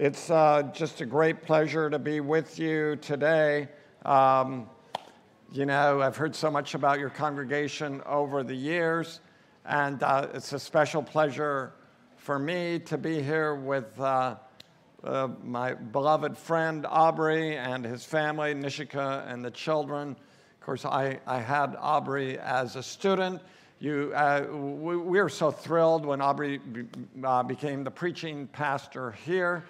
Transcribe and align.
It's 0.00 0.30
uh, 0.30 0.62
just 0.72 1.00
a 1.00 1.04
great 1.04 1.42
pleasure 1.42 1.90
to 1.90 1.98
be 1.98 2.20
with 2.20 2.56
you 2.56 2.94
today. 2.94 3.66
Um, 4.04 4.70
you 5.50 5.66
know, 5.66 6.00
I've 6.00 6.16
heard 6.16 6.36
so 6.36 6.52
much 6.52 6.74
about 6.74 7.00
your 7.00 7.10
congregation 7.10 8.00
over 8.06 8.44
the 8.44 8.54
years, 8.54 9.18
and 9.64 10.00
uh, 10.04 10.28
it's 10.34 10.52
a 10.52 10.58
special 10.60 11.02
pleasure 11.02 11.72
for 12.16 12.38
me 12.38 12.78
to 12.84 12.96
be 12.96 13.20
here 13.20 13.56
with 13.56 13.98
uh, 13.98 14.36
uh 15.02 15.28
my 15.42 15.74
beloved 15.74 16.38
friend 16.38 16.86
Aubrey 16.88 17.56
and 17.56 17.84
his 17.84 18.04
family, 18.04 18.54
Nishika 18.54 19.28
and 19.28 19.44
the 19.44 19.50
children. 19.50 20.10
Of 20.10 20.60
course, 20.60 20.84
I, 20.84 21.18
I 21.26 21.40
had 21.40 21.74
Aubrey 21.76 22.38
as 22.38 22.76
a 22.76 22.84
student. 22.84 23.42
You, 23.80 24.12
uh, 24.14 24.46
we, 24.48 24.96
we, 24.96 25.20
were 25.20 25.28
so 25.28 25.50
thrilled 25.50 26.06
when 26.06 26.20
Aubrey 26.20 26.60
uh, 27.24 27.42
became 27.42 27.82
the 27.82 27.90
preaching 27.90 28.46
pastor 28.46 29.10
here. 29.24 29.64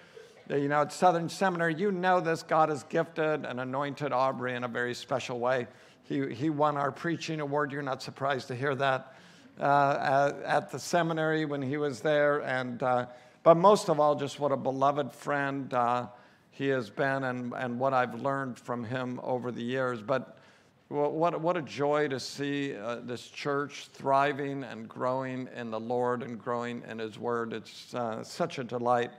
You 0.50 0.68
know, 0.68 0.80
at 0.80 0.94
Southern 0.94 1.28
Seminary, 1.28 1.74
you 1.74 1.92
know 1.92 2.20
this. 2.20 2.42
God 2.42 2.70
has 2.70 2.82
gifted 2.84 3.44
and 3.44 3.60
anointed 3.60 4.12
Aubrey 4.12 4.54
in 4.54 4.64
a 4.64 4.68
very 4.68 4.94
special 4.94 5.38
way. 5.38 5.66
He, 6.04 6.34
he 6.34 6.48
won 6.48 6.78
our 6.78 6.90
preaching 6.90 7.40
award. 7.40 7.70
You're 7.70 7.82
not 7.82 8.02
surprised 8.02 8.48
to 8.48 8.56
hear 8.56 8.74
that 8.76 9.14
uh, 9.60 10.32
at, 10.38 10.42
at, 10.44 10.70
the 10.70 10.78
seminary 10.78 11.44
when 11.44 11.60
he 11.60 11.76
was 11.76 12.00
there. 12.00 12.38
And, 12.38 12.82
uh, 12.82 13.06
but 13.42 13.56
most 13.56 13.90
of 13.90 14.00
all, 14.00 14.14
just 14.14 14.40
what 14.40 14.50
a 14.50 14.56
beloved 14.56 15.12
friend 15.12 15.72
uh, 15.74 16.06
he 16.50 16.68
has 16.68 16.88
been 16.88 17.24
and, 17.24 17.52
and 17.52 17.78
what 17.78 17.92
I've 17.92 18.14
learned 18.14 18.58
from 18.58 18.84
him 18.84 19.20
over 19.22 19.52
the 19.52 19.62
years. 19.62 20.00
But 20.00 20.38
what, 20.88 21.42
what 21.42 21.58
a 21.58 21.62
joy 21.62 22.08
to 22.08 22.18
see 22.18 22.74
uh, 22.74 23.00
this 23.02 23.28
church 23.28 23.88
thriving 23.92 24.64
and 24.64 24.88
growing 24.88 25.50
in 25.54 25.70
the 25.70 25.80
Lord 25.80 26.22
and 26.22 26.42
growing 26.42 26.82
in 26.88 26.98
His 26.98 27.18
Word. 27.18 27.52
It's 27.52 27.92
uh, 27.94 28.24
such 28.24 28.58
a 28.58 28.64
delight 28.64 29.10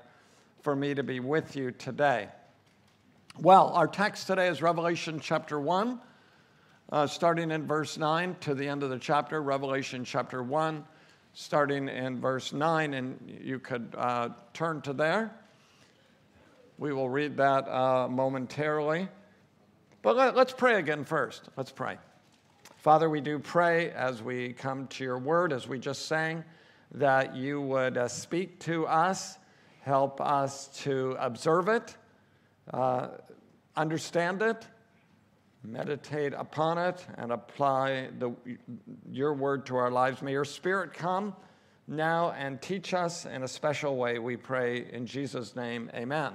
for 0.61 0.75
me 0.75 0.93
to 0.93 1.03
be 1.03 1.19
with 1.19 1.55
you 1.55 1.71
today. 1.71 2.27
Well, 3.39 3.69
our 3.69 3.87
text 3.87 4.27
today 4.27 4.47
is 4.47 4.61
Revelation 4.61 5.19
chapter 5.21 5.59
1, 5.59 5.99
uh, 6.91 7.07
starting 7.07 7.51
in 7.51 7.65
verse 7.65 7.97
9 7.97 8.35
to 8.41 8.53
the 8.53 8.67
end 8.67 8.83
of 8.83 8.89
the 8.89 8.99
chapter, 8.99 9.41
Revelation 9.41 10.03
chapter 10.03 10.43
1, 10.43 10.83
starting 11.33 11.87
in 11.87 12.19
verse 12.19 12.51
9, 12.51 12.93
and 12.93 13.39
you 13.41 13.59
could 13.59 13.95
uh, 13.97 14.29
turn 14.53 14.81
to 14.81 14.91
there. 14.91 15.33
We 16.77 16.91
will 16.91 17.09
read 17.09 17.37
that 17.37 17.67
uh, 17.69 18.07
momentarily. 18.09 19.07
But 20.01 20.15
let, 20.15 20.37
us 20.37 20.53
pray 20.55 20.75
again 20.75 21.03
first. 21.05 21.49
Let's 21.55 21.71
pray. 21.71 21.97
Father, 22.77 23.09
we 23.09 23.21
do 23.21 23.39
pray 23.39 23.91
as 23.91 24.21
we 24.21 24.53
come 24.53 24.87
to 24.87 25.03
your 25.03 25.17
word, 25.17 25.51
as 25.51 25.67
we 25.67 25.79
just 25.79 26.05
sang, 26.07 26.43
that 26.93 27.35
you 27.35 27.61
would 27.61 27.97
uh, 27.97 28.07
speak 28.07 28.59
to 28.59 28.87
us, 28.87 29.38
help 29.81 30.21
us 30.21 30.67
to 30.83 31.15
observe 31.19 31.67
it, 31.67 31.95
uh, 32.73 33.09
understand 33.75 34.41
it, 34.41 34.67
meditate 35.63 36.33
upon 36.33 36.77
it, 36.77 37.05
and 37.17 37.31
apply 37.31 38.09
the, 38.17 38.31
your 39.11 39.33
word 39.33 39.65
to 39.65 39.75
our 39.75 39.91
lives. 39.91 40.21
May 40.21 40.31
your 40.31 40.45
spirit 40.45 40.93
come 40.93 41.35
now 41.87 42.31
and 42.31 42.61
teach 42.61 42.93
us 42.93 43.25
in 43.25 43.43
a 43.43 43.47
special 43.47 43.97
way, 43.97 44.19
we 44.19 44.37
pray 44.37 44.87
in 44.91 45.05
Jesus' 45.05 45.55
name. 45.55 45.89
Amen. 45.93 46.33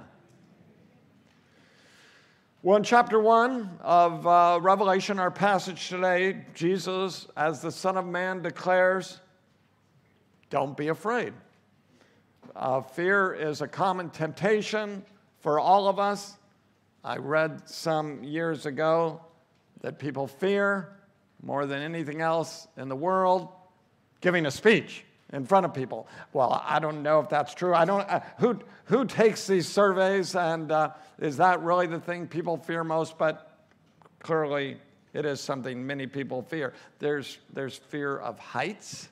Well, 2.61 2.77
in 2.77 2.83
chapter 2.83 3.19
1 3.19 3.79
of 3.81 4.25
uh, 4.25 4.59
Revelation, 4.61 5.19
our 5.19 5.29
passage 5.29 5.87
today, 5.87 6.45
Jesus, 6.55 7.27
as 7.37 7.61
the 7.61 7.71
Son 7.71 7.95
of 7.95 8.07
Man, 8.07 8.41
declares, 8.41 9.19
Don't 10.49 10.75
be 10.75 10.87
afraid. 10.87 11.33
Uh, 12.55 12.79
fear 12.79 13.33
is 13.33 13.61
a 13.61 13.67
common 13.67 14.09
temptation 14.09 15.03
for 15.41 15.59
all 15.59 15.89
of 15.89 15.99
us. 15.99 16.37
I 17.03 17.17
read 17.17 17.67
some 17.67 18.23
years 18.23 18.65
ago 18.65 19.21
that 19.81 19.99
people 19.99 20.25
fear 20.25 20.95
more 21.43 21.65
than 21.65 21.81
anything 21.81 22.21
else 22.21 22.67
in 22.77 22.87
the 22.87 22.95
world 22.95 23.49
giving 24.21 24.45
a 24.45 24.51
speech 24.51 25.03
in 25.33 25.45
front 25.45 25.65
of 25.65 25.73
people. 25.73 26.07
Well, 26.31 26.63
I 26.65 26.79
don't 26.79 27.03
know 27.03 27.19
if 27.19 27.27
that's 27.27 27.53
true. 27.53 27.75
I 27.75 27.83
don't. 27.83 28.09
Uh, 28.09 28.21
who 28.39 28.59
who 28.85 29.05
takes 29.05 29.47
these 29.47 29.67
surveys, 29.67 30.33
and 30.33 30.71
uh, 30.71 30.91
is 31.19 31.37
that 31.37 31.61
really 31.61 31.87
the 31.87 31.99
thing 31.99 32.25
people 32.25 32.55
fear 32.55 32.85
most? 32.85 33.17
But 33.17 33.51
clearly, 34.19 34.77
it 35.13 35.25
is 35.25 35.41
something 35.41 35.85
many 35.85 36.07
people 36.07 36.41
fear. 36.41 36.73
There's 36.99 37.37
there's 37.53 37.75
fear 37.75 38.17
of 38.17 38.39
heights, 38.39 39.09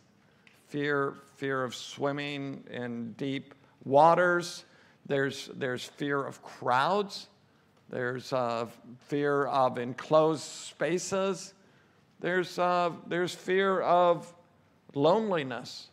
fear 0.70 1.16
fear 1.44 1.66
of 1.66 1.76
swimming 1.76 2.64
in 2.72 3.12
deep 3.18 3.54
waters. 3.84 4.64
There's 5.08 5.50
there's 5.56 5.84
fear 5.84 6.24
of 6.24 6.42
crowds. 6.42 7.28
There's 7.90 8.32
uh, 8.32 8.68
fear 9.10 9.48
of 9.48 9.78
enclosed 9.78 10.44
spaces. 10.44 11.54
There's 12.22 12.58
uh, 12.58 12.92
there's 13.08 13.36
fear 13.36 13.82
of 13.82 14.34
loneliness 14.96 15.90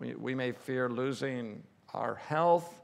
we, 0.00 0.14
we 0.14 0.34
may 0.34 0.52
fear 0.52 0.90
losing 0.90 1.62
our 1.94 2.16
health 2.16 2.82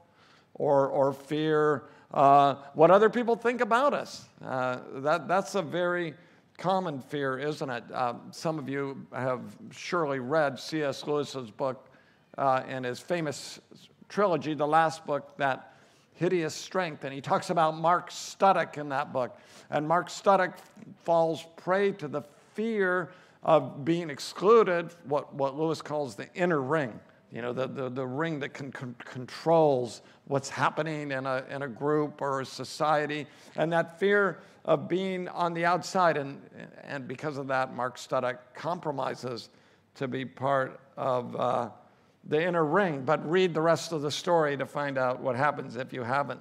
or, 0.55 0.87
or 0.87 1.13
fear 1.13 1.83
uh, 2.11 2.55
what 2.73 2.89
other 2.89 3.11
people 3.11 3.35
think 3.35 3.61
about 3.61 3.93
us. 3.93 4.25
Uh, 4.43 4.79
that, 4.95 5.27
that's 5.27 5.53
a 5.53 5.61
very 5.61 6.15
common 6.57 6.99
fear, 6.99 7.37
isn't 7.37 7.69
it? 7.69 7.83
Uh, 7.93 8.15
some 8.31 8.57
of 8.59 8.69
you 8.69 9.05
have 9.13 9.41
surely 9.71 10.19
read 10.19 10.59
C.S. 10.59 11.05
Lewis's 11.05 11.51
book 11.51 11.89
uh, 12.37 12.63
in 12.67 12.83
his 12.83 12.99
famous 12.99 13.59
trilogy, 14.09 14.53
the 14.53 14.67
last 14.67 15.05
book, 15.05 15.35
that 15.37 15.73
hideous 16.13 16.53
strength. 16.53 17.03
And 17.03 17.13
he 17.13 17.21
talks 17.21 17.49
about 17.49 17.77
Mark 17.77 18.09
Studdock 18.09 18.77
in 18.77 18.89
that 18.89 19.11
book. 19.11 19.37
And 19.69 19.87
Mark 19.87 20.09
Studdock 20.09 20.57
falls 21.03 21.45
prey 21.57 21.91
to 21.93 22.07
the 22.07 22.21
fear 22.53 23.11
of 23.43 23.85
being 23.85 24.09
excluded, 24.09 24.91
what, 25.03 25.33
what 25.33 25.57
Lewis 25.57 25.81
calls 25.81 26.15
the 26.15 26.31
inner 26.33 26.61
ring. 26.61 26.99
You 27.35 27.41
know, 27.41 27.51
the, 27.51 27.67
the, 27.67 27.89
the 27.89 28.07
ring 28.07 28.39
that 28.39 28.53
can, 28.53 28.71
con- 28.71 28.95
controls 29.03 30.01
what's 30.23 30.47
happening 30.47 31.11
in 31.11 31.25
a, 31.25 31.43
in 31.49 31.63
a 31.63 31.67
group 31.67 32.21
or 32.21 32.39
a 32.39 32.45
society. 32.45 33.27
And 33.57 33.73
that 33.73 33.99
fear 33.99 34.39
of 34.63 34.87
being 34.87 35.27
on 35.27 35.53
the 35.53 35.65
outside. 35.65 36.15
And, 36.15 36.41
and 36.85 37.09
because 37.09 37.37
of 37.37 37.47
that, 37.47 37.75
Mark 37.75 37.97
Studdock 37.97 38.37
compromises 38.53 39.49
to 39.95 40.07
be 40.07 40.23
part 40.23 40.79
of 40.95 41.35
uh, 41.35 41.69
the 42.23 42.41
inner 42.41 42.63
ring. 42.63 43.03
But 43.03 43.29
read 43.29 43.53
the 43.53 43.61
rest 43.61 43.91
of 43.91 44.01
the 44.01 44.11
story 44.11 44.55
to 44.55 44.65
find 44.65 44.97
out 44.97 45.19
what 45.19 45.35
happens 45.35 45.75
if 45.75 45.91
you 45.91 46.03
haven't. 46.03 46.39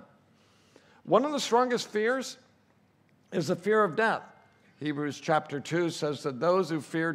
One 1.03 1.25
of 1.25 1.33
the 1.33 1.41
strongest 1.41 1.89
fears 1.89 2.39
is 3.33 3.49
the 3.49 3.57
fear 3.57 3.83
of 3.83 3.97
death. 3.97 4.23
Hebrews 4.79 5.19
chapter 5.21 5.59
2 5.59 5.91
says 5.91 6.23
that 6.23 6.39
those 6.39 6.71
who 6.71 6.81
fear 6.81 7.13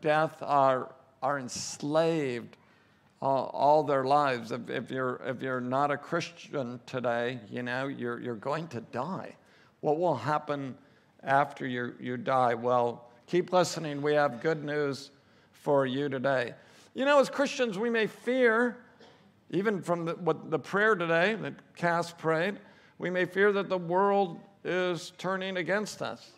death 0.00 0.42
are, 0.42 0.92
are 1.22 1.38
enslaved 1.38 2.56
all, 3.22 3.84
their 3.84 4.04
lives. 4.04 4.50
If, 4.50 4.68
if, 4.68 4.90
you're, 4.90 5.20
if 5.24 5.40
you're 5.40 5.60
not 5.60 5.90
a 5.90 5.96
Christian 5.96 6.80
today, 6.86 7.38
you 7.50 7.62
know, 7.62 7.86
you're, 7.86 8.20
you're 8.20 8.34
going 8.34 8.66
to 8.68 8.80
die. 8.80 9.36
What 9.80 9.98
will 9.98 10.16
happen 10.16 10.76
after 11.22 11.66
you, 11.66 11.94
you 12.00 12.16
die? 12.16 12.54
Well, 12.54 13.08
keep 13.26 13.52
listening. 13.52 14.02
We 14.02 14.14
have 14.14 14.40
good 14.40 14.64
news 14.64 15.10
for 15.52 15.86
you 15.86 16.08
today. 16.08 16.54
You 16.94 17.04
know, 17.04 17.20
as 17.20 17.30
Christians, 17.30 17.78
we 17.78 17.90
may 17.90 18.08
fear, 18.08 18.76
even 19.50 19.82
from 19.82 20.04
the, 20.04 20.14
what 20.14 20.50
the 20.50 20.58
prayer 20.58 20.96
today 20.96 21.36
that 21.36 21.54
Cass 21.76 22.12
prayed, 22.12 22.58
we 22.98 23.08
may 23.08 23.24
fear 23.24 23.52
that 23.52 23.68
the 23.68 23.78
world 23.78 24.40
is 24.64 25.12
turning 25.18 25.56
against 25.56 26.02
us, 26.02 26.28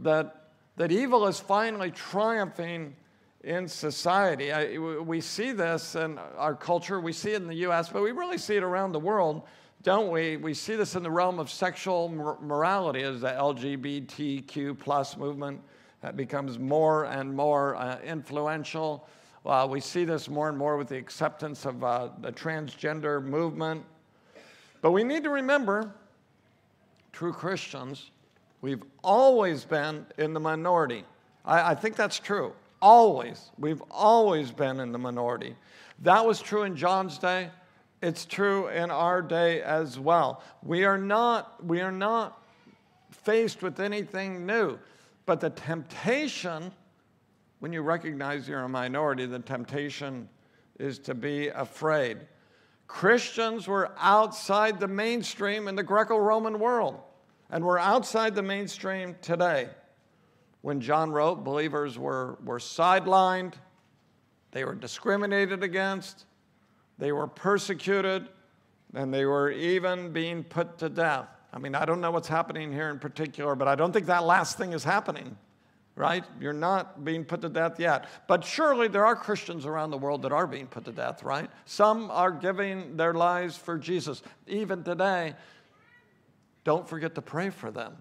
that, 0.00 0.50
that 0.76 0.92
evil 0.92 1.26
is 1.26 1.40
finally 1.40 1.90
triumphing 1.90 2.94
in 3.44 3.68
society. 3.68 4.52
I, 4.52 4.78
we 4.78 5.20
see 5.20 5.52
this 5.52 5.94
in 5.94 6.18
our 6.36 6.54
culture, 6.54 7.00
we 7.00 7.12
see 7.12 7.32
it 7.32 7.42
in 7.42 7.48
the 7.48 7.66
US, 7.68 7.88
but 7.88 8.02
we 8.02 8.10
really 8.12 8.38
see 8.38 8.56
it 8.56 8.62
around 8.62 8.92
the 8.92 9.00
world, 9.00 9.42
don't 9.82 10.10
we? 10.10 10.36
We 10.36 10.54
see 10.54 10.74
this 10.74 10.96
in 10.96 11.02
the 11.02 11.10
realm 11.10 11.38
of 11.38 11.50
sexual 11.50 12.08
morality 12.08 13.02
as 13.02 13.20
the 13.20 13.28
LGBTQ 13.28 14.78
plus 14.78 15.16
movement 15.16 15.60
that 16.00 16.16
becomes 16.16 16.58
more 16.58 17.04
and 17.04 17.34
more 17.34 17.76
uh, 17.76 17.98
influential. 18.00 19.06
Uh, 19.46 19.66
we 19.70 19.80
see 19.80 20.04
this 20.04 20.28
more 20.28 20.48
and 20.48 20.58
more 20.58 20.76
with 20.76 20.88
the 20.88 20.96
acceptance 20.96 21.64
of 21.64 21.82
uh, 21.82 22.10
the 22.20 22.32
transgender 22.32 23.24
movement. 23.24 23.84
But 24.82 24.92
we 24.92 25.04
need 25.04 25.24
to 25.24 25.30
remember, 25.30 25.92
true 27.12 27.32
Christians, 27.32 28.10
we've 28.60 28.82
always 29.02 29.64
been 29.64 30.06
in 30.18 30.34
the 30.34 30.40
minority. 30.40 31.04
I, 31.44 31.70
I 31.70 31.74
think 31.74 31.96
that's 31.96 32.18
true. 32.18 32.52
Always. 32.80 33.50
We've 33.58 33.82
always 33.90 34.50
been 34.50 34.80
in 34.80 34.92
the 34.92 34.98
minority. 34.98 35.56
That 36.02 36.24
was 36.24 36.40
true 36.40 36.62
in 36.62 36.76
John's 36.76 37.18
day. 37.18 37.50
It's 38.00 38.24
true 38.24 38.68
in 38.68 38.90
our 38.90 39.20
day 39.20 39.62
as 39.62 39.98
well. 39.98 40.42
We 40.62 40.84
are 40.84 40.98
not, 40.98 41.64
we 41.64 41.80
are 41.80 41.92
not 41.92 42.40
faced 43.10 43.62
with 43.62 43.80
anything 43.80 44.46
new. 44.46 44.78
But 45.26 45.40
the 45.40 45.50
temptation, 45.50 46.72
when 47.58 47.72
you 47.72 47.82
recognize 47.82 48.48
you're 48.48 48.60
a 48.60 48.68
minority, 48.68 49.26
the 49.26 49.40
temptation 49.40 50.28
is 50.78 50.98
to 51.00 51.14
be 51.14 51.48
afraid. 51.48 52.18
Christians 52.86 53.68
were 53.68 53.90
outside 53.98 54.80
the 54.80 54.88
mainstream 54.88 55.68
in 55.68 55.74
the 55.74 55.82
Greco 55.82 56.16
Roman 56.16 56.58
world, 56.58 56.98
and 57.50 57.62
we're 57.64 57.78
outside 57.78 58.34
the 58.34 58.42
mainstream 58.42 59.16
today. 59.20 59.68
When 60.62 60.80
John 60.80 61.10
wrote, 61.10 61.44
believers 61.44 61.98
were, 61.98 62.38
were 62.44 62.58
sidelined, 62.58 63.54
they 64.50 64.64
were 64.64 64.74
discriminated 64.74 65.62
against, 65.62 66.26
they 66.98 67.12
were 67.12 67.28
persecuted, 67.28 68.28
and 68.94 69.12
they 69.12 69.24
were 69.24 69.50
even 69.50 70.12
being 70.12 70.42
put 70.42 70.78
to 70.78 70.88
death. 70.88 71.28
I 71.52 71.58
mean, 71.58 71.74
I 71.74 71.84
don't 71.84 72.00
know 72.00 72.10
what's 72.10 72.28
happening 72.28 72.72
here 72.72 72.90
in 72.90 72.98
particular, 72.98 73.54
but 73.54 73.68
I 73.68 73.74
don't 73.74 73.92
think 73.92 74.06
that 74.06 74.24
last 74.24 74.58
thing 74.58 74.72
is 74.72 74.84
happening 74.84 75.36
right? 75.98 76.24
You're 76.40 76.52
not 76.52 77.04
being 77.04 77.24
put 77.24 77.42
to 77.42 77.48
death 77.48 77.80
yet. 77.80 78.06
But 78.28 78.44
surely 78.44 78.86
there 78.86 79.04
are 79.04 79.16
Christians 79.16 79.66
around 79.66 79.90
the 79.90 79.98
world 79.98 80.22
that 80.22 80.32
are 80.32 80.46
being 80.46 80.68
put 80.68 80.84
to 80.84 80.92
death, 80.92 81.24
right? 81.24 81.50
Some 81.64 82.10
are 82.10 82.30
giving 82.30 82.96
their 82.96 83.12
lives 83.12 83.56
for 83.56 83.76
Jesus. 83.76 84.22
Even 84.46 84.84
today, 84.84 85.34
don't 86.62 86.88
forget 86.88 87.16
to 87.16 87.22
pray 87.22 87.50
for 87.50 87.70
them. 87.72 87.96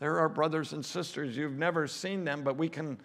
There 0.00 0.18
are 0.18 0.28
brothers 0.28 0.72
and 0.72 0.84
sisters, 0.84 1.36
you've 1.36 1.56
never 1.56 1.86
seen 1.86 2.24
them, 2.24 2.42
but 2.42 2.56
we 2.56 2.68
can, 2.68 2.98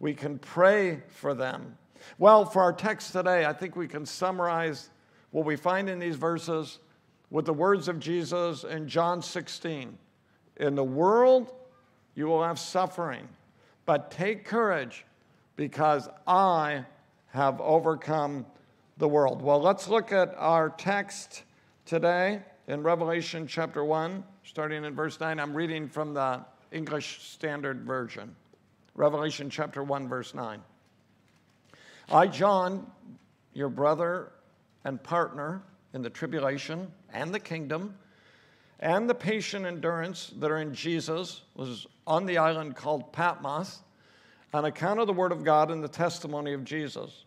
we 0.00 0.14
can 0.14 0.38
pray 0.38 1.02
for 1.08 1.34
them. 1.34 1.78
Well, 2.18 2.44
for 2.44 2.62
our 2.62 2.72
text 2.72 3.12
today, 3.12 3.44
I 3.44 3.52
think 3.52 3.76
we 3.76 3.86
can 3.86 4.04
summarize 4.04 4.90
what 5.30 5.44
we 5.44 5.54
find 5.54 5.88
in 5.88 6.00
these 6.00 6.16
verses 6.16 6.80
with 7.30 7.44
the 7.44 7.52
words 7.52 7.86
of 7.86 8.00
Jesus 8.00 8.64
in 8.64 8.88
John 8.88 9.22
16. 9.22 9.96
In 10.56 10.74
the 10.74 10.82
world, 10.82 11.52
you 12.16 12.26
will 12.26 12.42
have 12.42 12.58
suffering 12.58 13.28
but 13.88 14.10
take 14.10 14.44
courage 14.44 15.06
because 15.56 16.10
I 16.26 16.84
have 17.28 17.58
overcome 17.58 18.44
the 18.98 19.08
world. 19.08 19.40
Well, 19.40 19.62
let's 19.62 19.88
look 19.88 20.12
at 20.12 20.34
our 20.36 20.68
text 20.68 21.44
today 21.86 22.42
in 22.66 22.82
Revelation 22.82 23.46
chapter 23.46 23.82
1, 23.82 24.22
starting 24.48 24.82
in 24.82 24.94
verse 24.94 25.20
9. 25.20 25.38
I'm 25.38 25.52
reading 25.52 25.88
from 25.88 26.14
the 26.14 26.40
English 26.72 27.20
Standard 27.20 27.82
Version. 27.82 28.34
Revelation 28.94 29.50
chapter 29.50 29.82
1, 29.82 30.08
verse 30.08 30.32
9. 30.32 30.62
I, 32.10 32.26
John, 32.28 32.90
your 33.52 33.68
brother 33.68 34.32
and 34.84 35.02
partner 35.02 35.60
in 35.92 36.00
the 36.00 36.08
tribulation 36.08 36.90
and 37.12 37.34
the 37.34 37.38
kingdom 37.38 37.94
and 38.80 39.08
the 39.08 39.14
patient 39.14 39.66
endurance 39.66 40.32
that 40.38 40.50
are 40.50 40.62
in 40.62 40.72
Jesus, 40.72 41.42
was 41.54 41.86
on 42.06 42.24
the 42.24 42.38
island 42.38 42.74
called 42.74 43.12
Patmos 43.12 43.80
on 44.54 44.64
account 44.64 44.98
of 44.98 45.06
the 45.06 45.12
word 45.12 45.30
of 45.30 45.44
God 45.44 45.70
and 45.70 45.84
the 45.84 45.88
testimony 45.88 46.54
of 46.54 46.64
Jesus. 46.64 47.26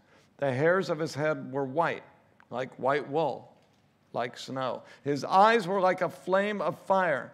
The 0.41 0.51
hairs 0.51 0.89
of 0.89 0.97
his 0.97 1.13
head 1.13 1.51
were 1.51 1.65
white, 1.65 2.01
like 2.49 2.73
white 2.79 3.07
wool, 3.07 3.53
like 4.11 4.39
snow. 4.39 4.81
His 5.03 5.23
eyes 5.23 5.67
were 5.67 5.79
like 5.79 6.01
a 6.01 6.09
flame 6.09 6.63
of 6.63 6.79
fire. 6.79 7.31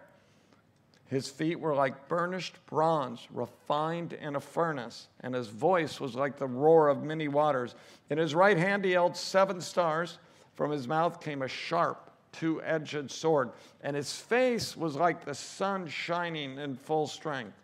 His 1.06 1.26
feet 1.26 1.58
were 1.58 1.74
like 1.74 2.06
burnished 2.06 2.56
bronze, 2.66 3.26
refined 3.32 4.12
in 4.12 4.36
a 4.36 4.40
furnace, 4.40 5.08
and 5.20 5.34
his 5.34 5.48
voice 5.48 5.98
was 6.00 6.16
like 6.16 6.36
the 6.36 6.46
roar 6.46 6.88
of 6.88 7.02
many 7.02 7.28
waters. 7.28 7.74
In 8.10 8.18
his 8.18 8.34
right 8.34 8.58
hand 8.58 8.84
he 8.84 8.90
held 8.90 9.16
seven 9.16 9.62
stars. 9.62 10.18
From 10.54 10.70
his 10.70 10.86
mouth 10.86 11.18
came 11.18 11.40
a 11.40 11.48
sharp, 11.48 12.10
two 12.30 12.60
edged 12.62 13.10
sword, 13.10 13.52
and 13.80 13.96
his 13.96 14.12
face 14.12 14.76
was 14.76 14.96
like 14.96 15.24
the 15.24 15.34
sun 15.34 15.88
shining 15.88 16.58
in 16.58 16.74
full 16.74 17.06
strength. 17.06 17.56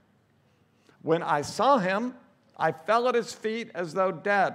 When 1.03 1.23
I 1.23 1.43
saw 1.43 1.77
him, 1.77 2.15
I 2.57 2.73
fell 2.73 3.09
at 3.09 3.15
his 3.15 3.35
feet 3.35 3.71
as 3.75 3.93
though 3.93 4.11
dead. 4.11 4.55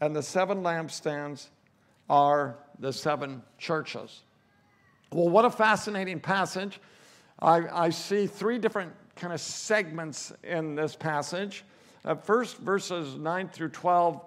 and 0.00 0.14
the 0.14 0.22
seven 0.22 0.62
lampstands 0.62 1.48
are 2.08 2.58
the 2.78 2.92
seven 2.92 3.42
churches. 3.58 4.22
Well, 5.12 5.28
what 5.28 5.44
a 5.44 5.50
fascinating 5.50 6.20
passage. 6.20 6.80
I, 7.40 7.86
I 7.86 7.90
see 7.90 8.26
three 8.26 8.58
different 8.58 8.92
kind 9.16 9.32
of 9.32 9.40
segments 9.40 10.32
in 10.42 10.74
this 10.74 10.96
passage. 10.96 11.64
Uh, 12.04 12.14
first, 12.14 12.58
verses 12.58 13.16
9 13.16 13.48
through 13.48 13.70
12 13.70 14.20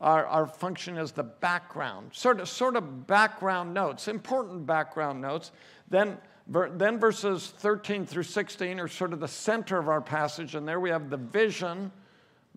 are, 0.00 0.26
are 0.26 0.46
function 0.46 0.96
as 0.96 1.12
the 1.12 1.24
background, 1.24 2.10
sort 2.12 2.40
of, 2.40 2.48
sort 2.48 2.76
of 2.76 3.06
background 3.06 3.74
notes, 3.74 4.08
important 4.08 4.64
background 4.64 5.20
notes. 5.20 5.50
Then 5.90 6.18
then 6.48 6.98
verses 6.98 7.52
13 7.58 8.06
through 8.06 8.22
16 8.22 8.80
are 8.80 8.88
sort 8.88 9.12
of 9.12 9.20
the 9.20 9.28
center 9.28 9.78
of 9.78 9.88
our 9.88 10.00
passage, 10.00 10.54
and 10.54 10.66
there 10.66 10.80
we 10.80 10.88
have 10.88 11.10
the 11.10 11.18
vision, 11.18 11.92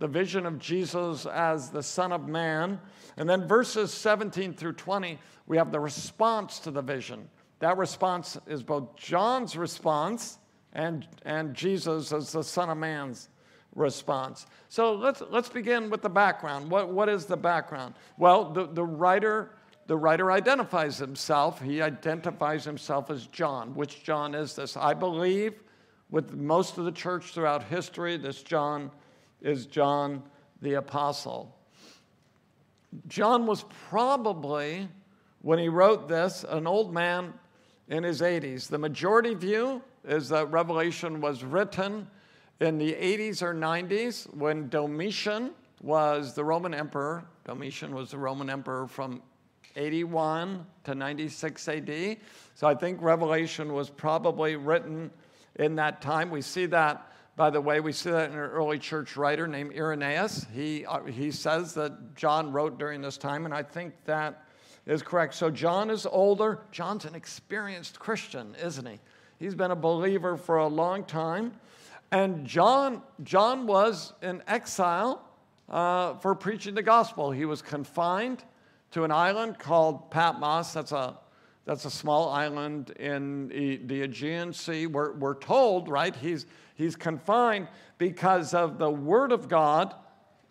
the 0.02 0.08
vision 0.08 0.48
of 0.48 0.58
Jesus 0.58 1.28
as 1.28 1.70
the 1.70 1.84
Son 1.84 2.12
of 2.12 2.28
Man. 2.28 2.80
And 3.18 3.30
then 3.30 3.48
verses 3.48 3.94
17 3.94 4.56
through 4.56 4.74
20, 4.74 5.20
we 5.46 5.58
have 5.58 5.72
the 5.72 5.80
response 5.80 6.58
to 6.62 6.72
the 6.72 6.82
vision. 6.82 7.30
That 7.60 7.78
response 7.78 8.36
is 8.48 8.64
both 8.64 8.96
John's 8.96 9.56
response 9.56 10.40
and, 10.74 11.08
and 11.24 11.54
Jesus 11.54 12.12
as 12.12 12.32
the 12.32 12.44
Son 12.44 12.72
of 12.72 12.80
Man's 12.80 13.30
response. 13.76 14.48
So 14.70 14.96
let's, 14.96 15.22
let's 15.30 15.50
begin 15.50 15.92
with 15.92 16.02
the 16.02 16.10
background. 16.10 16.72
What, 16.72 16.90
what 16.90 17.08
is 17.08 17.26
the 17.26 17.38
background? 17.38 17.94
Well, 18.18 18.52
the, 18.52 18.66
the 18.66 18.84
writer 18.84 19.52
the 19.88 19.98
writer 19.98 20.32
identifies 20.32 20.98
himself. 20.98 21.62
He 21.62 21.82
identifies 21.82 22.64
himself 22.64 23.10
as 23.10 23.28
John. 23.28 23.76
Which 23.76 24.04
John 24.04 24.34
is 24.34 24.56
this? 24.56 24.78
I 24.78 24.94
believe, 24.94 25.62
with 26.10 26.34
most 26.34 26.78
of 26.78 26.86
the 26.86 26.92
church 26.92 27.34
throughout 27.34 27.64
history, 27.64 28.16
this 28.16 28.42
John 28.42 28.90
is 29.42 29.66
John 29.66 30.24
the 30.62 30.76
Apostle. 30.76 31.56
John 33.08 33.46
was 33.46 33.66
probably, 33.90 34.88
when 35.42 35.60
he 35.60 35.70
wrote 35.70 36.08
this, 36.08 36.46
an 36.48 36.68
old 36.68 36.94
man 36.94 37.34
in 37.88 38.04
his 38.04 38.22
80s. 38.22 38.68
The 38.68 38.78
majority 38.78 39.34
view 39.34 39.82
is 40.06 40.30
that 40.30 40.52
Revelation 40.52 41.22
was 41.22 41.44
written 41.44 42.08
in 42.60 42.78
the 42.78 42.94
80s 42.94 43.42
or 43.42 43.54
90s 43.54 44.34
when 44.36 44.70
Domitian 44.70 45.52
was 45.82 46.34
the 46.34 46.44
Roman 46.44 46.74
emperor. 46.74 47.26
Domitian 47.44 47.94
was 47.94 48.12
the 48.12 48.18
Roman 48.18 48.50
emperor 48.50 48.88
from 48.88 49.22
81 49.76 50.66
to 50.84 50.96
96 50.96 51.68
AD. 51.68 52.18
So 52.56 52.68
I 52.68 52.76
think 52.76 53.02
Revelation 53.02 53.74
was 53.74 53.90
probably 53.90 54.56
written 54.56 55.12
in 55.56 55.76
that 55.76 56.02
time. 56.02 56.30
We 56.30 56.42
see 56.42 56.66
that, 56.68 57.11
by 57.36 57.50
the 57.50 57.62
way, 57.62 57.80
we 57.80 57.92
see 57.92 58.12
that 58.12 58.30
in 58.30 58.36
an 58.36 58.42
early 58.42 58.78
church 58.78 59.16
writer 59.16 59.48
named 59.48 59.74
Irenaeus. 59.74 60.46
He, 60.54 60.86
uh, 60.86 61.04
he 61.06 61.32
says 61.32 61.74
that 61.76 62.16
John 62.16 62.52
wrote 62.52 62.78
during 62.78 63.02
this 63.02 63.18
time, 63.18 63.46
and 63.46 63.54
I 63.54 63.64
think 63.64 63.94
that 64.06 64.46
is 64.86 65.02
correct. 65.02 65.34
So 65.36 65.50
John 65.50 65.90
is 65.90 66.06
older. 66.06 66.60
John's 66.72 67.06
an 67.06 67.16
experienced 67.16 68.00
Christian, 68.00 68.56
isn't 68.62 68.86
he? 68.86 69.00
He's 69.40 69.56
been 69.56 69.72
a 69.72 69.76
believer 69.76 70.38
for 70.38 70.58
a 70.58 70.68
long 70.68 71.04
time. 71.04 71.54
And 72.12 72.46
John, 72.46 73.02
John 73.24 73.66
was 73.66 74.14
in 74.22 74.44
exile 74.46 75.26
uh, 75.70 76.16
for 76.16 76.36
preaching 76.36 76.76
the 76.76 76.84
gospel. 76.84 77.32
He 77.32 77.46
was 77.46 77.62
confined 77.62 78.44
to 78.92 79.06
an 79.06 79.12
island 79.12 79.58
called 79.58 80.12
Patmos. 80.12 80.74
That's 80.74 80.92
a, 80.92 81.18
that's 81.64 81.86
a 81.86 81.92
small 81.92 82.30
island 82.30 82.90
in 82.92 83.48
the 83.88 84.02
Aegean 84.02 84.52
Sea. 84.52 84.88
We're, 84.88 85.14
we're 85.14 85.40
told, 85.40 85.88
right, 85.88 86.14
he's, 86.14 86.46
he's 86.82 86.96
confined 86.96 87.68
because 87.98 88.54
of 88.54 88.78
the 88.78 88.90
Word 88.90 89.32
of 89.32 89.48
God, 89.48 89.94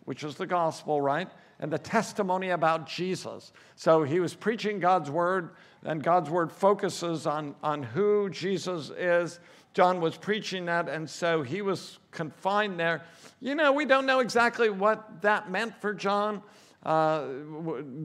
which 0.05 0.23
is 0.23 0.35
the 0.35 0.47
gospel, 0.47 1.01
right? 1.01 1.29
and 1.61 1.71
the 1.71 1.77
testimony 1.77 2.49
about 2.49 2.87
Jesus. 2.87 3.53
So 3.75 4.03
he 4.03 4.19
was 4.19 4.33
preaching 4.33 4.79
God's 4.79 5.09
word, 5.09 5.51
and 5.83 6.03
God's 6.03 6.29
word 6.29 6.51
focuses 6.51 7.27
on, 7.27 7.55
on 7.63 7.83
who 7.83 8.29
Jesus 8.29 8.89
is. 8.97 9.39
John 9.73 10.01
was 10.01 10.17
preaching 10.17 10.65
that, 10.65 10.89
and 10.89 11.07
so 11.07 11.43
he 11.43 11.61
was 11.61 11.99
confined 12.09 12.79
there. 12.79 13.03
You 13.39 13.55
know, 13.55 13.71
we 13.71 13.85
don't 13.85 14.07
know 14.07 14.19
exactly 14.19 14.69
what 14.69 15.21
that 15.21 15.49
meant 15.49 15.79
for 15.79 15.93
John. 15.93 16.41
Uh, 16.83 17.27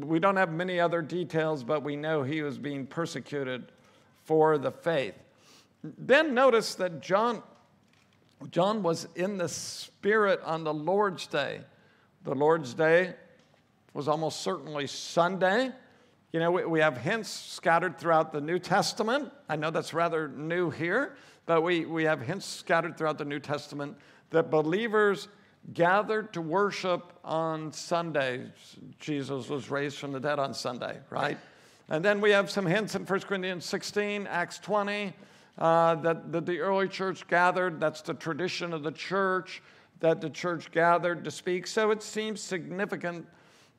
we 0.00 0.20
don't 0.20 0.36
have 0.36 0.52
many 0.52 0.78
other 0.78 1.00
details, 1.00 1.64
but 1.64 1.82
we 1.82 1.96
know 1.96 2.22
he 2.22 2.42
was 2.42 2.58
being 2.58 2.86
persecuted 2.86 3.72
for 4.24 4.58
the 4.58 4.70
faith. 4.70 5.14
Then 5.82 6.34
notice 6.34 6.74
that 6.74 7.00
John, 7.00 7.42
John 8.50 8.82
was 8.82 9.08
in 9.16 9.38
the 9.38 9.48
Spirit 9.48 10.40
on 10.44 10.64
the 10.64 10.74
Lord's 10.74 11.26
Day. 11.26 11.60
The 12.24 12.34
Lord's 12.34 12.74
Day 12.74 13.14
was 13.94 14.08
almost 14.08 14.42
certainly 14.42 14.86
Sunday. 14.86 15.70
You 16.32 16.40
know, 16.40 16.50
we, 16.50 16.64
we 16.64 16.80
have 16.80 16.98
hints 16.98 17.30
scattered 17.30 17.98
throughout 17.98 18.32
the 18.32 18.40
New 18.40 18.58
Testament. 18.58 19.32
I 19.48 19.56
know 19.56 19.70
that's 19.70 19.94
rather 19.94 20.28
new 20.28 20.70
here, 20.70 21.16
but 21.46 21.62
we, 21.62 21.86
we 21.86 22.04
have 22.04 22.20
hints 22.20 22.44
scattered 22.44 22.98
throughout 22.98 23.16
the 23.16 23.24
New 23.24 23.38
Testament 23.38 23.96
that 24.30 24.50
believers 24.50 25.28
gathered 25.72 26.32
to 26.34 26.40
worship 26.40 27.12
on 27.24 27.72
Sundays. 27.72 28.48
Jesus 29.00 29.48
was 29.48 29.70
raised 29.70 29.96
from 29.96 30.12
the 30.12 30.20
dead 30.20 30.38
on 30.38 30.52
Sunday, 30.52 30.98
right? 31.10 31.38
And 31.88 32.04
then 32.04 32.20
we 32.20 32.30
have 32.32 32.50
some 32.50 32.66
hints 32.66 32.94
in 32.94 33.04
1 33.04 33.20
Corinthians 33.20 33.64
16, 33.64 34.26
Acts 34.26 34.58
20, 34.58 35.12
uh, 35.58 35.94
that, 35.96 36.32
that 36.32 36.46
the 36.46 36.60
early 36.60 36.88
church 36.88 37.26
gathered. 37.28 37.80
That's 37.80 38.02
the 38.02 38.14
tradition 38.14 38.72
of 38.72 38.82
the 38.82 38.92
church, 38.92 39.62
that 40.00 40.20
the 40.20 40.30
church 40.30 40.70
gathered 40.70 41.24
to 41.24 41.30
speak. 41.30 41.66
So 41.66 41.90
it 41.90 42.02
seems 42.02 42.40
significant 42.40 43.26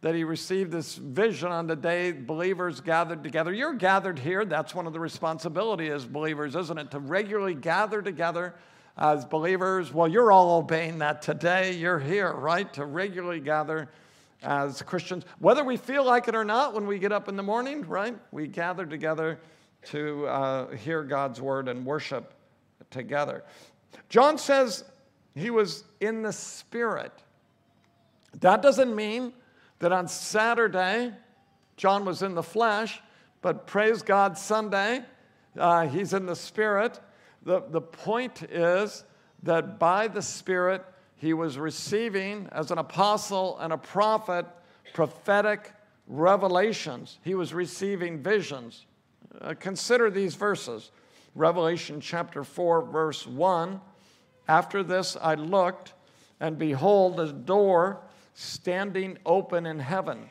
that 0.01 0.13
he 0.13 0.24
received 0.24 0.72
this 0.72 0.96
vision 0.96 1.51
on 1.51 1.67
the 1.67 1.75
day 1.75 2.12
believers 2.12 2.81
gathered 2.81 3.24
together. 3.24 3.51
You're 3.51 3.74
gathered 3.74 4.19
here. 4.19 4.46
That's 4.46 4.75
one 4.75 4.86
of 4.86 4.93
the 4.93 5.00
responsibilities 5.00 5.91
as 5.91 6.05
believers, 6.05 6.55
isn't 6.55 6.77
it? 6.77 6.91
To 6.91 7.00
regularly 7.00 7.55
gather 7.55 8.01
together 8.01 8.55
as 8.96 9.25
believers. 9.25 9.91
Well, 9.93 10.07
you're 10.07 10.31
all 10.31 10.60
obeying 10.60 11.00
that 11.00 11.22
today. 11.22 11.74
You're 11.74 12.00
here, 12.00 12.31
right? 12.31 12.72
To 12.74 12.86
regularly 12.86 13.39
gather 13.39 13.89
as 14.43 14.84
Christians, 14.84 15.25
whether 15.39 15.63
we 15.63 15.77
feel 15.77 16.05
like 16.05 16.27
it 16.27 16.36
or 16.36 16.46
not 16.46 16.75
when 16.75 16.86
we 16.86 17.00
get 17.00 17.12
up 17.12 17.27
in 17.27 17.36
the 17.36 17.43
morning, 17.43 17.81
right? 17.88 18.15
We 18.31 18.48
gather 18.48 18.86
together 18.86 19.39
to 19.91 20.27
uh, 20.27 20.75
hear 20.75 21.03
God's 21.03 21.39
word 21.41 21.67
and 21.67 21.86
worship 21.86 22.34
together. 22.89 23.44
John 24.10 24.38
says 24.38 24.84
he 25.36 25.50
was 25.50 25.84
in 26.00 26.22
the 26.22 26.34
Spirit. 26.34 27.12
That 28.41 28.62
doesn't 28.62 28.96
mean 28.96 29.34
that 29.79 29.91
on 29.91 30.08
Saturday, 30.08 31.13
John 31.75 32.06
was 32.06 32.24
in 32.24 32.34
the 32.34 32.44
flesh, 32.44 33.00
but 33.41 33.67
praise 33.67 34.01
God, 34.01 34.38
Sunday, 34.38 35.03
uh, 35.58 35.88
he's 35.88 36.13
in 36.13 36.25
the 36.25 36.36
Spirit. 36.36 37.00
The, 37.44 37.62
the 37.70 37.82
point 37.82 38.44
is 38.44 39.03
that 39.44 39.79
by 39.79 40.08
the 40.08 40.22
Spirit, 40.22 40.84
he 41.15 41.34
was 41.34 41.58
receiving, 41.58 42.50
as 42.51 42.72
an 42.72 42.77
apostle 42.77 43.58
and 43.60 43.72
a 43.72 43.77
prophet, 43.77 44.46
prophetic 44.94 45.72
revelations. 46.08 47.20
He 47.24 47.36
was 47.36 47.53
receiving 47.53 48.22
visions. 48.22 48.87
Uh, 49.39 49.53
consider 49.60 50.10
these 50.10 50.36
verses 50.36 50.91
Revelation 51.36 52.01
chapter 52.01 52.43
4, 52.43 52.84
verse 52.84 53.27
1. 53.27 53.79
After 54.48 54.81
this 54.81 55.15
I 55.22 55.36
looked, 55.36 55.93
and 56.39 56.57
behold, 56.57 57.19
a 57.19 57.31
door 57.31 58.01
standing 58.34 59.17
open 59.25 59.65
in 59.65 59.79
heaven. 59.79 60.29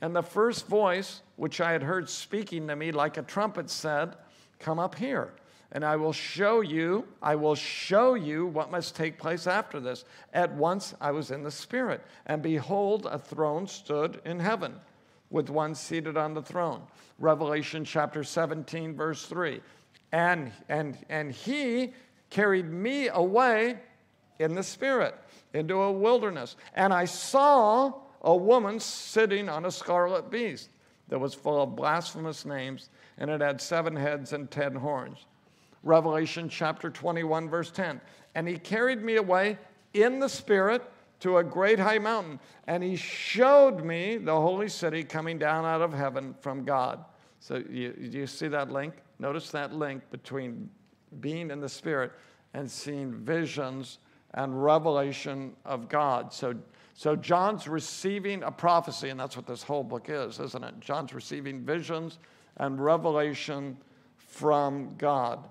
And 0.00 0.14
the 0.14 0.22
first 0.22 0.68
voice, 0.68 1.22
which 1.36 1.60
I 1.60 1.72
had 1.72 1.82
heard 1.82 2.08
speaking 2.08 2.68
to 2.68 2.76
me 2.76 2.92
like 2.92 3.16
a 3.16 3.22
trumpet, 3.22 3.68
said, 3.70 4.16
Come 4.60 4.78
up 4.78 4.94
here 4.94 5.32
and 5.74 5.84
I 5.84 5.96
will 5.96 6.12
show 6.12 6.60
you, 6.60 7.06
I 7.20 7.34
will 7.34 7.56
show 7.56 8.14
you 8.14 8.46
what 8.46 8.70
must 8.70 8.94
take 8.94 9.18
place 9.18 9.48
after 9.48 9.80
this. 9.80 10.04
At 10.32 10.54
once 10.54 10.94
I 11.00 11.10
was 11.10 11.32
in 11.32 11.42
the 11.42 11.50
Spirit, 11.50 12.00
and 12.26 12.40
behold, 12.40 13.06
a 13.10 13.18
throne 13.18 13.66
stood 13.66 14.22
in 14.24 14.38
heaven, 14.38 14.76
with 15.34 15.50
one 15.50 15.74
seated 15.74 16.16
on 16.16 16.32
the 16.32 16.40
throne. 16.40 16.80
Revelation 17.18 17.84
chapter 17.84 18.22
17, 18.22 18.94
verse 18.94 19.26
3. 19.26 19.60
And, 20.12 20.52
and, 20.68 20.96
and 21.08 21.32
he 21.32 21.92
carried 22.30 22.70
me 22.70 23.08
away 23.08 23.80
in 24.38 24.54
the 24.54 24.62
Spirit 24.62 25.16
into 25.52 25.74
a 25.74 25.90
wilderness, 25.90 26.54
and 26.74 26.92
I 26.92 27.04
saw 27.04 27.94
a 28.22 28.34
woman 28.34 28.78
sitting 28.78 29.48
on 29.48 29.64
a 29.64 29.72
scarlet 29.72 30.30
beast 30.30 30.70
that 31.08 31.18
was 31.18 31.34
full 31.34 31.60
of 31.60 31.74
blasphemous 31.74 32.44
names, 32.44 32.90
and 33.18 33.28
it 33.28 33.40
had 33.40 33.60
seven 33.60 33.96
heads 33.96 34.32
and 34.32 34.48
ten 34.48 34.72
horns. 34.72 35.26
Revelation 35.82 36.48
chapter 36.48 36.90
21, 36.90 37.48
verse 37.48 37.72
10. 37.72 38.00
And 38.36 38.46
he 38.46 38.56
carried 38.56 39.02
me 39.02 39.16
away 39.16 39.58
in 39.94 40.20
the 40.20 40.28
Spirit 40.28 40.88
to 41.20 41.38
a 41.38 41.44
great 41.44 41.78
high 41.78 41.98
mountain, 41.98 42.38
and 42.66 42.82
he 42.82 42.96
showed 42.96 43.84
me 43.84 44.16
the 44.16 44.34
holy 44.34 44.68
city 44.68 45.02
coming 45.02 45.38
down 45.38 45.64
out 45.64 45.80
of 45.80 45.92
heaven 45.92 46.34
from 46.40 46.64
God. 46.64 47.04
So, 47.40 47.62
you, 47.70 47.94
you 47.98 48.26
see 48.26 48.48
that 48.48 48.70
link? 48.70 48.94
Notice 49.18 49.50
that 49.50 49.72
link 49.74 50.02
between 50.10 50.68
being 51.20 51.50
in 51.50 51.60
the 51.60 51.68
Spirit 51.68 52.12
and 52.54 52.70
seeing 52.70 53.12
visions 53.12 53.98
and 54.34 54.62
revelation 54.62 55.54
of 55.64 55.88
God. 55.88 56.32
So, 56.32 56.54
so 56.94 57.16
John's 57.16 57.68
receiving 57.68 58.42
a 58.42 58.50
prophecy, 58.50 59.10
and 59.10 59.18
that's 59.18 59.36
what 59.36 59.46
this 59.46 59.62
whole 59.62 59.84
book 59.84 60.06
is, 60.08 60.40
isn't 60.40 60.64
it? 60.64 60.80
John's 60.80 61.12
receiving 61.12 61.64
visions 61.64 62.18
and 62.56 62.82
revelation 62.82 63.76
from 64.16 64.94
God 64.96 65.48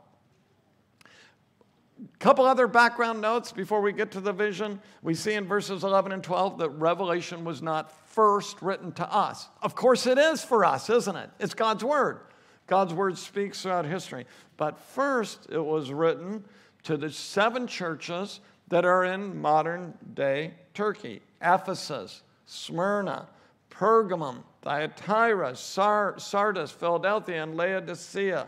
couple 2.20 2.46
other 2.46 2.68
background 2.68 3.22
notes 3.22 3.52
before 3.52 3.82
we 3.82 3.92
get 3.92 4.12
to 4.12 4.22
the 4.22 4.34
vision. 4.34 4.80
We 5.02 5.14
see 5.14 5.34
in 5.34 5.46
verses 5.46 5.84
11 5.84 6.12
and 6.12 6.24
12 6.24 6.58
that 6.60 6.70
Revelation 6.72 7.46
was 7.46 7.62
not 7.62 7.92
first 8.10 8.62
written 8.62 8.92
to 8.94 9.14
us. 9.14 9.48
Of 9.62 9.76
course, 9.76 10.08
it 10.08 10.18
is 10.18 10.44
for 10.44 10.66
us, 10.66 10.90
isn't 10.90 11.16
it? 11.16 11.30
It's 11.40 11.54
God's 11.54 11.84
Word. 11.84 12.20
God's 12.68 12.94
Word 12.94 13.18
speaks 13.18 13.62
throughout 13.62 13.86
history. 13.86 14.26
But 14.58 14.80
first, 14.80 15.48
it 15.52 15.64
was 15.64 15.92
written 15.92 16.44
to 16.84 16.98
the 16.98 17.10
seven 17.10 17.68
churches 17.68 18.40
that 18.68 18.86
are 18.86 19.06
in 19.06 19.40
modern 19.40 19.94
day 20.14 20.54
Turkey 20.74 21.22
Ephesus, 21.42 22.24
Smyrna, 22.46 23.28
Pergamum, 23.70 24.44
Thyatira, 24.62 25.56
Sardis, 25.56 26.72
Philadelphia, 26.72 27.44
and 27.44 27.56
Laodicea. 27.56 28.48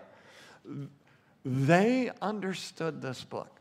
They 1.45 2.09
understood 2.21 3.01
this 3.01 3.23
book. 3.23 3.59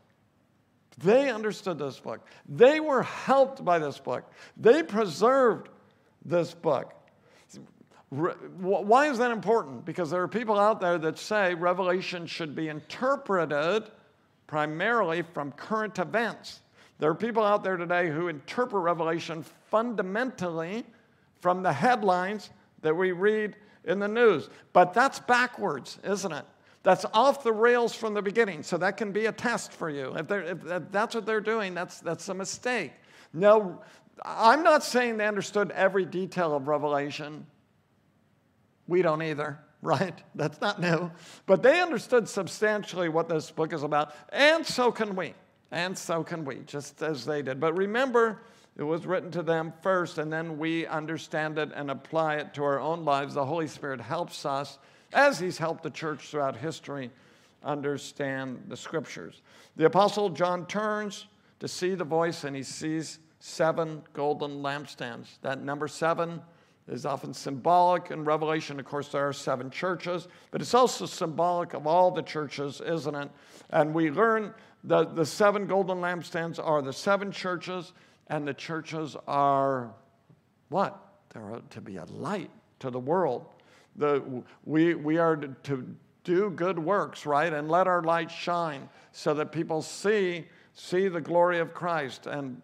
They 0.97 1.29
understood 1.29 1.77
this 1.77 1.99
book. 1.99 2.25
They 2.49 2.79
were 2.79 3.03
helped 3.03 3.63
by 3.63 3.79
this 3.79 3.99
book. 3.99 4.31
They 4.57 4.81
preserved 4.81 5.69
this 6.25 6.53
book. 6.53 6.93
Why 8.09 9.07
is 9.07 9.19
that 9.19 9.31
important? 9.31 9.85
Because 9.85 10.09
there 10.09 10.21
are 10.21 10.27
people 10.27 10.59
out 10.59 10.81
there 10.81 10.97
that 10.97 11.19
say 11.19 11.53
Revelation 11.53 12.25
should 12.27 12.55
be 12.55 12.69
interpreted 12.69 13.83
primarily 14.47 15.21
from 15.21 15.51
current 15.51 15.99
events. 15.99 16.61
There 16.97 17.09
are 17.09 17.15
people 17.15 17.43
out 17.43 17.63
there 17.63 17.77
today 17.77 18.09
who 18.09 18.29
interpret 18.29 18.81
Revelation 18.81 19.43
fundamentally 19.69 20.85
from 21.41 21.61
the 21.61 21.73
headlines 21.73 22.49
that 22.81 22.95
we 22.95 23.11
read 23.11 23.57
in 23.83 23.99
the 23.99 24.07
news. 24.07 24.49
But 24.71 24.93
that's 24.93 25.19
backwards, 25.19 25.99
isn't 26.03 26.31
it? 26.31 26.45
That's 26.85 27.03
off 27.15 27.43
the 27.43 27.51
rails 27.51 27.95
from 27.95 28.13
the 28.13 28.21
beginning. 28.21 28.61
So 28.61 28.77
that 28.77 28.95
can 28.95 29.11
be 29.11 29.25
a 29.25 29.31
test 29.31 29.71
for 29.73 29.89
you. 29.89 30.15
If, 30.15 30.29
if 30.29 30.91
that's 30.91 31.15
what 31.15 31.25
they're 31.25 31.41
doing, 31.41 31.73
that's, 31.73 31.99
that's 31.99 32.29
a 32.29 32.33
mistake. 32.35 32.93
No, 33.33 33.81
I'm 34.23 34.61
not 34.61 34.83
saying 34.83 35.17
they 35.17 35.25
understood 35.25 35.71
every 35.71 36.05
detail 36.05 36.55
of 36.55 36.67
Revelation. 36.67 37.47
We 38.87 39.01
don't 39.01 39.23
either, 39.23 39.59
right? 39.81 40.13
That's 40.35 40.61
not 40.61 40.79
new. 40.79 41.09
But 41.47 41.63
they 41.63 41.81
understood 41.81 42.29
substantially 42.29 43.09
what 43.09 43.29
this 43.29 43.49
book 43.49 43.73
is 43.73 43.81
about, 43.81 44.13
and 44.29 44.63
so 44.63 44.91
can 44.91 45.15
we. 45.15 45.33
And 45.71 45.97
so 45.97 46.23
can 46.23 46.45
we, 46.45 46.59
just 46.67 47.01
as 47.01 47.25
they 47.25 47.41
did. 47.41 47.59
But 47.59 47.75
remember, 47.75 48.43
it 48.77 48.83
was 48.83 49.07
written 49.07 49.31
to 49.31 49.41
them 49.41 49.73
first, 49.81 50.19
and 50.19 50.31
then 50.31 50.59
we 50.59 50.85
understand 50.85 51.57
it 51.57 51.71
and 51.73 51.89
apply 51.89 52.35
it 52.35 52.53
to 52.53 52.63
our 52.63 52.79
own 52.79 53.05
lives. 53.05 53.33
The 53.33 53.43
Holy 53.43 53.67
Spirit 53.67 53.99
helps 53.99 54.45
us 54.45 54.77
as 55.15 55.39
he's 55.39 55.57
helped 55.57 55.81
the 55.81 55.89
church 55.89 56.29
throughout 56.29 56.55
history 56.55 57.09
understand 57.63 58.63
the 58.67 58.77
scriptures. 58.77 59.41
The 59.75 59.85
Apostle 59.85 60.29
John 60.29 60.67
turns 60.67 61.25
to 61.59 61.67
see 61.67 61.95
the 61.95 62.03
voice 62.03 62.43
and 62.43 62.55
he 62.55 62.61
sees 62.61 63.19
seven 63.39 64.03
golden 64.13 64.61
lampstands. 64.61 65.39
That 65.41 65.63
number 65.63 65.87
seven 65.87 66.41
is 66.87 67.05
often 67.05 67.33
symbolic 67.33 68.11
in 68.11 68.23
Revelation. 68.23 68.79
Of 68.79 68.85
course, 68.85 69.07
there 69.07 69.27
are 69.27 69.33
seven 69.33 69.71
churches, 69.71 70.27
but 70.51 70.61
it's 70.61 70.75
also 70.75 71.07
symbolic 71.07 71.73
of 71.73 71.87
all 71.87 72.11
the 72.11 72.21
churches, 72.21 72.81
isn't 72.81 73.15
it? 73.15 73.31
And 73.71 73.93
we 73.93 74.11
learn 74.11 74.53
that 74.83 75.15
the 75.15 75.25
seven 75.25 75.65
golden 75.65 75.97
lampstands 75.97 76.59
are 76.63 76.83
the 76.83 76.93
seven 76.93 77.31
churches, 77.31 77.93
and 78.27 78.47
the 78.47 78.53
churches 78.53 79.15
are 79.27 79.91
what? 80.69 81.01
they're 81.33 81.61
to 81.69 81.81
be 81.81 81.97
a 81.97 82.05
light 82.05 82.51
to 82.79 82.89
the 82.89 82.99
world. 82.99 83.47
The, 83.97 84.43
we, 84.65 84.95
we 84.95 85.17
are 85.17 85.35
to 85.37 85.95
do 86.23 86.49
good 86.49 86.77
works, 86.77 87.25
right? 87.25 87.53
And 87.53 87.69
let 87.69 87.87
our 87.87 88.01
light 88.01 88.29
shine 88.29 88.89
so 89.11 89.33
that 89.35 89.51
people 89.51 89.81
see, 89.81 90.45
see 90.73 91.07
the 91.07 91.21
glory 91.21 91.59
of 91.59 91.73
Christ. 91.73 92.27
And 92.27 92.61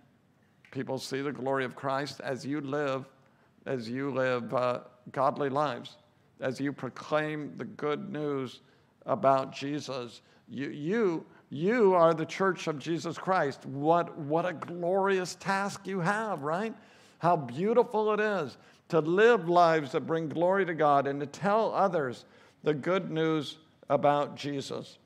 people 0.71 0.97
see 0.97 1.21
the 1.21 1.31
glory 1.31 1.63
of 1.63 1.75
Christ 1.75 2.19
as 2.21 2.45
you 2.45 2.59
live, 2.59 3.05
as 3.65 3.89
you 3.89 4.11
live 4.11 4.53
uh, 4.53 4.79
godly 5.11 5.49
lives, 5.49 5.97
as 6.39 6.59
you 6.59 6.73
proclaim 6.73 7.53
the 7.57 7.65
good 7.65 8.11
news 8.11 8.61
about 9.05 9.53
Jesus. 9.53 10.21
You, 10.49 10.69
you, 10.69 11.25
you 11.49 11.93
are 11.93 12.13
the 12.13 12.25
church 12.25 12.67
of 12.67 12.79
Jesus 12.79 13.17
Christ. 13.17 13.65
What, 13.65 14.17
what 14.17 14.45
a 14.45 14.53
glorious 14.53 15.35
task 15.35 15.87
you 15.87 15.99
have, 15.99 16.43
right? 16.43 16.73
How 17.19 17.35
beautiful 17.35 18.13
it 18.13 18.19
is 18.19 18.57
to 18.91 18.99
live 18.99 19.47
lives 19.47 19.93
that 19.93 20.01
bring 20.01 20.27
glory 20.27 20.65
to 20.65 20.73
God 20.73 21.07
and 21.07 21.19
to 21.21 21.25
tell 21.25 21.73
others 21.73 22.25
the 22.63 22.73
good 22.73 23.09
news 23.09 23.57
about 23.89 24.35
Jesus. 24.35 24.97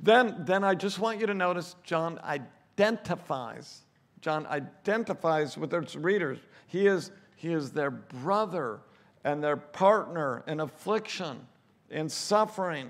Then, 0.00 0.34
then 0.46 0.64
I 0.64 0.74
just 0.74 0.98
want 0.98 1.20
you 1.20 1.26
to 1.26 1.34
notice 1.34 1.76
John 1.84 2.18
identifies. 2.24 3.82
John 4.22 4.46
identifies 4.46 5.58
with 5.58 5.72
his 5.72 5.94
readers. 5.94 6.38
He 6.66 6.86
is, 6.86 7.10
he 7.36 7.52
is 7.52 7.70
their 7.70 7.90
brother 7.90 8.80
and 9.24 9.44
their 9.44 9.58
partner 9.58 10.42
in 10.46 10.60
affliction, 10.60 11.46
in 11.90 12.08
suffering. 12.08 12.88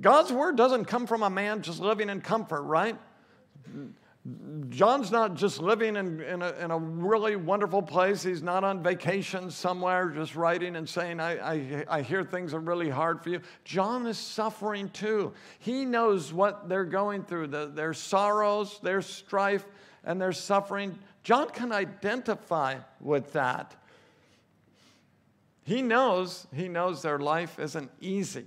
God's 0.00 0.32
word 0.32 0.56
doesn't 0.56 0.86
come 0.86 1.06
from 1.06 1.22
a 1.22 1.30
man 1.30 1.60
just 1.60 1.80
living 1.80 2.08
in 2.08 2.22
comfort, 2.22 2.62
right? 2.62 2.96
John's 4.68 5.12
not 5.12 5.34
just 5.34 5.60
living 5.60 5.96
in, 5.96 6.20
in, 6.20 6.42
a, 6.42 6.52
in 6.52 6.70
a 6.70 6.78
really 6.78 7.36
wonderful 7.36 7.82
place. 7.82 8.22
He's 8.22 8.42
not 8.42 8.64
on 8.64 8.82
vacation 8.82 9.50
somewhere 9.50 10.08
just 10.08 10.34
writing 10.34 10.76
and 10.76 10.88
saying, 10.88 11.20
I, 11.20 11.38
I, 11.38 11.84
I 11.88 12.02
hear 12.02 12.24
things 12.24 12.52
are 12.52 12.60
really 12.60 12.88
hard 12.88 13.22
for 13.22 13.30
you. 13.30 13.40
John 13.64 14.06
is 14.06 14.18
suffering 14.18 14.88
too. 14.90 15.32
He 15.58 15.84
knows 15.84 16.32
what 16.32 16.68
they're 16.68 16.84
going 16.84 17.22
through 17.22 17.48
the, 17.48 17.66
their 17.66 17.94
sorrows, 17.94 18.80
their 18.82 19.02
strife, 19.02 19.64
and 20.02 20.20
their 20.20 20.32
suffering. 20.32 20.98
John 21.22 21.50
can 21.50 21.70
identify 21.70 22.76
with 23.00 23.32
that. 23.34 23.76
He 25.62 25.82
knows, 25.82 26.46
he 26.54 26.68
knows 26.68 27.02
their 27.02 27.18
life 27.18 27.58
isn't 27.58 27.90
easy. 28.00 28.46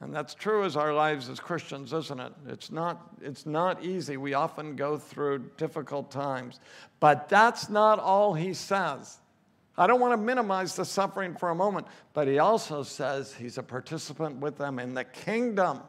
And 0.00 0.14
that's 0.14 0.34
true 0.34 0.64
as 0.64 0.76
our 0.76 0.94
lives 0.94 1.28
as 1.28 1.40
Christians, 1.40 1.92
isn't 1.92 2.20
it? 2.20 2.32
It's 2.46 2.70
not, 2.70 3.10
it's 3.20 3.46
not 3.46 3.84
easy. 3.84 4.16
We 4.16 4.34
often 4.34 4.76
go 4.76 4.96
through 4.96 5.50
difficult 5.56 6.10
times. 6.10 6.60
But 7.00 7.28
that's 7.28 7.68
not 7.68 7.98
all 7.98 8.34
he 8.34 8.54
says. 8.54 9.18
I 9.76 9.86
don't 9.86 10.00
want 10.00 10.12
to 10.12 10.16
minimize 10.16 10.76
the 10.76 10.84
suffering 10.84 11.34
for 11.34 11.50
a 11.50 11.54
moment, 11.54 11.86
but 12.12 12.28
he 12.28 12.38
also 12.38 12.82
says 12.82 13.32
he's 13.32 13.58
a 13.58 13.62
participant 13.62 14.36
with 14.36 14.56
them 14.56 14.78
in 14.78 14.94
the 14.94 15.04
kingdom. 15.04 15.80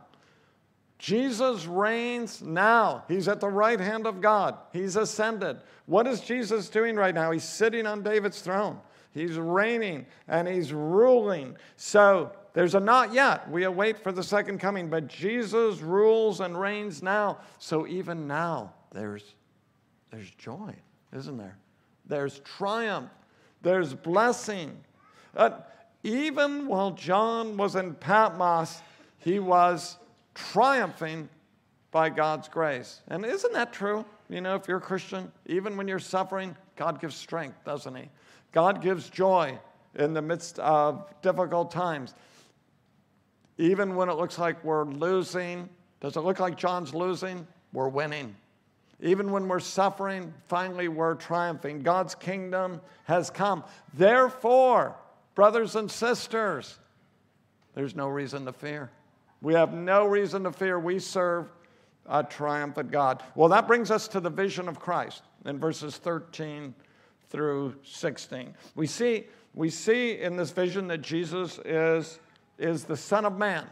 Jesus 1.00 1.66
reigns 1.66 2.42
now. 2.42 3.04
He's 3.08 3.28
at 3.28 3.40
the 3.40 3.48
right 3.48 3.80
hand 3.80 4.06
of 4.06 4.22
God. 4.22 4.58
He's 4.74 4.96
ascended. 4.96 5.58
What 5.86 6.08
is 6.08 6.20
Jesus 6.22 6.70
doing 6.70 6.96
right 6.96 7.16
now? 7.16 7.32
He's 7.32 7.44
sitting 7.44 7.88
on 7.88 8.04
David's 8.04 8.42
throne. 8.42 8.80
He's 9.12 9.38
reigning 9.38 10.06
and 10.28 10.48
he's 10.48 10.72
ruling. 10.72 11.56
So 11.78 12.32
there's 12.54 12.76
a 12.76 12.80
not 12.80 13.14
yet. 13.14 13.50
We 13.50 13.64
await 13.64 14.00
for 14.00 14.12
the 14.12 14.24
second 14.24 14.60
coming, 14.60 14.90
but 14.90 15.08
Jesus 15.08 15.80
rules 15.80 16.40
and 16.40 16.60
reigns 16.60 17.04
now. 17.04 17.38
So 17.60 17.88
even 17.88 18.28
now, 18.28 18.74
there's, 18.92 19.36
there's 20.12 20.30
joy, 20.32 20.74
isn't 21.16 21.38
there? 21.38 21.58
There's 22.06 22.40
triumph, 22.40 23.12
there's 23.62 23.94
blessing. 23.94 24.78
Uh, 25.36 25.52
even 26.04 26.68
while 26.68 26.92
John 26.92 27.58
was 27.58 27.76
in 27.76 27.94
Patmos, 27.94 28.82
he 29.20 29.40
was 29.40 29.98
triumphing 30.34 31.30
by 31.92 32.10
God's 32.10 32.48
grace. 32.48 33.02
And 33.08 33.26
isn't 33.26 33.54
that 33.54 33.74
true? 33.74 34.06
You 34.30 34.42
know, 34.42 34.56
if 34.56 34.68
you're 34.68 34.78
a 34.78 34.82
Christian, 34.82 35.32
even 35.48 35.76
when 35.76 35.88
you're 35.88 36.00
suffering, 36.00 36.56
God 36.76 37.02
gives 37.02 37.16
strength, 37.16 37.64
doesn't 37.66 37.96
He? 37.96 38.10
God 38.52 38.82
gives 38.82 39.10
joy 39.10 39.58
in 39.96 40.14
the 40.14 40.22
midst 40.22 40.60
of 40.60 41.06
difficult 41.22 41.72
times. 41.72 42.14
Even 43.60 43.96
when 43.96 44.08
it 44.08 44.14
looks 44.14 44.40
like 44.40 44.64
we're 44.64 44.86
losing, 44.86 45.68
does 46.00 46.16
it 46.16 46.22
look 46.22 46.40
like 46.40 46.58
John's 46.58 46.94
losing? 46.94 47.46
We're 47.74 47.90
winning. 47.90 48.34
Even 49.02 49.32
when 49.32 49.50
we're 49.50 49.60
suffering, 49.60 50.34
finally 50.48 50.88
we're 50.88 51.16
triumphing. 51.16 51.82
God's 51.82 52.16
kingdom 52.16 52.80
has 53.04 53.30
come. 53.30 53.66
Therefore, 53.94 54.96
brothers 55.36 55.76
and 55.76 55.92
sisters, 55.92 56.80
there's 57.76 57.98
no 57.98 58.08
reason 58.08 58.46
to 58.46 58.54
fear. 58.54 58.92
We 59.42 59.54
have 59.56 59.74
no 59.74 60.06
reason 60.06 60.44
to 60.46 60.54
fear. 60.54 60.80
We 60.80 60.98
serve 61.00 61.52
a 62.06 62.24
triumphant 62.24 62.92
God. 62.92 63.22
Well, 63.36 63.50
that 63.50 63.68
brings 63.68 63.92
us 63.92 64.08
to 64.10 64.22
the 64.22 64.30
vision 64.30 64.70
of 64.70 64.80
Christ 64.80 65.24
in 65.46 65.60
verses 65.60 65.98
13 65.98 66.74
through 67.30 67.76
16. 67.84 68.56
We 68.76 68.88
see, 68.88 69.28
we 69.54 69.70
see 69.70 70.20
in 70.20 70.38
this 70.38 70.52
vision 70.52 70.88
that 70.88 71.02
Jesus 71.02 71.60
is 71.66 72.20
is 72.60 72.84
the 72.84 72.98
Son 72.98 73.26
of 73.26 73.38
Man. 73.38 73.68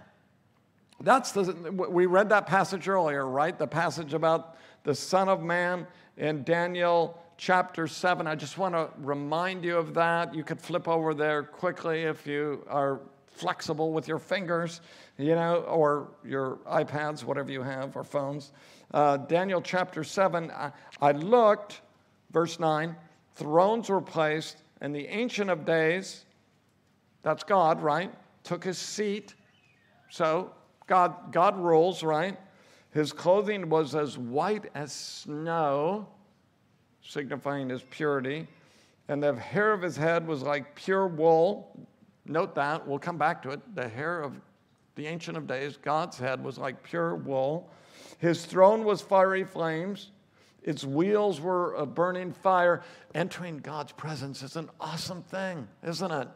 That's 1.01 1.31
the, 1.31 1.43
we 1.71 2.07
read 2.07 2.29
that 2.29 2.47
passage 2.47 2.87
earlier, 2.87 3.25
right? 3.27 3.57
The 3.57 3.67
passage 3.67 4.13
about 4.13 4.57
the 4.83 4.95
Son 4.95 5.29
of 5.29 5.43
Man 5.43 5.85
in 6.17 6.43
Daniel 6.43 7.21
chapter 7.37 7.87
7. 7.87 8.25
I 8.25 8.33
just 8.33 8.57
want 8.57 8.73
to 8.73 8.89
remind 8.97 9.63
you 9.63 9.77
of 9.77 9.93
that. 9.93 10.33
You 10.33 10.43
could 10.43 10.59
flip 10.59 10.87
over 10.87 11.13
there 11.13 11.43
quickly 11.43 12.03
if 12.03 12.25
you 12.25 12.65
are 12.67 12.99
flexible 13.27 13.93
with 13.93 14.07
your 14.07 14.17
fingers, 14.17 14.81
you 15.17 15.35
know, 15.35 15.57
or 15.61 16.07
your 16.25 16.57
iPads, 16.65 17.23
whatever 17.23 17.51
you 17.51 17.61
have, 17.61 17.95
or 17.95 18.03
phones. 18.03 18.51
Uh, 18.91 19.17
Daniel 19.17 19.61
chapter 19.61 20.03
7, 20.03 20.49
I, 20.49 20.71
I 20.99 21.11
looked, 21.11 21.81
verse 22.31 22.59
9, 22.59 22.95
thrones 23.35 23.89
were 23.89 24.01
placed, 24.01 24.57
and 24.81 24.95
the 24.95 25.07
Ancient 25.07 25.51
of 25.51 25.65
Days, 25.65 26.25
that's 27.21 27.43
God, 27.43 27.81
right? 27.81 28.11
Took 28.47 28.63
his 28.63 28.77
seat. 28.77 29.35
So 30.09 30.53
God, 30.87 31.33
God 31.33 31.57
rules, 31.57 32.01
right? 32.01 32.39
His 32.91 33.11
clothing 33.11 33.69
was 33.69 33.93
as 33.93 34.17
white 34.17 34.71
as 34.73 34.93
snow, 34.93 36.07
signifying 37.01 37.69
his 37.69 37.83
purity. 37.89 38.47
And 39.09 39.21
the 39.21 39.35
hair 39.35 39.73
of 39.73 39.81
his 39.81 39.97
head 39.97 40.25
was 40.25 40.43
like 40.43 40.75
pure 40.75 41.07
wool. 41.07 41.77
Note 42.25 42.55
that, 42.55 42.87
we'll 42.87 42.99
come 42.99 43.17
back 43.17 43.41
to 43.43 43.51
it. 43.51 43.59
The 43.75 43.87
hair 43.87 44.21
of 44.21 44.33
the 44.95 45.07
Ancient 45.07 45.37
of 45.37 45.45
Days, 45.45 45.77
God's 45.77 46.17
head, 46.17 46.43
was 46.43 46.57
like 46.57 46.81
pure 46.83 47.15
wool. 47.15 47.69
His 48.17 48.45
throne 48.45 48.83
was 48.83 49.01
fiery 49.01 49.43
flames. 49.43 50.11
Its 50.63 50.83
wheels 50.83 51.39
were 51.39 51.75
a 51.75 51.85
burning 51.85 52.31
fire. 52.31 52.81
Entering 53.13 53.57
God's 53.57 53.91
presence 53.91 54.41
is 54.41 54.55
an 54.55 54.69
awesome 54.79 55.21
thing, 55.21 55.67
isn't 55.83 56.11
it? 56.11 56.27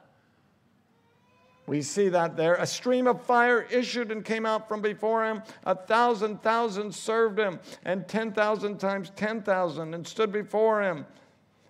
We 1.67 1.82
see 1.82 2.10
that 2.10 2.36
there. 2.36 2.56
A 2.56 2.65
stream 2.65 3.08
of 3.08 3.21
fire 3.21 3.67
issued 3.69 4.12
and 4.12 4.26
came 4.26 4.45
out 4.45 4.67
from 4.67 4.82
before 4.82 5.26
him. 5.26 5.43
A 5.65 5.76
thousand 5.76 6.41
thousand 6.41 6.93
served 6.93 7.39
him, 7.39 7.60
and 7.86 8.08
10,000 8.08 8.78
times 8.80 9.12
10,000 9.15 9.93
and 9.93 10.08
stood 10.08 10.32
before 10.32 10.82
him. 10.82 11.06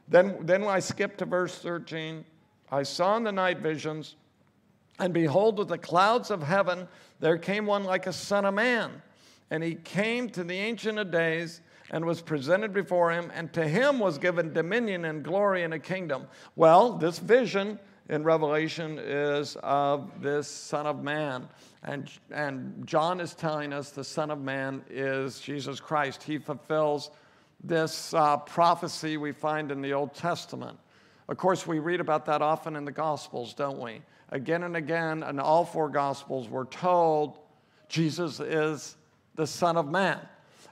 Then, 0.07 0.37
then 0.45 0.63
I 0.63 0.79
skip 0.79 1.17
to 1.17 1.25
verse 1.25 1.57
13. 1.57 2.25
I 2.71 2.83
saw 2.83 3.17
in 3.17 3.23
the 3.23 3.31
night 3.31 3.59
visions, 3.59 4.15
and 4.99 5.13
behold, 5.13 5.57
with 5.57 5.67
the 5.67 5.77
clouds 5.77 6.31
of 6.31 6.43
heaven, 6.43 6.87
there 7.19 7.37
came 7.37 7.65
one 7.65 7.83
like 7.83 8.07
a 8.07 8.13
son 8.13 8.45
of 8.45 8.53
man. 8.53 9.01
And 9.49 9.61
he 9.61 9.75
came 9.75 10.29
to 10.29 10.43
the 10.43 10.55
Ancient 10.55 10.97
of 10.97 11.11
Days 11.11 11.61
and 11.89 12.05
was 12.05 12.21
presented 12.21 12.73
before 12.73 13.11
him, 13.11 13.29
and 13.35 13.51
to 13.53 13.67
him 13.67 13.99
was 13.99 14.17
given 14.17 14.53
dominion 14.53 15.03
and 15.03 15.23
glory 15.23 15.63
and 15.63 15.73
a 15.73 15.79
kingdom. 15.79 16.27
Well, 16.55 16.93
this 16.93 17.19
vision 17.19 17.77
in 18.11 18.25
Revelation 18.25 18.99
is 18.99 19.55
of 19.63 20.21
this 20.21 20.45
Son 20.45 20.85
of 20.85 21.01
Man. 21.01 21.47
And, 21.83 22.11
and 22.29 22.85
John 22.85 23.21
is 23.21 23.33
telling 23.33 23.71
us 23.71 23.91
the 23.91 24.03
Son 24.03 24.29
of 24.29 24.39
Man 24.41 24.83
is 24.89 25.39
Jesus 25.39 25.79
Christ. 25.79 26.21
He 26.21 26.37
fulfills 26.37 27.09
this 27.63 28.13
uh, 28.13 28.35
prophecy 28.37 29.15
we 29.15 29.31
find 29.31 29.71
in 29.71 29.81
the 29.81 29.93
Old 29.93 30.13
Testament. 30.13 30.77
Of 31.29 31.37
course, 31.37 31.65
we 31.65 31.79
read 31.79 32.01
about 32.01 32.25
that 32.25 32.41
often 32.41 32.75
in 32.75 32.83
the 32.83 32.91
Gospels, 32.91 33.53
don't 33.53 33.79
we? 33.79 34.01
Again 34.29 34.63
and 34.63 34.75
again, 34.75 35.23
in 35.23 35.39
all 35.39 35.63
four 35.63 35.87
Gospels, 35.87 36.49
we're 36.49 36.65
told 36.65 37.39
Jesus 37.87 38.41
is 38.41 38.97
the 39.35 39.47
Son 39.47 39.77
of 39.77 39.87
Man. 39.87 40.19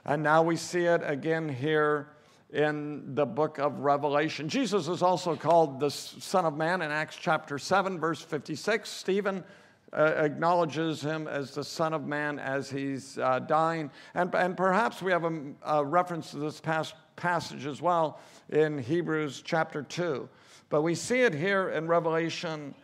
And 0.04 0.22
now 0.22 0.42
we 0.42 0.56
see 0.56 0.84
it 0.84 1.00
again 1.04 1.48
here 1.48 2.08
in 2.52 3.14
the 3.14 3.26
book 3.26 3.58
of 3.58 3.80
Revelation. 3.80 4.48
Jesus 4.48 4.88
is 4.88 5.02
also 5.02 5.36
called 5.36 5.78
the 5.78 5.90
Son 5.90 6.44
of 6.44 6.56
Man 6.56 6.82
in 6.82 6.90
Acts 6.90 7.16
chapter 7.16 7.58
7, 7.58 7.98
verse 7.98 8.20
56. 8.20 8.88
Stephen 8.88 9.44
uh, 9.92 10.14
acknowledges 10.16 11.00
him 11.00 11.26
as 11.26 11.52
the 11.52 11.64
Son 11.64 11.92
of 11.92 12.06
Man 12.06 12.38
as 12.38 12.70
he's 12.70 13.18
uh, 13.18 13.40
dying. 13.40 13.90
And, 14.14 14.34
and 14.34 14.56
perhaps 14.56 15.02
we 15.02 15.12
have 15.12 15.24
a, 15.24 15.42
a, 15.64 15.84
reference 15.84 16.30
to 16.32 16.38
this 16.38 16.60
past 16.60 16.94
passage 17.16 17.66
as 17.66 17.82
well 17.82 18.20
in 18.50 18.78
Hebrews 18.78 19.42
chapter 19.44 19.82
2. 19.82 20.28
But 20.68 20.82
we 20.82 20.94
see 20.94 21.20
it 21.20 21.34
here 21.34 21.70
in 21.70 21.88
Revelation 21.88 22.74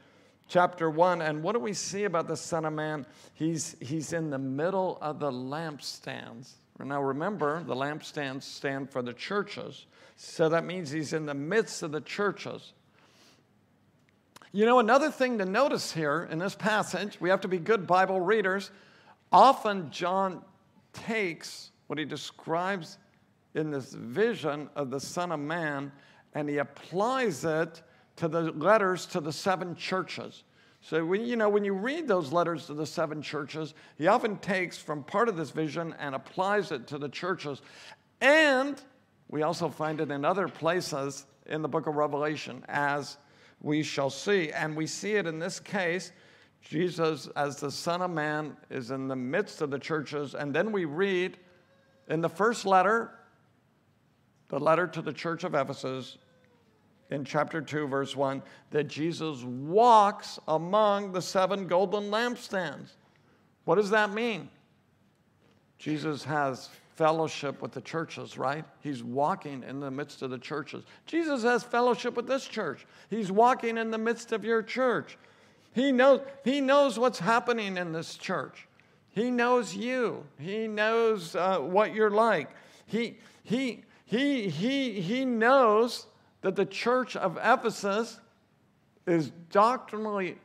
chapter 0.49 0.91
1. 0.91 1.23
And 1.23 1.43
what 1.43 1.53
do 1.53 1.61
we 1.61 1.73
see 1.73 2.05
about 2.05 2.29
the 2.29 2.37
Son 2.37 2.65
of 2.65 2.73
Man? 2.73 3.07
He's, 3.35 3.77
he's 3.81 4.13
in 4.13 4.31
the 4.31 4.39
middle 4.39 4.99
of 5.01 5.19
the 5.19 5.31
lampstands. 5.31 6.55
Now 6.85 7.03
remember, 7.03 7.63
the 7.65 7.75
lampstands 7.75 8.43
stand 8.43 8.91
for 8.91 9.03
the 9.03 9.13
churches. 9.13 9.87
So 10.17 10.49
that 10.49 10.65
means 10.65 10.91
he's 10.91 11.13
in 11.13 11.27
the 11.27 11.35
midst 11.35 11.83
of 11.83 11.93
the 11.93 12.01
churches. 12.01 12.73
You 14.53 14.65
know, 14.65 14.79
another 14.79 15.11
thing 15.11 15.39
to 15.39 15.45
notice 15.45 15.93
here 15.93 16.29
in 16.31 16.39
this 16.39 16.55
passage, 16.55 17.21
we 17.21 17.29
have 17.29 17.41
to 17.43 17.49
be 17.49 17.59
good 17.59 17.87
Bible 17.87 18.21
readers. 18.21 18.71
Often 19.33 19.91
John 19.91 20.43
takes 20.93 21.71
what 21.89 21.99
he 21.99 22.05
describes 22.05 22.99
in 23.55 23.71
this 23.71 23.93
vision 23.93 24.69
of 24.77 24.91
the 24.91 25.01
Son 25.01 25.33
of 25.33 25.41
Man 25.41 25.93
and 26.35 26.49
he 26.49 26.59
applies 26.59 27.45
it 27.45 27.83
to 28.17 28.29
the 28.29 28.53
letters 28.53 29.07
to 29.07 29.21
the 29.21 29.33
seven 29.33 29.75
churches. 29.75 30.45
So 30.89 31.05
when 31.05 31.27
you 31.27 31.35
know 31.35 31.49
when 31.49 31.65
you 31.65 31.73
read 31.73 32.07
those 32.07 32.33
letters 32.33 32.67
to 32.67 32.75
the 32.75 32.87
seven 32.87 33.21
churches, 33.21 33.75
he 33.99 34.07
often 34.07 34.37
takes 34.37 34.79
from 34.79 35.03
part 35.03 35.29
of 35.29 35.37
this 35.37 35.51
vision 35.51 35.97
and 35.99 36.15
applies 36.15 36.71
it 36.71 36.87
to 36.87 36.99
the 36.99 37.09
churches. 37.09 37.61
And 38.21 38.81
we 39.29 39.43
also 39.43 39.69
find 39.69 40.01
it 40.01 40.13
in 40.13 40.25
other 40.25 40.47
places 40.47 41.27
in 41.47 41.61
the 41.61 41.67
book 41.67 41.89
of 41.89 41.97
Revelation 41.97 42.65
as 42.69 43.17
we 43.61 43.83
shall 43.83 44.11
see. 44.11 44.53
And 44.53 44.77
we 44.77 44.87
see 44.87 45.17
it 45.17 45.27
in 45.27 45.41
this 45.41 45.59
case 45.59 46.13
Jesus 46.61 47.27
as 47.35 47.57
the 47.59 47.71
son 47.73 48.01
of 48.01 48.13
man 48.13 48.57
is 48.71 48.93
in 48.93 49.09
the 49.09 49.17
midst 49.17 49.63
of 49.63 49.73
the 49.73 49.81
churches 49.81 50.37
and 50.37 50.55
then 50.55 50.71
we 50.71 50.85
read 50.85 51.37
in 52.09 52.21
the 52.21 52.29
first 52.29 52.65
letter 52.65 53.11
the 54.51 54.61
letter 54.61 54.87
to 54.87 55.03
the 55.03 55.13
church 55.13 55.43
of 55.43 55.57
Ephesus 55.57 56.17
in 57.11 57.25
chapter 57.25 57.61
2, 57.61 57.87
verse 57.87 58.17
1, 58.17 58.43
that 58.71 58.85
Jesus 58.85 59.43
walks 59.43 60.39
among 60.49 61.13
the 61.13 61.23
seven 61.23 61.67
golden 61.67 62.11
lampstands. 62.11 62.91
What 63.65 63.77
does 63.77 63.91
that 63.91 64.13
mean? 64.13 64.49
Jesus 65.79 66.25
has 66.25 66.69
fellowship 66.95 67.61
with 67.61 67.73
the 67.73 67.81
churches, 67.81 68.39
right? 68.39 68.65
He's 68.81 69.03
walking 69.03 69.63
in 69.63 69.81
the 69.81 69.91
midst 69.91 70.23
of 70.23 70.31
the 70.31 70.39
churches. 70.39 70.85
Jesus 71.05 71.43
has 71.43 71.63
fellowship 71.63 72.17
with 72.17 72.27
this 72.27 72.47
church. 72.47 72.87
He's 73.11 73.31
walking 73.31 73.77
in 73.77 73.91
the 73.91 73.99
midst 73.99 74.33
of 74.33 74.45
your 74.45 74.63
church. 74.63 75.19
He 75.75 75.93
knows, 75.93 76.23
he 76.43 76.63
knows 76.63 76.99
what's 76.99 77.19
happening 77.19 77.77
in 77.77 77.93
this 77.93 78.17
church. 78.17 78.67
He 79.11 79.31
knows 79.31 79.75
you. 79.75 80.25
He 80.39 80.67
knows 80.67 81.37
uh, 81.37 81.59
what 81.59 81.95
you're 81.95 82.11
like. 82.11 82.51
He, 82.87 83.19
he, 83.45 83.85
he, 84.07 84.49
he, 84.49 85.01
he 85.01 85.25
knows 85.25 86.07
that 86.47 86.55
the 86.55 86.65
church 86.65 87.17
of 87.17 87.37
Ephesus 87.43 88.21
is 89.05 89.33
doctrinally 89.51 90.39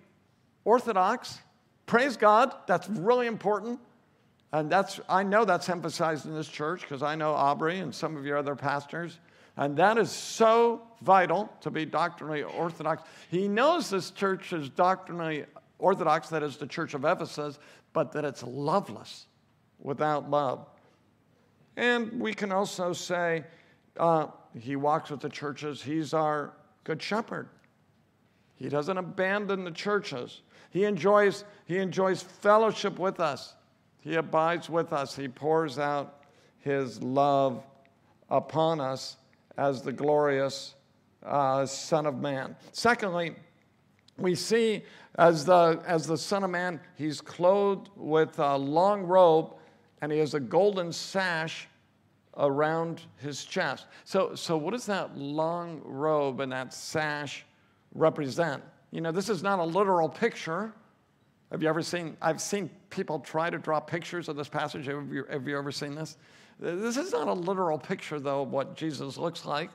orthodox. 0.66 1.38
Praise 1.86 2.18
God, 2.18 2.52
that's 2.66 2.90
really 2.90 3.28
important. 3.28 3.80
And 4.52 4.68
that's, 4.68 5.00
I 5.08 5.22
know 5.22 5.46
that's 5.46 5.70
emphasized 5.70 6.26
in 6.26 6.34
this 6.34 6.48
church 6.48 6.82
because 6.82 7.04
I 7.04 7.14
know 7.14 7.34
Aubrey 7.34 7.82
and 7.82 7.94
some 7.94 8.18
of 8.18 8.26
your 8.26 8.38
other 8.38 8.56
pastors. 8.56 9.20
And 9.58 9.78
that 9.78 10.00
is 10.00 10.10
so 10.10 10.82
vital 11.04 11.54
to 11.62 11.70
be 11.70 11.86
doctrinally 11.86 12.42
orthodox. 12.42 13.04
He 13.30 13.48
knows 13.48 13.92
this 13.92 14.10
church 14.10 14.54
is 14.54 14.70
doctrinally 14.70 15.46
orthodox, 15.78 16.30
that 16.30 16.42
is 16.42 16.58
the 16.58 16.66
church 16.66 16.96
of 16.96 17.06
Ephesus, 17.06 17.60
but 17.94 18.12
that 18.14 18.26
it's 18.26 18.42
loveless 18.42 19.28
without 19.78 20.32
love. 20.32 20.68
And 21.78 22.20
we 22.20 22.34
can 22.34 22.52
also 22.52 22.92
say, 22.92 23.44
uh, 23.98 24.26
he 24.60 24.76
walks 24.76 25.10
with 25.10 25.22
the 25.22 25.30
churches. 25.30 25.82
He's 25.82 26.14
our 26.14 26.54
good 26.84 27.02
shepherd. 27.02 27.48
He 28.56 28.70
doesn't 28.70 28.98
abandon 28.98 29.64
the 29.64 29.72
churches. 29.72 30.42
He 30.70 30.86
enjoys, 30.86 31.44
he 31.66 31.78
enjoys 31.78 32.22
fellowship 32.22 33.00
with 33.00 33.20
us. 33.20 33.56
He 34.00 34.16
abides 34.16 34.70
with 34.70 34.94
us. 34.94 35.16
He 35.16 35.28
pours 35.28 35.80
out 35.80 36.24
his 36.60 37.02
love 37.02 37.64
upon 38.30 38.80
us 38.80 39.18
as 39.58 39.82
the 39.82 39.92
glorious 39.92 40.76
uh, 41.24 41.66
Son 41.66 42.06
of 42.06 42.20
Man. 42.20 42.56
Secondly, 42.72 43.36
we 44.18 44.36
see 44.36 44.84
as 45.16 45.46
the, 45.46 45.82
as 45.86 46.08
the 46.08 46.18
Son 46.18 46.44
of 46.44 46.50
Man, 46.50 46.80
he's 46.96 47.22
clothed 47.22 47.90
with 47.96 48.40
a 48.40 48.58
long 48.58 49.04
robe 49.04 49.56
and 50.02 50.12
he 50.12 50.20
has 50.20 50.34
a 50.34 50.40
golden 50.40 50.92
sash 50.92 51.68
around 52.38 53.02
his 53.18 53.44
chest. 53.44 53.88
So, 54.06 54.36
so 54.36 54.58
what 54.58 54.72
does 54.72 54.86
that 54.86 55.18
long 55.18 55.82
robe 55.84 56.40
and 56.40 56.52
that 56.52 56.74
sash 56.74 57.46
represent? 57.94 58.64
You 58.92 59.02
know, 59.02 59.12
this 59.12 59.30
is 59.30 59.44
not 59.44 59.60
a 59.60 59.64
literal 59.64 60.10
picture. 60.10 60.74
Have 61.52 61.62
you 61.62 61.70
ever 61.70 61.82
seen? 61.82 62.16
I've 62.22 62.42
seen 62.42 62.70
people 62.90 63.20
try 63.20 63.50
to 63.50 63.58
draw 63.58 63.80
pictures 63.80 64.30
of 64.30 64.36
this 64.36 64.48
passage. 64.48 64.86
Have 64.88 65.12
you, 65.12 65.26
have 65.30 65.48
you 65.48 65.58
ever 65.58 65.72
seen 65.72 65.96
this? 65.96 66.18
This 66.60 66.98
is 66.98 67.12
not 67.12 67.28
a 67.28 67.34
literal 67.34 67.78
picture, 67.78 68.20
though, 68.20 68.44
of 68.44 68.52
what 68.52 68.76
Jesus 68.76 69.18
looks 69.18 69.46
like. 69.46 69.70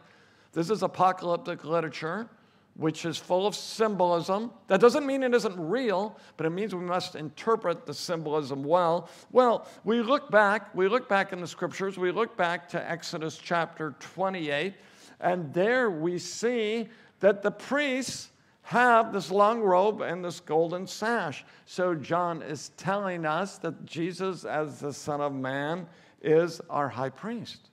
This 0.53 0.71
is 0.71 0.83
apocalyptic 0.83 1.65
literature 1.65 2.29
which 2.77 3.07
is 3.07 3.17
full 3.17 3.47
of 3.47 3.55
symbolism. 3.55 4.51
That 4.67 4.81
doesn't 4.81 5.07
mean 5.07 5.23
it 5.23 5.35
isn't 5.35 5.59
real, 5.59 6.19
but 6.37 6.47
it 6.47 6.51
means 6.51 6.75
we 6.75 6.83
must 6.85 7.15
interpret 7.15 7.87
the 7.87 7.95
symbolism 7.95 8.63
well. 8.63 9.09
Well, 9.33 9.67
we 9.85 10.03
look 10.03 10.31
back, 10.31 10.75
we 10.75 10.89
look 10.89 11.09
back 11.09 11.33
in 11.33 11.41
the 11.41 11.47
scriptures, 11.47 11.97
we 11.97 12.13
look 12.13 12.37
back 12.37 12.69
to 12.71 12.91
Exodus 12.91 13.39
chapter 13.39 13.95
28, 14.01 14.75
and 15.21 15.53
there 15.55 15.91
we 15.91 16.19
see 16.19 16.89
that 17.21 17.43
the 17.43 17.51
priests 17.51 18.31
have 18.63 19.13
this 19.13 19.31
long 19.31 19.61
robe 19.61 20.03
and 20.03 20.25
this 20.25 20.41
golden 20.41 20.87
sash. 20.87 21.45
So 21.65 21.95
John 21.95 22.43
is 22.43 22.71
telling 22.77 23.25
us 23.25 23.59
that 23.59 23.87
Jesus, 23.87 24.45
as 24.45 24.81
the 24.81 24.93
Son 24.93 25.21
of 25.21 25.33
Man, 25.33 25.87
is 26.21 26.61
our 26.69 26.89
high 26.89 27.11
priest. 27.11 27.71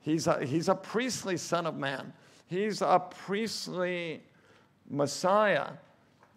He's 0.00 0.26
a, 0.26 0.44
he's 0.44 0.68
a 0.68 0.74
priestly 0.74 1.36
Son 1.36 1.66
of 1.66 1.76
Man. 1.76 2.12
He's 2.46 2.82
a 2.82 3.00
priestly 3.24 4.22
Messiah. 4.92 5.70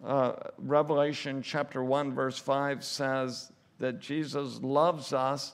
Uh, 0.04 0.32
Revelation 0.58 1.42
chapter 1.42 1.84
1, 1.84 2.14
verse 2.14 2.38
5 2.38 2.82
says 2.82 3.52
that 3.78 4.00
Jesus 4.00 4.60
loves 4.62 5.12
us 5.12 5.52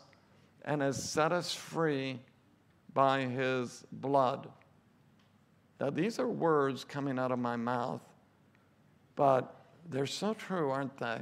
and 0.65 0.81
has 0.81 1.03
set 1.03 1.33
us 1.33 1.53
free 1.55 2.21
by 2.95 3.23
his 3.23 3.85
blood. 3.93 4.49
Now, 5.81 5.91
these 5.91 6.19
are 6.19 6.29
words 6.29 6.85
coming 6.85 7.19
out 7.19 7.33
of 7.33 7.39
my 7.39 7.57
mouth, 7.57 8.03
but 9.17 9.65
they're 9.91 10.07
so 10.07 10.33
true, 10.35 10.71
aren't 10.71 10.97
they? 10.97 11.19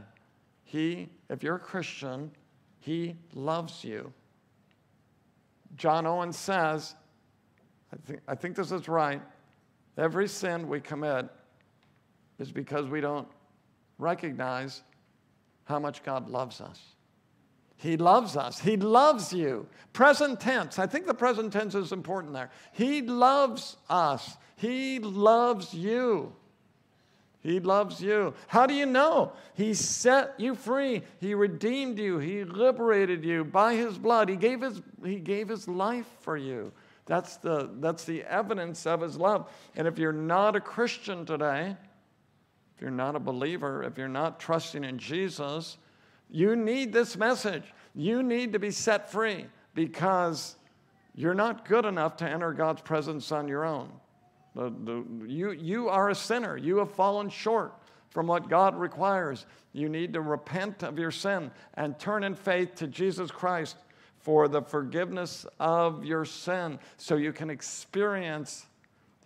He, 0.65 1.09
if 1.31 1.43
you're 1.43 1.57
a 1.57 1.61
Christian, 1.61 2.31
he 2.79 3.17
loves 3.35 3.85
you. 3.85 4.13
John 5.77 6.07
Owen 6.07 6.33
says, 6.33 6.95
I 7.93 7.97
think, 8.07 8.21
I 8.29 8.35
think 8.35 8.57
this 8.57 8.71
is 8.71 8.87
right, 8.87 9.23
every 9.97 10.29
sin 10.29 10.69
we 10.69 10.81
commit 10.81 11.29
is 12.41 12.51
because 12.51 12.89
we 12.89 13.01
don't 13.01 13.29
recognize 13.99 14.83
how 15.65 15.79
much 15.79 16.03
God 16.03 16.29
loves 16.29 16.61
us. 16.61 16.81
He 17.77 17.97
loves 17.97 18.37
us. 18.37 18.59
He 18.59 18.77
loves 18.77 19.33
you. 19.33 19.67
Present 19.93 20.41
tense. 20.41 20.79
I 20.79 20.87
think 20.87 21.07
the 21.07 21.15
present 21.15 21.53
tense 21.53 21.75
is 21.75 21.93
important 21.93 22.35
there. 22.35 22.51
He 22.73 23.03
loves 23.03 23.77
us. 23.89 24.37
He 24.57 24.99
loves 24.99 25.73
you. 25.73 26.33
He 27.43 27.59
loves 27.59 28.03
you. 28.03 28.35
How 28.49 28.67
do 28.67 28.75
you 28.75 28.85
know? 28.85 29.33
He 29.55 29.73
set 29.73 30.39
you 30.39 30.55
free. 30.55 31.03
He 31.21 31.35
redeemed 31.35 31.99
you. 31.99 32.19
He 32.19 32.45
liberated 32.45 33.25
you 33.25 33.45
by 33.45 33.75
his 33.75 33.97
blood. 33.97 34.29
He 34.29 34.37
gave 34.37 34.61
his, 34.61 34.83
he 35.03 35.17
gave 35.17 35.49
his 35.49 35.67
life 35.67 36.07
for 36.21 36.37
you. 36.37 36.73
That's 37.07 37.39
the, 37.39 37.71
that's 37.81 38.05
the 38.05 38.25
evidence 38.25 38.87
of 38.87 39.01
his 39.01 39.17
love. 39.17 39.51
And 39.75 39.89
if 39.89 39.99
you're 39.99 40.13
not 40.13 40.55
a 40.55 40.61
Christian 40.61 41.25
today, 41.25 41.77
if 42.81 42.85
you're 42.85 42.91
not 42.91 43.15
a 43.15 43.21
believer, 43.21 43.83
if 43.83 43.99
you're 43.99 44.09
not 44.09 44.41
trusting 44.41 44.85
in 44.85 44.97
Jesus, 44.97 45.77
you 46.31 46.57
need 46.57 46.95
this 46.95 47.15
message. 47.15 47.75
You 47.95 48.23
need 48.23 48.55
to 48.55 48.59
be 48.59 48.71
set 48.71 49.13
free 49.13 49.45
because 49.75 50.57
you're 51.15 51.35
not 51.35 51.69
good 51.69 51.85
enough 51.85 52.17
to 52.17 52.25
enter 52.27 52.55
God's 52.55 52.81
presence 52.81 53.33
on 53.33 53.49
your 53.49 53.67
own. 53.67 53.93
The, 54.55 54.73
the, 54.85 55.05
you, 55.27 55.51
you 55.51 55.91
are 55.91 56.09
a 56.09 56.15
sinner. 56.15 56.57
You 56.57 56.79
have 56.79 56.91
fallen 56.91 57.29
short 57.29 57.75
from 58.09 58.27
what 58.27 58.49
God 58.49 58.75
requires. 58.75 59.45
You 59.75 59.91
need 59.91 60.15
to 60.15 60.23
repent 60.23 60.83
of 60.83 60.99
your 60.99 61.11
sin 61.11 61.51
and 61.75 61.99
turn 61.99 62.25
in 62.25 62.35
faith 62.35 62.77
to 62.77 62.87
Jesus 62.87 63.31
Christ 63.31 63.77
for 64.21 64.49
the 64.49 64.63
forgiveness 64.63 65.45
of 65.59 66.03
your 66.03 66.25
sin 66.25 66.79
so 66.97 67.17
you 67.17 67.35
can 67.35 67.51
experience 67.51 68.65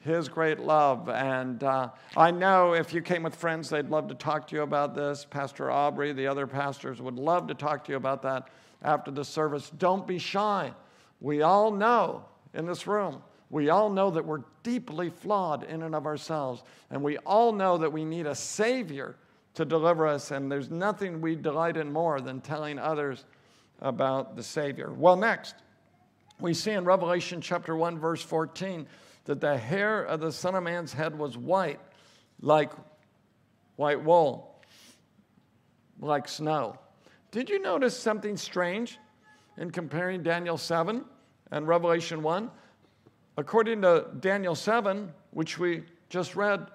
his 0.04 0.28
great 0.28 0.60
love. 0.60 1.08
And 1.08 1.64
uh, 1.64 1.88
I 2.16 2.30
know 2.30 2.74
if 2.74 2.92
you 2.92 3.00
came 3.00 3.22
with 3.22 3.34
friends, 3.34 3.70
they'd 3.70 3.88
love 3.88 4.08
to 4.08 4.14
talk 4.14 4.46
to 4.48 4.56
you 4.56 4.62
about 4.62 4.94
this. 4.94 5.26
Pastor 5.28 5.70
Aubrey, 5.70 6.12
the 6.12 6.26
other 6.26 6.46
pastors 6.46 7.00
would 7.00 7.16
love 7.16 7.46
to 7.48 7.54
talk 7.54 7.84
to 7.84 7.92
you 7.92 7.96
about 7.96 8.22
that 8.22 8.48
after 8.82 9.10
the 9.10 9.24
service. 9.24 9.70
Don't 9.78 10.06
be 10.06 10.18
shy. 10.18 10.72
We 11.20 11.40
all 11.40 11.70
know 11.70 12.26
in 12.52 12.66
this 12.66 12.86
room 12.86 13.22
We 13.50 13.70
all 13.70 13.88
know 13.88 14.10
that 14.10 14.24
we're 14.24 14.42
deeply 14.62 15.10
flawed 15.10 15.62
in 15.64 15.82
and 15.82 15.94
of 15.94 16.06
ourselves, 16.06 16.62
and 16.90 17.02
we 17.02 17.18
all 17.18 17.52
know 17.52 17.78
that 17.78 17.92
we 17.92 18.04
need 18.04 18.26
a 18.26 18.34
Savior 18.34 19.16
to 19.54 19.64
deliver 19.64 20.06
us, 20.06 20.32
and 20.32 20.50
there's 20.50 20.70
nothing 20.70 21.20
we 21.20 21.36
delight 21.36 21.76
in 21.76 21.92
more 21.92 22.20
than 22.20 22.40
telling 22.40 22.78
others 22.78 23.24
about 23.80 24.34
the 24.34 24.42
Savior. 24.42 24.92
Well, 24.92 25.16
next, 25.16 25.54
we 26.40 26.52
see 26.52 26.72
in 26.72 26.84
Revelation 26.84 27.40
chapter 27.40 27.76
1, 27.76 27.98
verse 27.98 28.22
14, 28.22 28.86
that 29.24 29.40
the 29.40 29.56
hair 29.56 30.02
of 30.02 30.20
the 30.20 30.32
Son 30.32 30.54
of 30.54 30.62
Man's 30.62 30.92
head 30.92 31.18
was 31.18 31.36
white, 31.36 31.80
like 32.40 32.72
white 33.76 34.02
wool, 34.02 34.62
like 36.00 36.28
snow. 36.28 36.78
Did 37.30 37.50
you 37.50 37.60
notice 37.60 37.96
something 37.96 38.36
strange 38.36 38.98
in 39.56 39.70
comparing 39.70 40.22
Daniel 40.22 40.58
7 40.58 41.04
and 41.50 41.66
Revelation 41.66 42.22
1? 42.22 42.50
According 43.36 43.82
to 43.82 44.06
Daniel 44.20 44.54
7, 44.54 45.12
which 45.30 45.58
we 45.58 45.82
just 46.08 46.36
read, 46.36 46.68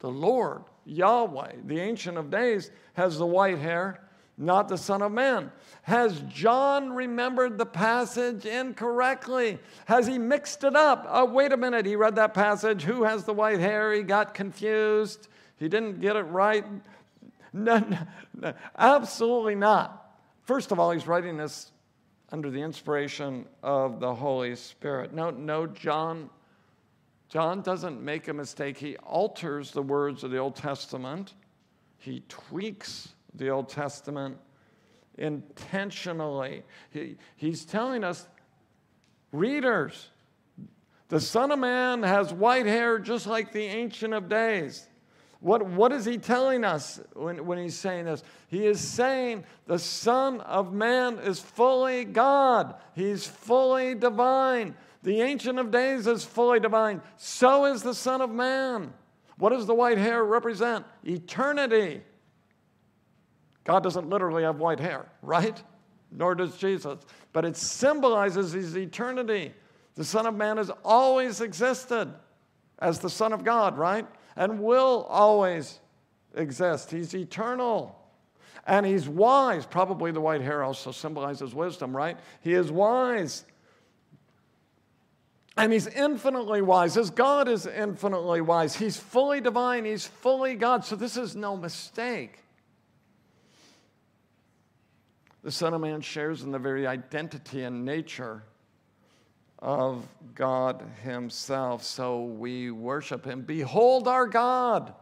the 0.00 0.10
Lord, 0.10 0.62
Yahweh, 0.84 1.52
the 1.66 1.78
Ancient 1.78 2.18
of 2.18 2.30
Days, 2.30 2.70
has 2.94 3.18
the 3.18 3.26
white 3.26 3.58
hair, 3.58 4.08
not 4.36 4.68
the 4.68 4.78
Son 4.78 5.02
of 5.02 5.12
Man. 5.12 5.52
Has 5.82 6.20
John 6.28 6.92
remembered 6.92 7.58
the 7.58 7.66
passage 7.66 8.46
incorrectly? 8.46 9.58
Has 9.86 10.06
he 10.06 10.18
mixed 10.18 10.64
it 10.64 10.74
up? 10.74 11.06
Oh, 11.08 11.26
wait 11.26 11.52
a 11.52 11.56
minute, 11.56 11.86
he 11.86 11.96
read 11.96 12.16
that 12.16 12.34
passage. 12.34 12.82
Who 12.82 13.04
has 13.04 13.24
the 13.24 13.34
white 13.34 13.60
hair? 13.60 13.92
He 13.92 14.02
got 14.02 14.34
confused. 14.34 15.28
He 15.58 15.68
didn't 15.68 16.00
get 16.00 16.16
it 16.16 16.22
right. 16.22 16.64
No, 17.52 17.78
no, 17.78 17.98
no, 18.34 18.54
absolutely 18.78 19.56
not. 19.56 20.16
First 20.42 20.72
of 20.72 20.78
all, 20.78 20.90
he's 20.90 21.06
writing 21.06 21.36
this 21.36 21.70
under 22.32 22.50
the 22.50 22.62
inspiration 22.62 23.44
of 23.62 24.00
the 24.00 24.14
Holy 24.14 24.54
Spirit. 24.56 25.12
No, 25.12 25.30
no, 25.30 25.66
John, 25.66 26.30
John 27.28 27.60
doesn't 27.62 28.00
make 28.00 28.28
a 28.28 28.32
mistake. 28.32 28.78
He 28.78 28.96
alters 28.98 29.72
the 29.72 29.82
words 29.82 30.24
of 30.24 30.30
the 30.30 30.38
Old 30.38 30.56
Testament. 30.56 31.34
He 31.98 32.22
tweaks 32.28 33.08
the 33.34 33.48
Old 33.48 33.68
Testament 33.68 34.36
intentionally. 35.16 36.62
He, 36.90 37.16
he's 37.36 37.64
telling 37.64 38.04
us, 38.04 38.26
readers, 39.32 40.10
the 41.08 41.20
Son 41.20 41.50
of 41.50 41.58
Man 41.58 42.02
has 42.02 42.32
white 42.32 42.66
hair 42.66 42.98
just 42.98 43.26
like 43.26 43.52
the 43.52 43.64
Ancient 43.64 44.14
of 44.14 44.28
Days. 44.28 44.86
What, 45.40 45.64
what 45.64 45.92
is 45.92 46.04
he 46.04 46.18
telling 46.18 46.64
us 46.64 47.00
when, 47.14 47.46
when 47.46 47.58
he's 47.58 47.76
saying 47.76 48.04
this? 48.04 48.22
He 48.48 48.66
is 48.66 48.80
saying 48.80 49.44
the 49.66 49.78
Son 49.78 50.40
of 50.42 50.72
Man 50.72 51.18
is 51.18 51.40
fully 51.40 52.04
God, 52.04 52.74
he's 52.94 53.26
fully 53.26 53.94
divine. 53.94 54.74
The 55.02 55.22
Ancient 55.22 55.58
of 55.58 55.70
Days 55.70 56.06
is 56.06 56.24
fully 56.24 56.60
divine. 56.60 57.00
So 57.16 57.64
is 57.64 57.82
the 57.82 57.94
Son 57.94 58.20
of 58.20 58.30
Man. 58.30 58.92
What 59.38 59.50
does 59.50 59.64
the 59.66 59.74
white 59.74 59.96
hair 59.96 60.22
represent? 60.22 60.84
Eternity. 61.02 62.02
God 63.64 63.82
doesn't 63.82 64.08
literally 64.08 64.42
have 64.42 64.58
white 64.58 64.80
hair, 64.80 65.06
right? 65.22 65.62
Nor 66.10 66.34
does 66.34 66.56
Jesus. 66.56 66.98
But 67.32 67.44
it 67.44 67.56
symbolizes 67.56 68.52
his 68.52 68.76
eternity. 68.76 69.52
The 69.94 70.04
Son 70.04 70.26
of 70.26 70.34
Man 70.34 70.56
has 70.56 70.70
always 70.84 71.40
existed 71.40 72.12
as 72.78 72.98
the 72.98 73.10
Son 73.10 73.32
of 73.32 73.44
God, 73.44 73.76
right? 73.76 74.06
and 74.36 74.60
will 74.60 75.06
always 75.08 75.80
exist. 76.34 76.90
He's 76.90 77.14
eternal. 77.14 77.96
And 78.66 78.86
he's 78.86 79.08
wise. 79.08 79.66
Probably 79.66 80.12
the 80.12 80.20
white 80.20 80.40
hair 80.40 80.62
also 80.62 80.92
symbolizes 80.92 81.54
wisdom, 81.54 81.96
right? 81.96 82.16
He 82.40 82.54
is 82.54 82.70
wise. 82.70 83.44
And 85.56 85.72
he's 85.72 85.86
infinitely 85.88 86.62
wise. 86.62 86.96
As 86.96 87.10
God 87.10 87.48
is 87.48 87.66
infinitely 87.66 88.40
wise, 88.40 88.76
he's 88.76 88.96
fully 88.96 89.40
divine, 89.40 89.84
he's 89.84 90.06
fully 90.06 90.54
God. 90.54 90.84
So 90.84 90.96
this 90.96 91.16
is 91.16 91.36
no 91.36 91.56
mistake. 91.56 92.38
The 95.42 95.50
Son 95.50 95.72
of 95.74 95.80
Man 95.80 96.00
shares 96.00 96.42
in 96.42 96.50
the 96.50 96.58
very 96.58 96.86
identity 96.86 97.62
and 97.62 97.84
nature 97.84 98.42
of 99.58 100.06
God 100.34 100.84
Himself. 101.02 101.82
So 101.82 102.24
we 102.24 102.70
worship 102.70 103.24
Him. 103.24 103.42
Behold 103.42 104.08
our 104.08 104.26
God 104.26 104.94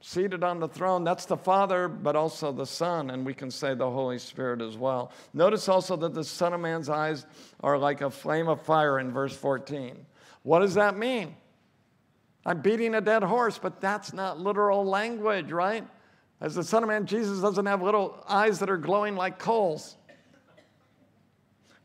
seated 0.00 0.44
on 0.44 0.60
the 0.60 0.68
throne. 0.68 1.04
That's 1.04 1.26
the 1.26 1.36
Father, 1.36 1.88
but 1.88 2.16
also 2.16 2.52
the 2.52 2.66
Son, 2.66 3.10
and 3.10 3.26
we 3.26 3.34
can 3.34 3.50
say 3.50 3.74
the 3.74 3.90
Holy 3.90 4.18
Spirit 4.18 4.62
as 4.62 4.76
well. 4.76 5.12
Notice 5.34 5.68
also 5.68 5.96
that 5.96 6.14
the 6.14 6.24
Son 6.24 6.52
of 6.52 6.60
Man's 6.60 6.88
eyes 6.88 7.26
are 7.60 7.76
like 7.78 8.00
a 8.00 8.10
flame 8.10 8.48
of 8.48 8.62
fire 8.62 9.00
in 9.00 9.12
verse 9.12 9.36
14. 9.36 10.06
What 10.42 10.60
does 10.60 10.74
that 10.74 10.96
mean? 10.96 11.36
I'm 12.46 12.60
beating 12.62 12.94
a 12.94 13.00
dead 13.00 13.22
horse, 13.22 13.58
but 13.58 13.80
that's 13.80 14.12
not 14.12 14.38
literal 14.40 14.84
language, 14.84 15.50
right? 15.50 15.86
As 16.40 16.54
the 16.54 16.62
Son 16.62 16.82
of 16.82 16.88
Man, 16.88 17.04
Jesus 17.04 17.40
doesn't 17.40 17.66
have 17.66 17.82
little 17.82 18.22
eyes 18.28 18.58
that 18.60 18.70
are 18.70 18.76
glowing 18.76 19.16
like 19.16 19.38
coals. 19.38 19.96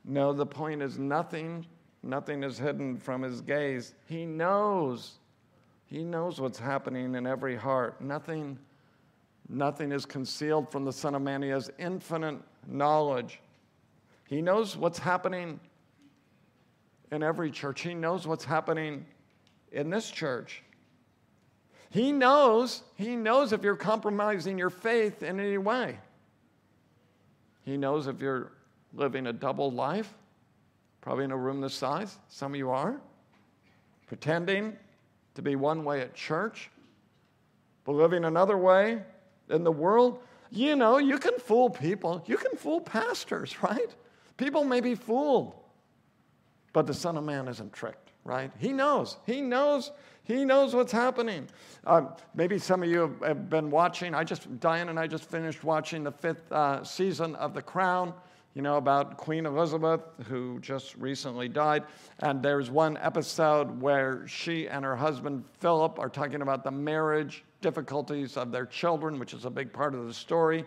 No, 0.05 0.33
the 0.33 0.45
point 0.45 0.81
is 0.81 0.99
nothing, 0.99 1.65
nothing 2.03 2.43
is 2.43 2.57
hidden 2.57 2.97
from 2.97 3.21
his 3.21 3.41
gaze. 3.41 3.95
He 4.05 4.25
knows. 4.25 5.13
He 5.85 6.03
knows 6.03 6.39
what's 6.39 6.59
happening 6.59 7.15
in 7.15 7.25
every 7.25 7.55
heart. 7.55 8.01
Nothing, 8.01 8.59
nothing 9.49 9.91
is 9.91 10.05
concealed 10.05 10.71
from 10.71 10.85
the 10.85 10.93
Son 10.93 11.15
of 11.15 11.21
Man. 11.21 11.41
He 11.41 11.49
has 11.49 11.71
infinite 11.79 12.37
knowledge. 12.67 13.39
He 14.27 14.41
knows 14.41 14.75
what's 14.77 14.99
happening 14.99 15.59
in 17.11 17.23
every 17.23 17.49
church. 17.49 17.81
He 17.81 17.93
knows 17.93 18.27
what's 18.27 18.45
happening 18.45 19.05
in 19.71 19.89
this 19.89 20.09
church. 20.09 20.63
He 21.93 22.11
knows, 22.11 22.81
he 22.95 23.15
knows 23.15 23.53
if 23.53 23.61
you're 23.61 23.75
compromising 23.75 24.57
your 24.57 24.71
faith 24.71 25.21
in 25.21 25.39
any 25.39 25.59
way. 25.59 25.99
He 27.65 27.77
knows 27.77 28.07
if 28.07 28.19
you're 28.19 28.51
living 28.95 29.27
a 29.27 29.33
double 29.33 29.69
life, 29.69 30.11
probably 31.01 31.25
in 31.25 31.31
a 31.31 31.37
room 31.37 31.61
this 31.61 31.75
size. 31.75 32.17
Some 32.29 32.53
of 32.53 32.57
you 32.57 32.71
are. 32.71 32.99
Pretending 34.07 34.75
to 35.35 35.43
be 35.43 35.55
one 35.55 35.85
way 35.85 36.01
at 36.01 36.15
church, 36.15 36.71
but 37.85 37.91
living 37.91 38.25
another 38.25 38.57
way 38.57 39.03
in 39.51 39.63
the 39.63 39.71
world. 39.71 40.17
You 40.49 40.75
know, 40.75 40.97
you 40.97 41.19
can 41.19 41.37
fool 41.37 41.69
people. 41.69 42.23
You 42.25 42.37
can 42.37 42.57
fool 42.57 42.81
pastors, 42.81 43.55
right? 43.61 43.93
People 44.37 44.63
may 44.63 44.81
be 44.81 44.95
fooled, 44.95 45.53
but 46.73 46.87
the 46.87 46.93
Son 46.95 47.17
of 47.17 47.23
Man 47.23 47.47
isn't 47.47 47.71
tricked, 47.71 48.02
right? 48.23 48.51
He 48.59 48.71
knows. 48.71 49.17
He 49.25 49.41
knows. 49.41 49.91
He 50.23 50.45
knows 50.45 50.73
what's 50.73 50.91
happening. 50.91 51.47
Uh, 51.85 52.03
maybe 52.33 52.57
some 52.57 52.81
of 52.81 52.89
you 52.89 53.17
have, 53.21 53.49
been 53.49 53.69
watching. 53.69 54.15
I 54.15 54.23
just, 54.23 54.59
Diane 54.59 54.89
and 54.89 54.99
I 54.99 55.07
just 55.07 55.25
finished 55.29 55.63
watching 55.63 56.03
the 56.03 56.11
fifth 56.11 56.49
uh, 56.51 56.83
season 56.83 57.35
of 57.35 57.53
The 57.53 57.61
Crown 57.61 58.13
you 58.53 58.61
know, 58.61 58.77
about 58.77 59.17
Queen 59.17 59.45
Elizabeth, 59.45 60.01
who 60.27 60.59
just 60.59 60.95
recently 60.97 61.47
died. 61.49 61.83
And 62.19 62.43
there's 62.43 62.69
one 62.69 62.97
episode 62.97 63.81
where 63.81 64.27
she 64.27 64.67
and 64.67 64.85
her 64.85 64.95
husband, 64.95 65.43
Philip, 65.59 65.97
are 65.97 66.09
talking 66.09 66.41
about 66.41 66.63
the 66.63 66.71
marriage 66.71 67.43
difficulties 67.61 68.37
of 68.37 68.51
their 68.51 68.65
children, 68.65 69.17
which 69.17 69.33
is 69.33 69.45
a 69.45 69.49
big 69.49 69.73
part 69.73 69.95
of 69.95 70.05
the 70.05 70.13
story. 70.13 70.65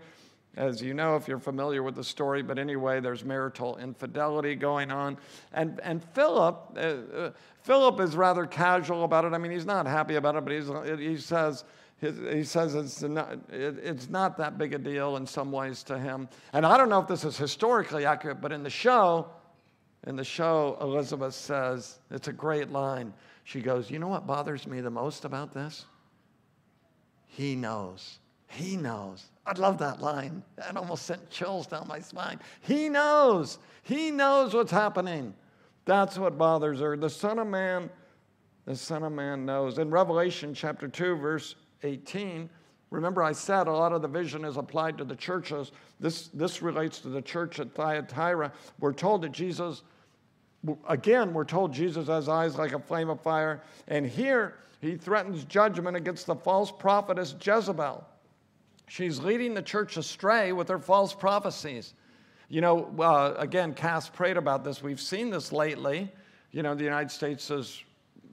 As 0.56 0.80
you 0.80 0.94
know, 0.94 1.16
if 1.16 1.28
you're 1.28 1.38
familiar 1.38 1.82
with 1.82 1.94
the 1.94 2.04
story, 2.04 2.42
but 2.42 2.58
anyway, 2.58 3.00
there's 3.00 3.24
marital 3.24 3.76
infidelity 3.76 4.54
going 4.54 4.90
on. 4.90 5.18
And, 5.52 5.80
and 5.82 6.02
Philip, 6.14 6.72
uh, 6.76 6.80
uh, 6.80 7.30
Philip 7.62 8.00
is 8.00 8.16
rather 8.16 8.46
casual 8.46 9.04
about 9.04 9.26
it. 9.26 9.34
I 9.34 9.38
mean, 9.38 9.52
he's 9.52 9.66
not 9.66 9.86
happy 9.86 10.14
about 10.14 10.34
it, 10.34 10.44
but 10.44 10.52
he's, 10.52 10.98
he 10.98 11.18
says, 11.18 11.64
he 12.00 12.42
says 12.44 12.74
it's 12.74 13.02
not, 13.02 13.38
it's 13.50 14.08
not 14.08 14.38
that 14.38 14.56
big 14.56 14.72
a 14.72 14.78
deal 14.78 15.16
in 15.16 15.26
some 15.26 15.52
ways 15.52 15.82
to 15.84 15.98
him. 15.98 16.28
And 16.54 16.64
I 16.64 16.78
don't 16.78 16.88
know 16.88 17.00
if 17.00 17.08
this 17.08 17.24
is 17.24 17.36
historically 17.36 18.06
accurate, 18.06 18.40
but 18.40 18.50
in 18.50 18.62
the 18.62 18.70
show, 18.70 19.28
in 20.06 20.16
the 20.16 20.24
show, 20.24 20.78
Elizabeth 20.80 21.34
says, 21.34 21.98
it's 22.10 22.28
a 22.28 22.32
great 22.32 22.70
line. 22.70 23.12
She 23.44 23.60
goes, 23.60 23.90
You 23.90 23.98
know 23.98 24.08
what 24.08 24.26
bothers 24.26 24.66
me 24.66 24.80
the 24.80 24.90
most 24.90 25.24
about 25.24 25.52
this? 25.52 25.84
He 27.26 27.54
knows. 27.54 28.18
He 28.48 28.76
knows. 28.76 29.26
I 29.44 29.52
love 29.52 29.78
that 29.78 30.00
line. 30.00 30.42
That 30.56 30.76
almost 30.76 31.06
sent 31.06 31.30
chills 31.30 31.66
down 31.66 31.86
my 31.88 32.00
spine. 32.00 32.40
He 32.60 32.88
knows. 32.88 33.58
He 33.82 34.10
knows 34.10 34.54
what's 34.54 34.70
happening. 34.70 35.34
That's 35.84 36.18
what 36.18 36.38
bothers 36.38 36.80
her. 36.80 36.96
The 36.96 37.10
Son 37.10 37.38
of 37.38 37.46
Man, 37.46 37.90
the 38.64 38.76
Son 38.76 39.02
of 39.04 39.12
Man 39.12 39.46
knows. 39.46 39.78
In 39.78 39.90
Revelation 39.90 40.54
chapter 40.54 40.88
2, 40.88 41.16
verse 41.16 41.54
18. 41.82 42.50
Remember, 42.90 43.22
I 43.22 43.32
said 43.32 43.66
a 43.66 43.72
lot 43.72 43.92
of 43.92 44.02
the 44.02 44.08
vision 44.08 44.44
is 44.44 44.56
applied 44.56 44.96
to 44.98 45.04
the 45.04 45.16
churches. 45.16 45.72
This, 45.98 46.28
this 46.28 46.62
relates 46.62 47.00
to 47.00 47.08
the 47.08 47.22
church 47.22 47.58
at 47.60 47.74
Thyatira. 47.74 48.52
We're 48.78 48.92
told 48.92 49.22
that 49.22 49.32
Jesus, 49.32 49.82
again, 50.88 51.34
we're 51.34 51.44
told 51.44 51.72
Jesus 51.72 52.06
has 52.06 52.28
eyes 52.28 52.56
like 52.56 52.72
a 52.72 52.78
flame 52.78 53.08
of 53.08 53.20
fire. 53.20 53.62
And 53.88 54.06
here, 54.06 54.54
he 54.80 54.96
threatens 54.96 55.44
judgment 55.44 55.96
against 55.96 56.26
the 56.26 56.36
false 56.36 56.70
prophetess 56.70 57.34
Jezebel. 57.40 58.04
She's 58.88 59.18
leading 59.18 59.54
the 59.54 59.62
church 59.62 59.96
astray 59.96 60.52
with 60.52 60.68
her 60.68 60.78
false 60.78 61.12
prophecies. 61.12 61.94
You 62.48 62.60
know, 62.60 62.94
uh, 62.98 63.34
again, 63.36 63.74
Cass 63.74 64.08
prayed 64.08 64.36
about 64.36 64.64
this. 64.64 64.82
We've 64.82 65.00
seen 65.00 65.30
this 65.30 65.52
lately 65.52 66.12
you 66.56 66.62
know, 66.62 66.74
the 66.74 66.84
United 66.84 67.10
States 67.10 67.48
has 67.48 67.82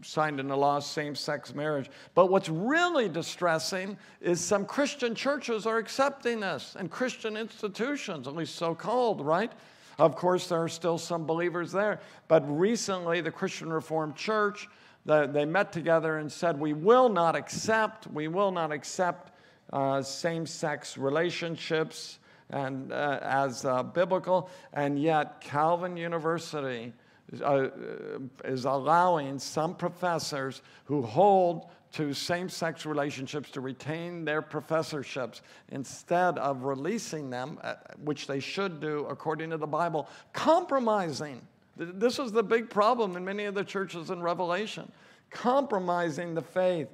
signed 0.02 0.39
into 0.39 0.56
law 0.56 0.80
same 0.80 1.13
sex 1.13 1.54
marriage. 1.54 1.89
But 2.16 2.28
what's 2.28 2.48
really 2.48 3.10
distressing 3.10 3.98
is 4.22 4.39
some 4.39 4.66
Christian 4.66 5.13
churches 5.13 5.66
are 5.66 5.78
accepting 5.78 6.39
this 6.39 6.78
and 6.80 6.89
Christian 6.89 7.36
institutions, 7.36 8.26
at 8.26 8.34
least 8.34 8.56
so 8.56 8.76
called, 8.76 9.20
right? 9.20 9.52
Of 10.00 10.16
course, 10.16 10.48
there 10.48 10.63
are 10.63 10.70
still 10.70 10.98
some 10.98 11.26
believers 11.26 11.74
there. 11.74 12.00
But 12.30 12.46
recently, 12.48 13.20
the 13.20 13.30
Christian 13.30 13.72
Reformed 13.72 14.16
Church, 14.16 14.70
they 15.06 15.44
met 15.44 15.74
together 15.74 16.20
and 16.20 16.32
said, 16.32 16.58
We 16.58 16.72
will 16.72 17.10
not 17.10 17.36
accept, 17.36 18.08
we 18.08 18.30
will 18.30 18.52
not 18.52 18.72
accept 18.72 19.33
uh, 19.74 20.02
same 20.02 20.46
sex 20.46 20.98
relationships 20.98 22.20
and, 22.52 22.94
uh, 22.94 23.20
as 23.22 23.66
uh, 23.66 23.84
biblical. 23.84 24.50
And 24.74 24.98
yet, 25.02 25.42
Calvin 25.42 25.98
University 25.98 26.94
is 27.32 28.66
allowing 28.66 29.40
some 29.40 29.76
professors 29.76 30.62
who 30.86 31.02
hold 31.02 31.70
to 31.94 32.14
same 32.14 32.48
sex 32.48 32.86
relationships 32.86 33.50
to 33.52 33.62
retain 33.62 34.24
their 34.24 34.42
professorships 34.42 35.42
instead 35.70 36.38
of 36.38 36.64
releasing 36.64 37.30
them, 37.30 37.60
which 38.04 38.28
they 38.28 38.40
should 38.40 38.80
do 38.80 39.06
according 39.10 39.50
to 39.50 39.58
the 39.58 39.68
Bible, 39.68 40.08
compromising. 40.32 41.42
This 41.76 42.20
is 42.20 42.32
the 42.32 42.44
big 42.44 42.70
problem 42.70 43.18
in 43.18 43.26
many 43.26 43.46
of 43.46 43.56
the 43.56 43.64
churches 43.64 44.12
in 44.12 44.22
Revelation 44.22 44.92
compromising 45.34 46.36
the 46.36 46.42
faith. 46.42 46.88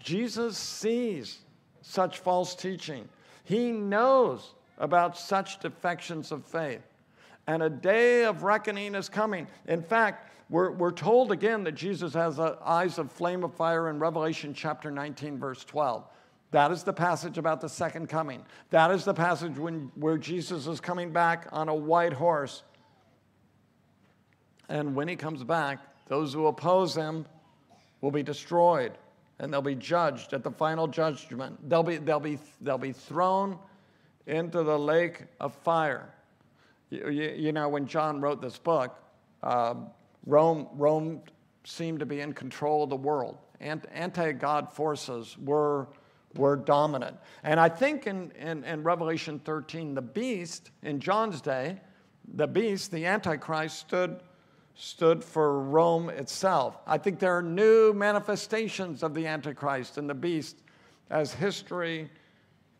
Jesus 0.00 0.58
sees 0.58 1.40
such 1.82 2.18
false 2.18 2.54
teaching, 2.54 3.08
he 3.44 3.70
knows 3.70 4.54
about 4.78 5.18
such 5.18 5.60
defections 5.60 6.32
of 6.32 6.44
faith 6.44 6.82
and 7.46 7.62
a 7.62 7.70
day 7.70 8.24
of 8.24 8.42
reckoning 8.42 8.94
is 8.94 9.08
coming. 9.08 9.46
In 9.66 9.82
fact, 9.82 10.30
we're, 10.48 10.70
we're 10.70 10.92
told 10.92 11.32
again 11.32 11.64
that 11.64 11.72
Jesus 11.72 12.14
has 12.14 12.38
eyes 12.38 12.98
of 12.98 13.10
flame 13.10 13.42
of 13.42 13.54
fire 13.54 13.88
in 13.88 13.98
Revelation 13.98 14.54
chapter 14.54 14.90
19, 14.90 15.38
verse 15.38 15.64
12. 15.64 16.04
That 16.50 16.70
is 16.70 16.82
the 16.82 16.92
passage 16.92 17.38
about 17.38 17.60
the 17.60 17.68
second 17.68 18.08
coming. 18.08 18.44
That 18.70 18.90
is 18.90 19.04
the 19.04 19.14
passage 19.14 19.56
when, 19.56 19.90
where 19.94 20.18
Jesus 20.18 20.66
is 20.66 20.80
coming 20.80 21.10
back 21.10 21.48
on 21.50 21.68
a 21.68 21.74
white 21.74 22.12
horse. 22.12 22.62
And 24.68 24.94
when 24.94 25.08
he 25.08 25.16
comes 25.16 25.42
back, 25.42 25.78
those 26.08 26.32
who 26.34 26.46
oppose 26.46 26.94
him 26.94 27.24
will 28.02 28.10
be 28.10 28.22
destroyed 28.22 28.92
and 29.42 29.52
they'll 29.52 29.60
be 29.60 29.74
judged 29.74 30.32
at 30.32 30.44
the 30.44 30.50
final 30.50 30.86
judgment. 30.86 31.68
They'll 31.68 31.82
be, 31.82 31.96
they'll 31.96 32.20
be, 32.20 32.38
they'll 32.60 32.78
be 32.78 32.92
thrown 32.92 33.58
into 34.26 34.62
the 34.62 34.78
lake 34.78 35.24
of 35.40 35.52
fire. 35.52 36.14
You, 36.90 37.10
you 37.10 37.52
know, 37.52 37.68
when 37.68 37.86
John 37.86 38.20
wrote 38.20 38.40
this 38.40 38.56
book, 38.56 38.96
uh, 39.42 39.74
Rome, 40.26 40.68
Rome 40.74 41.22
seemed 41.64 41.98
to 42.00 42.06
be 42.06 42.20
in 42.20 42.32
control 42.32 42.84
of 42.84 42.90
the 42.90 42.96
world. 42.96 43.36
Anti 43.60 44.32
God 44.32 44.72
forces 44.72 45.36
were, 45.38 45.88
were 46.36 46.54
dominant. 46.54 47.16
And 47.42 47.58
I 47.58 47.68
think 47.68 48.06
in, 48.06 48.30
in, 48.38 48.62
in 48.62 48.84
Revelation 48.84 49.40
13, 49.40 49.94
the 49.94 50.02
beast, 50.02 50.70
in 50.84 51.00
John's 51.00 51.40
day, 51.40 51.80
the 52.32 52.46
beast, 52.46 52.92
the 52.92 53.06
Antichrist, 53.06 53.80
stood, 53.80 54.20
stood 54.74 55.22
for 55.22 55.60
Rome 55.60 56.08
itself. 56.10 56.78
I 56.86 56.98
think 56.98 57.18
there 57.18 57.36
are 57.36 57.42
new 57.42 57.92
manifestations 57.92 59.02
of 59.02 59.14
the 59.14 59.26
Antichrist 59.26 59.98
and 59.98 60.08
the 60.08 60.14
beast 60.14 60.56
as 61.10 61.34
history 61.34 62.10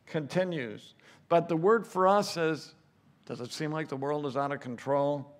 continues. 0.07 0.95
But 1.29 1.49
the 1.49 1.57
word 1.57 1.87
for 1.87 2.09
us 2.09 2.37
is 2.37 2.75
does 3.25 3.41
it 3.41 3.53
seem 3.53 3.71
like 3.71 3.89
the 3.89 3.97
world 3.97 4.27
is 4.27 4.37
out 4.37 4.53
of 4.53 4.61
control? 4.61 5.33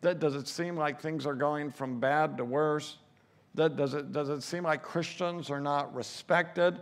Does 0.00 0.34
it 0.34 0.46
seem 0.46 0.76
like 0.76 1.00
things 1.00 1.26
are 1.26 1.34
going 1.34 1.70
from 1.70 1.98
bad 1.98 2.36
to 2.36 2.44
worse? 2.44 2.98
Does 3.54 3.94
it, 3.94 4.12
does 4.12 4.28
it 4.28 4.42
seem 4.42 4.64
like 4.64 4.82
Christians 4.82 5.50
are 5.50 5.60
not 5.60 5.94
respected? 5.94 6.80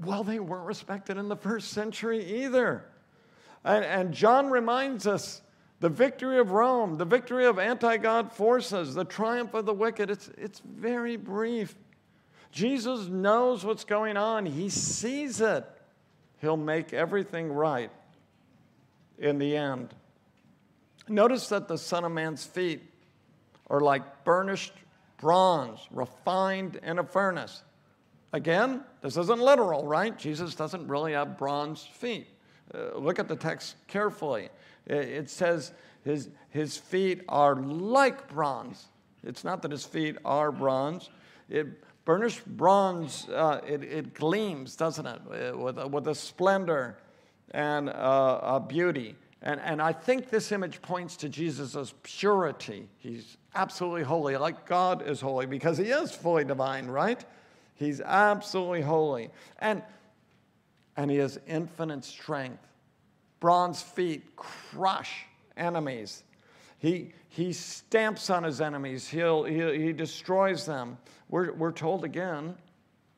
Well, 0.00 0.24
they 0.24 0.38
weren't 0.38 0.66
respected 0.66 1.16
in 1.16 1.28
the 1.28 1.36
first 1.36 1.70
century 1.70 2.44
either. 2.44 2.84
And, 3.64 3.84
and 3.84 4.12
John 4.12 4.50
reminds 4.50 5.06
us 5.06 5.40
the 5.80 5.88
victory 5.88 6.38
of 6.38 6.52
Rome, 6.52 6.96
the 6.96 7.04
victory 7.04 7.46
of 7.46 7.58
anti 7.58 7.96
God 7.98 8.32
forces, 8.32 8.94
the 8.94 9.04
triumph 9.04 9.54
of 9.54 9.66
the 9.66 9.74
wicked, 9.74 10.10
it's, 10.10 10.30
it's 10.38 10.60
very 10.60 11.16
brief. 11.16 11.74
Jesus 12.50 13.08
knows 13.08 13.64
what's 13.64 13.84
going 13.84 14.16
on, 14.16 14.46
He 14.46 14.68
sees 14.68 15.40
it. 15.40 15.64
He'll 16.40 16.56
make 16.56 16.92
everything 16.92 17.52
right 17.52 17.90
in 19.18 19.38
the 19.38 19.56
end. 19.56 19.94
Notice 21.08 21.48
that 21.48 21.68
the 21.68 21.78
Son 21.78 22.04
of 22.04 22.12
Man's 22.12 22.44
feet 22.44 22.82
are 23.68 23.80
like 23.80 24.24
burnished 24.24 24.72
bronze, 25.18 25.80
refined 25.90 26.76
in 26.82 26.98
a 26.98 27.04
furnace. 27.04 27.62
Again, 28.32 28.82
this 29.02 29.16
isn't 29.16 29.40
literal, 29.40 29.86
right? 29.86 30.16
Jesus 30.18 30.54
doesn't 30.54 30.88
really 30.88 31.12
have 31.12 31.38
bronze 31.38 31.82
feet. 31.82 32.26
Uh, 32.74 32.98
look 32.98 33.18
at 33.18 33.28
the 33.28 33.36
text 33.36 33.76
carefully. 33.88 34.48
It, 34.86 35.28
says 35.30 35.72
his, 36.04 36.28
his 36.50 36.76
feet 36.76 37.22
are 37.28 37.56
like 37.56 38.28
bronze. 38.28 38.86
It's 39.24 39.42
not 39.42 39.62
that 39.62 39.72
his 39.72 39.84
feet 39.84 40.16
are 40.24 40.52
bronze. 40.52 41.10
It, 41.48 41.66
burnished 42.06 42.46
bronze, 42.46 43.28
uh, 43.28 43.60
it, 43.66 43.82
it 43.82 44.14
gleams, 44.14 44.76
doesn't 44.76 45.04
it, 45.04 45.20
uh, 45.30 45.58
with, 45.58 45.76
with 45.86 46.08
a 46.08 46.14
splendor 46.14 46.96
and 47.50 47.90
uh, 47.90 47.92
uh, 47.92 48.58
beauty. 48.60 49.14
And, 49.42 49.60
and 49.60 49.82
I 49.82 49.92
think 49.92 50.30
this 50.30 50.50
image 50.52 50.80
points 50.80 51.16
to 51.18 51.28
Jesus' 51.28 51.92
purity. 52.02 52.88
He's 52.98 53.36
absolutely 53.54 54.04
holy, 54.04 54.36
like 54.36 54.66
God 54.66 55.06
is 55.06 55.20
holy, 55.20 55.46
because 55.46 55.76
he 55.76 55.86
is 55.86 56.12
fully 56.12 56.44
divine, 56.44 56.86
right? 56.86 57.22
He's 57.74 58.00
absolutely 58.00 58.82
holy. 58.82 59.30
And, 59.58 59.82
and 60.96 61.10
he 61.10 61.18
has 61.18 61.38
infinite 61.46 62.04
strength. 62.04 62.66
Bronze 63.40 63.82
feet 63.82 64.36
crush 64.36 65.26
enemies. 65.56 66.24
He, 66.78 67.12
he 67.28 67.52
stamps 67.52 68.30
on 68.30 68.42
his 68.42 68.60
enemies, 68.60 69.08
He'll, 69.08 69.44
he, 69.44 69.86
he 69.86 69.92
destroys 69.92 70.66
them. 70.66 70.98
We're, 71.28 71.52
we're 71.52 71.72
told 71.72 72.04
again 72.04 72.54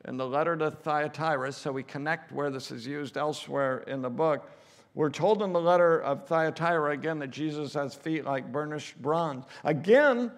in 0.07 0.17
the 0.17 0.27
letter 0.27 0.57
to 0.57 0.71
Thyatira, 0.71 1.53
so 1.53 1.73
we 1.73 1.83
connect 1.83 2.33
where 2.33 2.51
this 2.51 2.71
is 2.71 2.87
used 2.87 3.17
elsewhere 3.17 3.85
in 3.87 4.01
the 4.01 4.11
book. 4.11 4.51
We're 4.95 5.11
told 5.11 5.43
in 5.43 5.53
the 5.53 5.61
letter 5.61 6.01
of 6.01 6.27
Thyatira 6.27 6.93
again 6.93 7.19
that 7.19 7.31
Jesus 7.31 7.75
has 7.75 7.95
feet 7.95 8.25
like 8.25 8.51
burnished 8.51 9.01
bronze. 9.01 9.45
Again, 9.65 10.33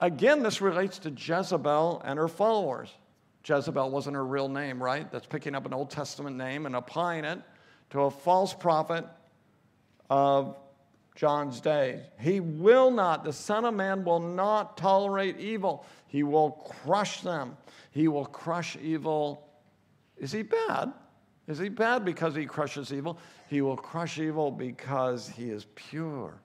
again, 0.00 0.42
this 0.42 0.60
relates 0.60 0.98
to 1.00 1.10
Jezebel 1.10 2.02
and 2.04 2.18
her 2.18 2.28
followers. 2.28 2.90
Jezebel 3.44 3.90
wasn't 3.90 4.16
her 4.16 4.24
real 4.24 4.48
name, 4.48 4.82
right? 4.82 5.10
That's 5.10 5.26
picking 5.26 5.54
up 5.54 5.66
an 5.66 5.72
Old 5.72 5.90
Testament 5.90 6.36
name 6.36 6.66
and 6.66 6.76
applying 6.76 7.24
it 7.24 7.40
to 7.90 8.02
a 8.02 8.10
false 8.10 8.52
prophet 8.52 9.04
of 10.08 10.56
John's 11.14 11.60
day. 11.60 12.02
He 12.18 12.40
will 12.40 12.90
not, 12.90 13.24
the 13.24 13.32
Son 13.32 13.64
of 13.64 13.74
Man 13.74 14.04
will 14.04 14.20
not 14.20 14.76
tolerate 14.76 15.38
evil. 15.38 15.84
He 16.06 16.22
will 16.22 16.52
crush 16.52 17.20
them. 17.20 17.56
He 17.90 18.08
will 18.08 18.26
crush 18.26 18.76
evil. 18.76 19.48
Is 20.18 20.32
he 20.32 20.42
bad? 20.42 20.92
Is 21.48 21.58
he 21.58 21.68
bad 21.68 22.04
because 22.04 22.34
he 22.34 22.46
crushes 22.46 22.92
evil? 22.92 23.18
He 23.48 23.60
will 23.60 23.76
crush 23.76 24.18
evil 24.18 24.50
because 24.50 25.28
he 25.28 25.50
is 25.50 25.66
pure 25.74 26.40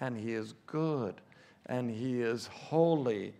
and 0.00 0.16
he 0.16 0.34
is 0.34 0.54
good 0.66 1.20
and 1.66 1.90
he 1.90 2.20
is 2.20 2.46
holy. 2.46 3.34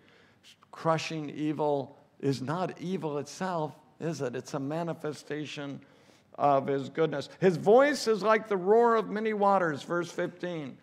Crushing 0.73 1.31
evil 1.31 1.97
is 2.21 2.43
not 2.43 2.81
evil 2.81 3.19
itself, 3.19 3.75
is 4.01 4.21
it? 4.21 4.35
It's 4.35 4.55
a 4.55 4.61
manifestation 4.61 5.81
of 6.35 6.67
his 6.67 6.89
goodness. 6.89 7.29
His 7.41 7.57
voice 7.57 8.07
is 8.09 8.23
like 8.23 8.49
the 8.49 8.57
roar 8.57 8.97
of 8.97 9.09
many 9.09 9.33
waters, 9.33 9.83
verse 9.83 10.11
15. 10.11 10.77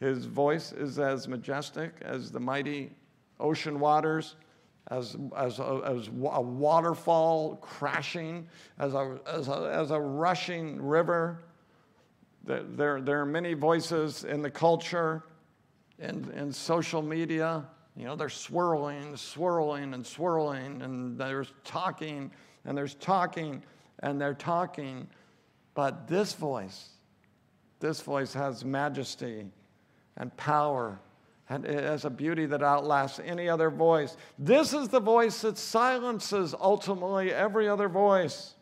His 0.00 0.24
voice 0.24 0.72
is 0.72 0.98
as 0.98 1.28
majestic 1.28 1.94
as 2.02 2.30
the 2.30 2.40
mighty 2.40 2.90
ocean 3.38 3.80
waters 3.80 4.36
as, 4.90 5.16
as, 5.36 5.58
a, 5.58 5.80
as 5.84 6.08
a 6.08 6.40
waterfall 6.40 7.56
crashing, 7.56 8.46
as 8.78 8.94
a, 8.94 9.18
as 9.26 9.48
a, 9.48 9.72
as 9.74 9.90
a 9.90 10.00
rushing 10.00 10.82
river. 10.82 11.44
There, 12.44 13.00
there 13.00 13.20
are 13.20 13.26
many 13.26 13.54
voices 13.54 14.24
in 14.24 14.42
the 14.42 14.50
culture, 14.50 15.24
in, 15.98 16.30
in 16.32 16.52
social 16.52 17.00
media. 17.00 17.64
You 17.96 18.04
know, 18.04 18.16
they're 18.16 18.28
swirling, 18.28 19.16
swirling, 19.16 19.94
and 19.94 20.04
swirling, 20.04 20.82
and 20.82 21.18
there's 21.18 21.52
talking, 21.64 22.30
and 22.64 22.76
there's 22.76 22.94
talking, 22.94 23.62
and 24.00 24.20
they're 24.20 24.34
talking. 24.34 25.08
But 25.74 26.08
this 26.08 26.32
voice, 26.34 26.88
this 27.80 28.00
voice 28.00 28.32
has 28.34 28.64
majesty 28.64 29.46
and 30.16 30.36
power 30.36 30.98
and 31.48 31.64
it 31.66 31.84
has 31.84 32.04
a 32.04 32.10
beauty 32.10 32.46
that 32.46 32.62
outlasts 32.62 33.20
any 33.22 33.48
other 33.48 33.70
voice. 33.70 34.16
This 34.38 34.72
is 34.72 34.88
the 34.88 35.00
voice 35.00 35.42
that 35.42 35.58
silences 35.58 36.54
ultimately 36.58 37.32
every 37.32 37.68
other 37.68 37.88
voice. 37.88 38.54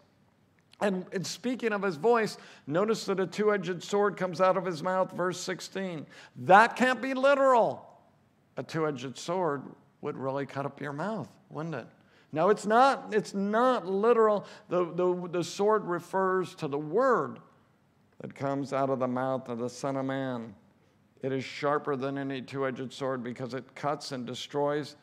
And, 0.80 1.06
and 1.12 1.24
speaking 1.24 1.72
of 1.72 1.82
his 1.82 1.94
voice, 1.94 2.38
notice 2.66 3.04
that 3.04 3.20
a 3.20 3.26
two 3.26 3.52
edged 3.52 3.84
sword 3.84 4.16
comes 4.16 4.40
out 4.40 4.56
of 4.56 4.64
his 4.64 4.82
mouth, 4.82 5.12
verse 5.12 5.38
16. 5.38 6.06
That 6.38 6.74
can't 6.74 7.00
be 7.00 7.14
literal. 7.14 7.88
A 8.56 8.62
two 8.62 8.86
edged 8.86 9.16
sword 9.16 9.62
would 10.00 10.16
really 10.16 10.46
cut 10.46 10.66
up 10.66 10.80
your 10.80 10.92
mouth, 10.92 11.28
wouldn't 11.50 11.74
it? 11.74 11.86
No, 12.32 12.48
it's 12.48 12.66
not, 12.66 13.12
it's 13.12 13.34
not 13.34 13.86
literal. 13.86 14.46
The, 14.68 14.92
the, 14.94 15.28
the 15.30 15.44
sword 15.44 15.84
refers 15.84 16.54
to 16.56 16.68
the 16.68 16.78
word 16.78 17.38
that 18.20 18.34
comes 18.34 18.72
out 18.72 18.88
of 18.88 18.98
the 19.00 19.08
mouth 19.08 19.48
of 19.48 19.58
the 19.58 19.68
Son 19.68 19.96
of 19.96 20.06
Man. 20.06 20.54
It 21.22 21.32
is 21.32 21.44
sharper 21.44 21.94
than 21.94 22.18
any 22.18 22.40
two 22.40 22.66
edged 22.66 22.92
sword 22.92 23.22
because 23.22 23.54
it 23.54 23.74
cuts 23.74 24.12
and 24.12 24.26
destroys 24.26 24.96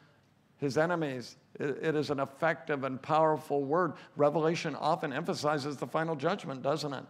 his 0.58 0.78
enemies. 0.78 1.38
It, 1.60 1.78
it 1.82 1.96
is 1.96 2.10
an 2.10 2.20
effective 2.20 2.84
and 2.84 3.02
powerful 3.02 3.64
word. 3.64 3.94
Revelation 4.16 4.76
often 4.76 5.14
emphasizes 5.14 5.78
the 5.78 5.88
final 5.88 6.16
judgment, 6.16 6.62
doesn't 6.62 6.94
it? 6.94 7.06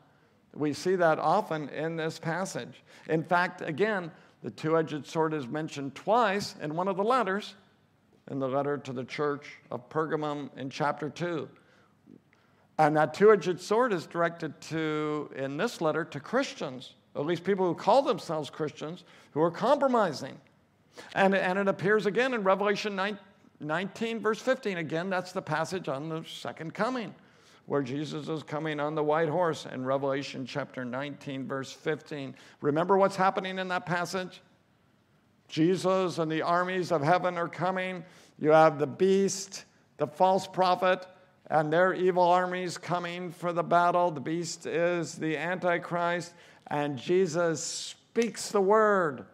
We 0.54 0.74
see 0.74 0.96
that 0.96 1.20
often 1.20 1.70
in 1.70 1.96
this 1.96 2.20
passage. 2.20 2.84
In 3.08 3.24
fact, 3.24 3.62
again, 3.62 4.12
the 4.44 4.52
two 4.52 4.78
edged 4.78 5.06
sword 5.06 5.34
is 5.34 5.48
mentioned 5.48 5.96
twice 5.96 6.56
in 6.62 6.76
one 6.76 6.88
of 6.88 6.98
the 6.98 7.04
letters, 7.04 7.56
in 8.32 8.40
the 8.40 8.48
letter 8.48 8.78
to 8.78 8.94
the 8.94 9.04
church 9.04 9.58
of 9.72 9.90
Pergamum 9.90 10.50
in 10.58 10.70
chapter 10.70 11.10
2. 11.10 11.48
And 12.78 12.96
that 12.96 13.14
two 13.14 13.32
edged 13.32 13.60
sword 13.60 13.92
is 13.92 14.06
directed 14.06 14.60
to, 14.62 15.30
in 15.36 15.58
this 15.58 15.82
letter, 15.82 16.06
to 16.06 16.20
Christians, 16.20 16.94
at 17.16 17.26
least 17.26 17.44
people 17.44 17.68
who 17.68 17.76
call 17.76 18.02
themselves 18.02 18.50
Christians, 18.50 19.04
who 19.32 19.42
are 19.42 19.52
compromising. 19.52 20.38
And, 21.14 21.36
and 21.36 21.60
it 21.60 21.68
appears 21.68 22.06
again 22.06 22.34
in 22.34 22.44
Revelation 22.44 22.96
19, 22.96 23.20
19, 23.60 24.20
verse 24.22 24.40
15. 24.40 24.78
Again, 24.78 25.10
that's 25.10 25.34
the 25.34 25.42
passage 25.42 25.90
on 25.90 26.08
the 26.08 26.24
second 26.24 26.74
coming, 26.74 27.14
where 27.70 27.84
Jesus 27.84 28.28
is 28.30 28.42
coming 28.42 28.80
on 28.80 28.96
the 28.96 29.04
white 29.04 29.30
horse 29.30 29.68
in 29.72 29.86
Revelation 29.86 30.44
chapter 30.44 30.84
19, 30.84 31.48
verse 31.48 31.72
15. 31.72 32.34
Remember 32.62 32.98
what's 32.98 33.16
happening 33.16 33.60
in 33.60 33.68
that 33.68 33.86
passage? 33.86 34.42
Jesus 35.48 36.18
and 36.18 36.32
the 36.32 36.42
armies 36.42 36.92
of 36.92 37.04
heaven 37.04 37.38
are 37.38 37.48
coming. 37.48 38.04
You 38.40 38.50
have 38.50 38.80
the 38.80 38.88
beast, 38.88 39.66
the 39.98 40.08
false 40.08 40.48
prophet, 40.48 41.06
and 41.52 41.72
their 41.72 41.94
evil 41.94 42.24
armies 42.24 42.80
coming 42.80 43.30
for 43.30 43.54
the 43.54 43.62
battle. 43.62 44.10
The 44.10 44.20
beast 44.20 44.66
is 44.66 45.14
the 45.14 45.38
Antichrist, 45.38 46.34
and 46.72 46.98
Jesus 46.98 47.64
speaks 47.64 48.50
the 48.50 48.62
word 48.62 49.26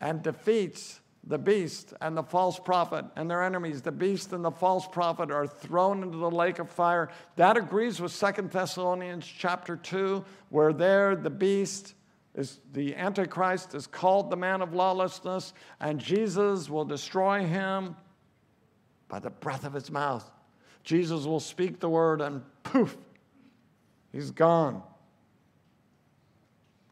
and 0.00 0.22
defeats 0.22 1.01
the 1.24 1.38
beast 1.38 1.94
and 2.00 2.16
the 2.16 2.22
false 2.22 2.58
prophet 2.58 3.04
and 3.16 3.30
their 3.30 3.42
enemies. 3.42 3.82
The 3.82 3.92
beast 3.92 4.32
and 4.32 4.44
the 4.44 4.50
false 4.50 4.86
prophet 4.86 5.30
are 5.30 5.46
thrown 5.46 6.02
into 6.02 6.18
the 6.18 6.30
lake 6.30 6.58
of 6.58 6.68
fire. 6.68 7.10
That 7.36 7.56
agrees 7.56 8.00
with 8.00 8.12
Second 8.12 8.50
Thessalonians 8.50 9.26
chapter 9.26 9.76
2, 9.76 10.24
where 10.48 10.72
there 10.72 11.14
the 11.14 11.30
beast 11.30 11.94
is 12.34 12.60
the 12.72 12.96
Antichrist 12.96 13.74
is 13.74 13.86
called 13.86 14.30
the 14.30 14.36
man 14.36 14.62
of 14.62 14.74
lawlessness, 14.74 15.52
and 15.80 16.00
Jesus 16.00 16.68
will 16.68 16.84
destroy 16.84 17.44
him 17.44 17.94
by 19.08 19.18
the 19.18 19.30
breath 19.30 19.64
of 19.64 19.74
his 19.74 19.90
mouth. 19.90 20.28
Jesus 20.82 21.26
will 21.26 21.40
speak 21.40 21.78
the 21.78 21.88
word 21.88 22.20
and 22.20 22.42
poof, 22.62 22.96
he's 24.10 24.30
gone. 24.30 24.82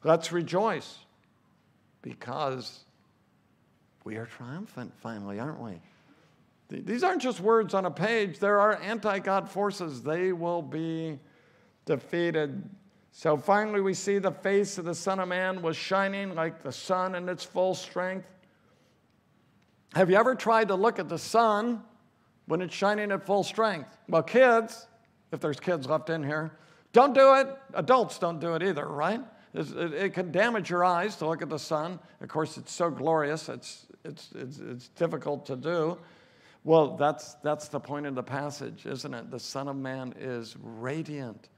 Let's 0.04 0.30
rejoice 0.30 0.98
because 2.02 2.84
we 4.04 4.16
are 4.16 4.26
triumphant 4.26 4.92
finally, 4.96 5.38
aren't 5.38 5.60
we? 5.60 5.80
These 6.68 7.02
aren't 7.02 7.20
just 7.20 7.40
words 7.40 7.74
on 7.74 7.84
a 7.84 7.90
page, 7.90 8.38
there 8.38 8.60
are 8.60 8.80
anti 8.80 9.18
God 9.18 9.48
forces. 9.48 10.02
They 10.02 10.32
will 10.32 10.62
be 10.62 11.18
defeated. 11.84 12.62
So 13.12 13.36
finally, 13.36 13.80
we 13.80 13.92
see 13.92 14.18
the 14.18 14.30
face 14.30 14.78
of 14.78 14.84
the 14.84 14.94
Son 14.94 15.18
of 15.18 15.28
Man 15.28 15.62
was 15.62 15.76
shining 15.76 16.34
like 16.36 16.62
the 16.62 16.70
sun 16.70 17.16
in 17.16 17.28
its 17.28 17.42
full 17.42 17.74
strength. 17.74 18.28
Have 19.94 20.08
you 20.08 20.16
ever 20.16 20.36
tried 20.36 20.68
to 20.68 20.76
look 20.76 21.00
at 21.00 21.08
the 21.08 21.18
sun 21.18 21.82
when 22.46 22.62
it's 22.62 22.74
shining 22.74 23.10
at 23.10 23.26
full 23.26 23.42
strength? 23.42 23.98
Well, 24.08 24.22
kids, 24.22 24.86
if 25.32 25.40
there's 25.40 25.58
kids 25.58 25.88
left 25.88 26.08
in 26.08 26.22
here, 26.22 26.52
don't 26.92 27.12
do 27.12 27.34
it. 27.34 27.48
Adults 27.74 28.18
don't 28.18 28.38
do 28.38 28.54
it 28.54 28.62
either, 28.62 28.86
right? 28.86 29.20
It 29.52 30.14
can 30.14 30.30
damage 30.30 30.70
your 30.70 30.84
eyes 30.84 31.16
to 31.16 31.26
look 31.26 31.42
at 31.42 31.48
the 31.48 31.58
sun. 31.58 31.98
Of 32.20 32.28
course, 32.28 32.56
it's 32.56 32.72
so 32.72 32.90
glorious, 32.90 33.48
it's, 33.48 33.86
it's, 34.04 34.30
it's, 34.34 34.58
it's 34.58 34.88
difficult 34.88 35.46
to 35.46 35.56
do. 35.56 35.98
Well, 36.62 36.96
that's, 36.96 37.34
that's 37.42 37.68
the 37.68 37.80
point 37.80 38.06
of 38.06 38.14
the 38.14 38.22
passage, 38.22 38.86
isn't 38.86 39.12
it? 39.12 39.30
The 39.30 39.40
Son 39.40 39.66
of 39.66 39.76
Man 39.76 40.14
is 40.18 40.56
radiant, 40.62 41.48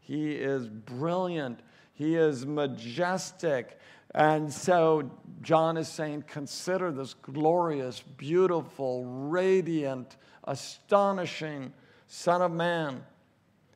He 0.00 0.32
is 0.32 0.68
brilliant, 0.68 1.60
He 1.94 2.16
is 2.16 2.46
majestic. 2.46 3.78
And 4.12 4.52
so 4.52 5.08
John 5.40 5.76
is 5.76 5.88
saying, 5.88 6.24
consider 6.26 6.90
this 6.90 7.14
glorious, 7.14 8.02
beautiful, 8.16 9.04
radiant, 9.04 10.16
astonishing 10.44 11.72
Son 12.08 12.42
of 12.42 12.50
Man. 12.50 13.04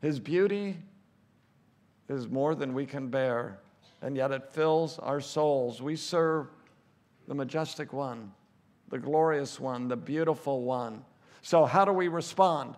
His 0.02 0.18
beauty 0.18 0.76
is 2.08 2.28
more 2.28 2.56
than 2.56 2.74
we 2.74 2.84
can 2.84 3.08
bear 3.08 3.60
and 4.04 4.18
yet 4.18 4.30
it 4.30 4.52
fills 4.52 4.98
our 4.98 5.20
souls. 5.20 5.80
We 5.80 5.96
serve 5.96 6.48
the 7.26 7.34
majestic 7.34 7.94
one, 7.94 8.32
the 8.90 8.98
glorious 8.98 9.58
one, 9.58 9.88
the 9.88 9.96
beautiful 9.96 10.62
one. 10.62 11.02
So, 11.40 11.64
how 11.64 11.86
do 11.86 11.92
we 11.92 12.08
respond? 12.08 12.76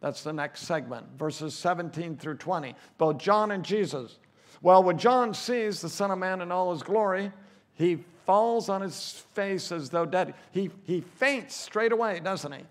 That's 0.00 0.22
the 0.22 0.32
next 0.32 0.60
segment, 0.60 1.06
verses 1.18 1.54
17 1.54 2.16
through 2.18 2.36
20. 2.36 2.76
Both 2.98 3.18
John 3.18 3.50
and 3.50 3.64
Jesus. 3.64 4.18
Well, 4.62 4.84
when 4.84 4.96
John 4.96 5.34
sees 5.34 5.80
the 5.80 5.88
Son 5.88 6.12
of 6.12 6.18
Man 6.18 6.40
in 6.40 6.52
all 6.52 6.72
his 6.72 6.84
glory, 6.84 7.32
he 7.72 8.04
falls 8.24 8.68
on 8.68 8.80
his 8.80 9.24
face 9.34 9.72
as 9.72 9.90
though 9.90 10.06
dead. 10.06 10.34
He, 10.52 10.70
he 10.84 11.00
faints 11.00 11.56
straight 11.56 11.90
away, 11.90 12.20
doesn't 12.20 12.52
he, 12.52 12.62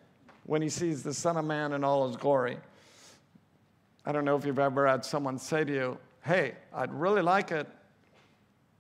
when 0.46 0.62
he 0.62 0.70
sees 0.70 1.04
the 1.04 1.14
Son 1.14 1.36
of 1.36 1.44
Man 1.44 1.74
in 1.74 1.84
all 1.84 2.08
his 2.08 2.16
glory. 2.16 2.58
I 4.06 4.14
don't 4.14 4.24
know 4.24 4.38
if 4.38 4.46
you've 4.46 4.58
ever 4.58 4.88
had 4.88 5.04
someone 5.04 5.38
say 5.38 5.66
to 5.66 5.74
you, 5.74 5.98
hey, 6.24 6.56
I'd 6.74 6.94
really 6.94 7.22
like 7.22 7.52
it 7.52 7.68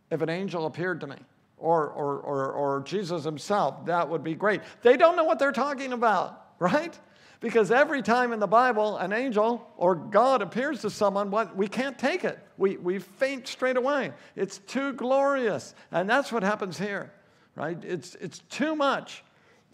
if 0.09 0.21
an 0.21 0.29
angel 0.29 0.65
appeared 0.65 1.01
to 1.01 1.07
me 1.07 1.17
or, 1.57 1.87
or, 1.89 2.19
or, 2.19 2.51
or 2.51 2.81
Jesus 2.81 3.23
himself. 3.23 3.85
That 3.85 4.09
would 4.09 4.23
be 4.23 4.35
great. 4.35 4.61
They 4.81 4.97
don't 4.97 5.15
know 5.15 5.23
what 5.23 5.39
they're 5.39 5.51
talking 5.51 5.93
about, 5.93 6.55
right? 6.59 6.97
Because 7.39 7.71
every 7.71 8.01
time 8.01 8.31
in 8.31 8.39
the 8.39 8.47
Bible 8.47 8.97
an 8.97 9.11
angel 9.11 9.69
or 9.75 9.95
God 9.95 10.41
appears 10.41 10.81
to 10.81 10.89
someone, 10.89 11.29
what, 11.31 11.55
we 11.55 11.67
can't 11.67 11.99
take 11.99 12.23
it. 12.23 12.39
We, 12.57 12.77
we 12.77 12.99
faint 12.99 13.47
straight 13.47 13.77
away. 13.77 14.13
It's 14.35 14.59
too 14.59 14.93
glorious. 14.93 15.75
And 15.91 16.09
that's 16.09 16.31
what 16.31 16.43
happens 16.43 16.77
here, 16.77 17.11
right? 17.55 17.77
It's, 17.83 18.15
it's 18.15 18.39
too 18.49 18.75
much. 18.75 19.23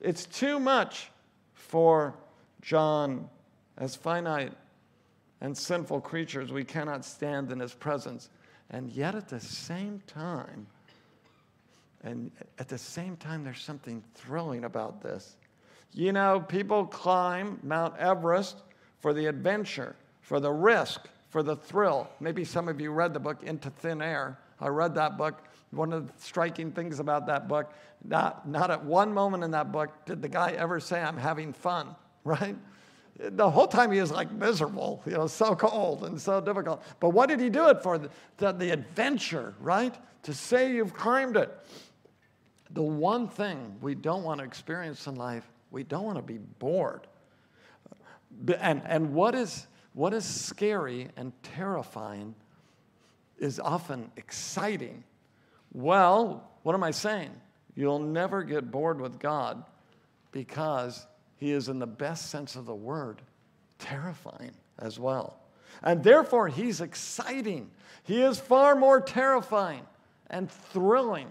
It's 0.01 0.25
too 0.25 0.59
much 0.59 1.11
for 1.53 2.15
John 2.61 3.29
as 3.77 3.95
finite 3.95 4.53
and 5.41 5.57
sinful 5.57 6.01
creatures, 6.01 6.51
we 6.51 6.63
cannot 6.63 7.05
stand 7.05 7.51
in 7.51 7.59
his 7.59 7.73
presence. 7.73 8.29
And 8.69 8.89
yet 8.89 9.15
at 9.15 9.29
the 9.29 9.39
same 9.39 10.01
time, 10.05 10.67
and 12.03 12.31
at 12.57 12.69
the 12.69 12.77
same 12.77 13.17
time, 13.17 13.43
there's 13.43 13.61
something 13.61 14.03
thrilling 14.15 14.63
about 14.63 15.01
this. 15.01 15.35
You 15.91 16.13
know, 16.13 16.39
people 16.39 16.85
climb 16.85 17.59
Mount 17.63 17.97
Everest 17.97 18.57
for 18.99 19.13
the 19.13 19.25
adventure, 19.25 19.95
for 20.21 20.39
the 20.39 20.51
risk, 20.51 21.07
for 21.29 21.43
the 21.43 21.55
thrill. 21.55 22.09
Maybe 22.19 22.45
some 22.45 22.69
of 22.69 22.79
you 22.79 22.91
read 22.91 23.13
the 23.13 23.19
book 23.19 23.43
Into 23.43 23.69
Thin 23.69 24.01
Air. 24.01 24.39
I 24.59 24.67
read 24.67 24.95
that 24.95 25.17
book. 25.17 25.43
One 25.71 25.93
of 25.93 26.07
the 26.07 26.13
striking 26.21 26.71
things 26.71 26.99
about 26.99 27.27
that 27.27 27.47
book, 27.47 27.73
not, 28.03 28.47
not 28.47 28.71
at 28.71 28.83
one 28.83 29.13
moment 29.13 29.43
in 29.43 29.51
that 29.51 29.71
book 29.71 29.89
did 30.05 30.21
the 30.21 30.29
guy 30.29 30.51
ever 30.51 30.79
say, 30.79 31.01
I'm 31.01 31.17
having 31.17 31.53
fun, 31.53 31.95
right? 32.23 32.55
The 33.19 33.49
whole 33.49 33.67
time 33.67 33.91
he 33.91 33.99
was 33.99 34.11
like 34.11 34.31
miserable, 34.31 35.03
you 35.05 35.11
know, 35.11 35.27
so 35.27 35.53
cold 35.53 36.05
and 36.05 36.19
so 36.19 36.39
difficult. 36.39 36.81
But 36.99 37.09
what 37.09 37.27
did 37.27 37.39
he 37.39 37.49
do 37.49 37.67
it 37.67 37.83
for? 37.83 37.97
The, 37.97 38.09
the, 38.37 38.51
the, 38.53 38.69
adventure, 38.71 39.53
right? 39.59 39.93
To 40.23 40.33
say 40.33 40.73
you've 40.73 40.93
climbed 40.93 41.35
it. 41.35 41.51
The 42.71 42.81
one 42.81 43.27
thing 43.27 43.75
we 43.81 43.93
don't 43.93 44.23
want 44.23 44.39
to 44.39 44.45
experience 44.45 45.05
in 45.07 45.15
life, 45.15 45.43
we 45.69 45.83
don't 45.83 46.05
want 46.05 46.17
to 46.17 46.21
be 46.21 46.37
bored. 46.37 47.07
And, 48.59 48.81
and 48.85 49.13
what, 49.13 49.35
is, 49.35 49.67
what 49.93 50.13
is 50.13 50.23
scary 50.23 51.09
and 51.17 51.33
terrifying 51.43 52.35
is 53.37 53.59
often 53.59 54.11
exciting. 54.15 55.03
Well, 55.73 56.49
what 56.63 56.73
am 56.73 56.83
I 56.83 56.91
saying? 56.91 57.31
You'll 57.75 57.99
never 57.99 58.43
get 58.43 58.71
bored 58.71 59.01
with 59.01 59.19
God 59.19 59.63
because 60.31 61.05
he 61.39 61.51
is, 61.51 61.69
in 61.69 61.79
the 61.79 61.87
best 61.87 62.29
sense 62.29 62.55
of 62.55 62.65
the 62.65 62.75
word, 62.75 63.21
terrifying 63.79 64.51
as 64.77 64.99
well. 64.99 65.39
And 65.81 66.03
therefore, 66.03 66.49
he's 66.49 66.81
exciting. 66.81 67.71
He 68.03 68.21
is 68.21 68.39
far 68.39 68.75
more 68.75 68.99
terrifying 68.99 69.83
and 70.29 70.51
thrilling 70.51 71.27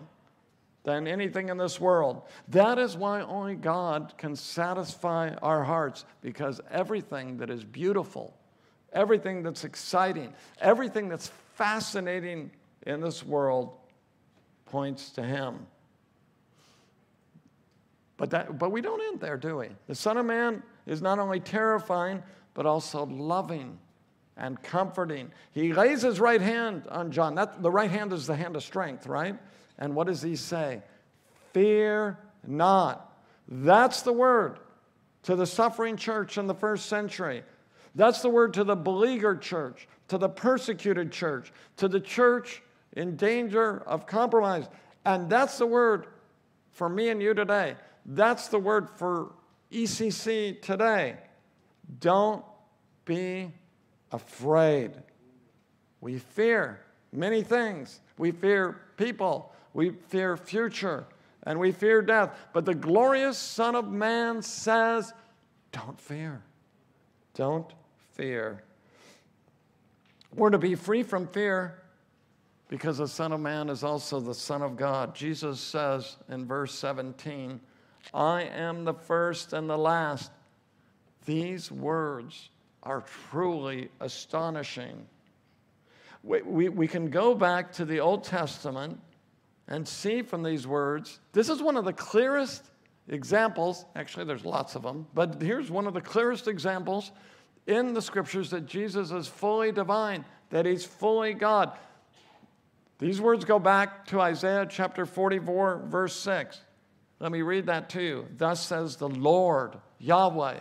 than 0.84 1.06
anything 1.06 1.50
in 1.50 1.58
this 1.58 1.78
world. 1.78 2.22
That 2.48 2.78
is 2.78 2.96
why 2.96 3.20
only 3.20 3.54
God 3.54 4.14
can 4.16 4.34
satisfy 4.34 5.34
our 5.42 5.62
hearts 5.62 6.06
because 6.22 6.60
everything 6.70 7.36
that 7.38 7.50
is 7.50 7.62
beautiful, 7.62 8.34
everything 8.94 9.42
that's 9.42 9.64
exciting, 9.64 10.32
everything 10.60 11.10
that's 11.10 11.30
fascinating 11.54 12.50
in 12.86 13.00
this 13.02 13.22
world 13.22 13.76
points 14.64 15.10
to 15.10 15.22
Him. 15.22 15.66
But, 18.18 18.30
that, 18.30 18.58
but 18.58 18.70
we 18.70 18.82
don't 18.82 19.00
end 19.00 19.20
there, 19.20 19.38
do 19.38 19.56
we? 19.56 19.68
The 19.86 19.94
Son 19.94 20.18
of 20.18 20.26
Man 20.26 20.62
is 20.86 21.00
not 21.00 21.18
only 21.18 21.40
terrifying, 21.40 22.22
but 22.52 22.66
also 22.66 23.06
loving 23.06 23.78
and 24.36 24.60
comforting. 24.62 25.30
He 25.52 25.72
lays 25.72 26.02
his 26.02 26.20
right 26.20 26.40
hand 26.40 26.86
on 26.90 27.10
John. 27.12 27.36
That, 27.36 27.62
the 27.62 27.70
right 27.70 27.90
hand 27.90 28.12
is 28.12 28.26
the 28.26 28.36
hand 28.36 28.56
of 28.56 28.62
strength, 28.62 29.06
right? 29.06 29.36
And 29.78 29.94
what 29.94 30.08
does 30.08 30.20
he 30.20 30.36
say? 30.36 30.82
Fear 31.52 32.18
not. 32.46 33.16
That's 33.46 34.02
the 34.02 34.12
word 34.12 34.58
to 35.22 35.36
the 35.36 35.46
suffering 35.46 35.96
church 35.96 36.38
in 36.38 36.48
the 36.48 36.54
first 36.54 36.86
century. 36.86 37.44
That's 37.94 38.20
the 38.20 38.28
word 38.28 38.54
to 38.54 38.64
the 38.64 38.76
beleaguered 38.76 39.42
church, 39.42 39.86
to 40.08 40.18
the 40.18 40.28
persecuted 40.28 41.12
church, 41.12 41.52
to 41.76 41.86
the 41.86 42.00
church 42.00 42.62
in 42.94 43.16
danger 43.16 43.82
of 43.86 44.06
compromise. 44.06 44.68
And 45.04 45.30
that's 45.30 45.58
the 45.58 45.66
word 45.66 46.06
for 46.72 46.88
me 46.88 47.10
and 47.10 47.22
you 47.22 47.34
today. 47.34 47.76
That's 48.10 48.48
the 48.48 48.58
word 48.58 48.88
for 48.88 49.34
ECC 49.70 50.62
today. 50.62 51.18
Don't 52.00 52.42
be 53.04 53.52
afraid. 54.10 54.92
We 56.00 56.18
fear 56.18 56.80
many 57.12 57.42
things. 57.42 58.00
We 58.16 58.30
fear 58.30 58.80
people. 58.96 59.52
We 59.74 59.90
fear 59.90 60.38
future 60.38 61.06
and 61.42 61.60
we 61.60 61.70
fear 61.70 62.00
death. 62.00 62.34
But 62.54 62.64
the 62.64 62.74
glorious 62.74 63.36
Son 63.36 63.74
of 63.74 63.90
Man 63.90 64.40
says, 64.40 65.12
Don't 65.70 66.00
fear. 66.00 66.42
Don't 67.34 67.70
fear. 68.12 68.62
We're 70.34 70.50
to 70.50 70.58
be 70.58 70.74
free 70.74 71.02
from 71.02 71.26
fear 71.26 71.82
because 72.68 72.98
the 72.98 73.08
Son 73.08 73.32
of 73.32 73.40
Man 73.40 73.68
is 73.68 73.84
also 73.84 74.18
the 74.18 74.34
Son 74.34 74.62
of 74.62 74.76
God. 74.76 75.14
Jesus 75.14 75.60
says 75.60 76.16
in 76.30 76.46
verse 76.46 76.74
17, 76.74 77.60
I 78.12 78.42
am 78.42 78.84
the 78.84 78.94
first 78.94 79.52
and 79.52 79.68
the 79.68 79.76
last. 79.76 80.30
These 81.26 81.70
words 81.70 82.50
are 82.82 83.04
truly 83.30 83.90
astonishing. 84.00 85.06
We, 86.22 86.42
we, 86.42 86.68
we 86.68 86.88
can 86.88 87.10
go 87.10 87.34
back 87.34 87.72
to 87.74 87.84
the 87.84 88.00
Old 88.00 88.24
Testament 88.24 88.98
and 89.68 89.86
see 89.86 90.22
from 90.22 90.42
these 90.42 90.66
words, 90.66 91.20
this 91.32 91.48
is 91.48 91.62
one 91.62 91.76
of 91.76 91.84
the 91.84 91.92
clearest 91.92 92.70
examples. 93.08 93.84
Actually, 93.94 94.24
there's 94.24 94.44
lots 94.44 94.74
of 94.74 94.82
them, 94.82 95.06
but 95.14 95.40
here's 95.40 95.70
one 95.70 95.86
of 95.86 95.94
the 95.94 96.00
clearest 96.00 96.48
examples 96.48 97.12
in 97.66 97.92
the 97.92 98.00
scriptures 98.02 98.50
that 98.50 98.66
Jesus 98.66 99.10
is 99.10 99.28
fully 99.28 99.70
divine, 99.70 100.24
that 100.50 100.64
he's 100.64 100.84
fully 100.84 101.34
God. 101.34 101.72
These 102.98 103.20
words 103.20 103.44
go 103.44 103.58
back 103.58 104.06
to 104.06 104.20
Isaiah 104.20 104.66
chapter 104.68 105.06
44, 105.06 105.84
verse 105.86 106.16
6. 106.16 106.60
Let 107.20 107.32
me 107.32 107.42
read 107.42 107.66
that 107.66 107.90
to 107.90 108.02
you. 108.02 108.26
Thus 108.36 108.64
says 108.64 108.96
the 108.96 109.08
Lord, 109.08 109.76
Yahweh, 109.98 110.60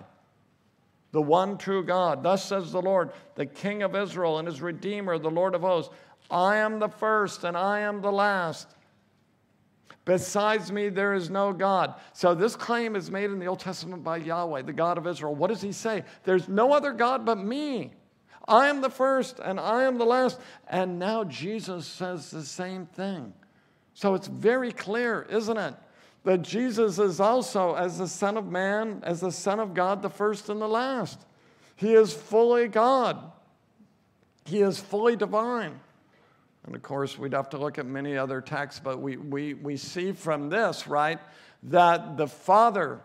the 1.12 1.22
one 1.22 1.58
true 1.58 1.84
God. 1.84 2.24
Thus 2.24 2.44
says 2.44 2.72
the 2.72 2.82
Lord, 2.82 3.12
the 3.36 3.46
King 3.46 3.84
of 3.84 3.96
Israel 3.96 4.40
and 4.40 4.48
his 4.48 4.62
Redeemer, 4.62 5.18
the 5.18 5.30
Lord 5.30 5.56
of 5.56 5.62
hosts. 5.62 5.94
I 6.30 6.58
am 6.58 6.80
the 6.80 6.90
first 6.90 7.44
and 7.44 7.56
I 7.56 7.82
am 7.82 8.02
the 8.02 8.12
last. 8.12 8.68
Besides 10.08 10.72
me, 10.72 10.88
there 10.88 11.14
is 11.14 11.30
no 11.30 11.52
God. 11.52 11.96
So, 12.14 12.34
this 12.34 12.56
claim 12.56 12.96
is 12.96 13.12
made 13.12 13.26
in 13.26 13.40
the 13.40 13.48
Old 13.48 13.60
Testament 13.60 14.06
by 14.06 14.18
Yahweh, 14.18 14.62
the 14.62 14.72
God 14.72 14.98
of 14.98 15.06
Israel. 15.06 15.36
What 15.36 15.50
does 15.50 15.62
he 15.62 15.74
say? 15.74 16.06
There's 16.24 16.48
no 16.48 16.72
other 16.72 16.94
God 16.94 17.26
but 17.26 17.38
me. 17.38 17.92
I 18.48 18.70
am 18.70 18.80
the 18.80 18.90
first 18.90 19.40
and 19.40 19.60
I 19.60 19.84
am 19.84 19.98
the 19.98 20.06
last. 20.06 20.40
And 20.70 20.98
now 20.98 21.26
Jesus 21.26 21.86
says 21.86 22.32
the 22.32 22.44
same 22.44 22.86
thing. 22.86 23.34
So, 23.94 24.16
it's 24.16 24.28
very 24.28 24.72
clear, 24.72 25.24
isn't 25.24 25.58
it? 25.58 25.74
That 26.28 26.42
Jesus 26.42 27.00
is 27.00 27.22
also, 27.22 27.76
as 27.76 28.00
the 28.00 28.08
Son 28.10 28.36
of 28.36 28.48
Man, 28.48 29.00
as 29.04 29.22
the 29.22 29.32
Son 29.32 29.62
of 29.62 29.74
God, 29.74 30.02
the 30.02 30.10
first 30.10 30.50
and 30.50 30.62
the 30.62 30.68
last. 30.68 31.22
He 31.78 31.94
is 31.94 32.12
fully 32.14 32.68
God, 32.68 33.32
He 34.44 34.60
is 34.60 34.78
fully 34.78 35.16
divine. 35.16 35.80
And 36.66 36.76
of 36.76 36.82
course, 36.82 37.18
we'd 37.18 37.32
have 37.32 37.52
to 37.52 37.58
look 37.58 37.78
at 37.78 37.86
many 37.86 38.18
other 38.18 38.42
texts, 38.42 38.82
but 38.84 39.00
we, 39.00 39.16
we, 39.16 39.54
we 39.54 39.78
see 39.78 40.12
from 40.12 40.50
this, 40.50 40.86
right, 40.86 41.18
that 41.64 42.18
the 42.18 42.28
Father 42.28 43.00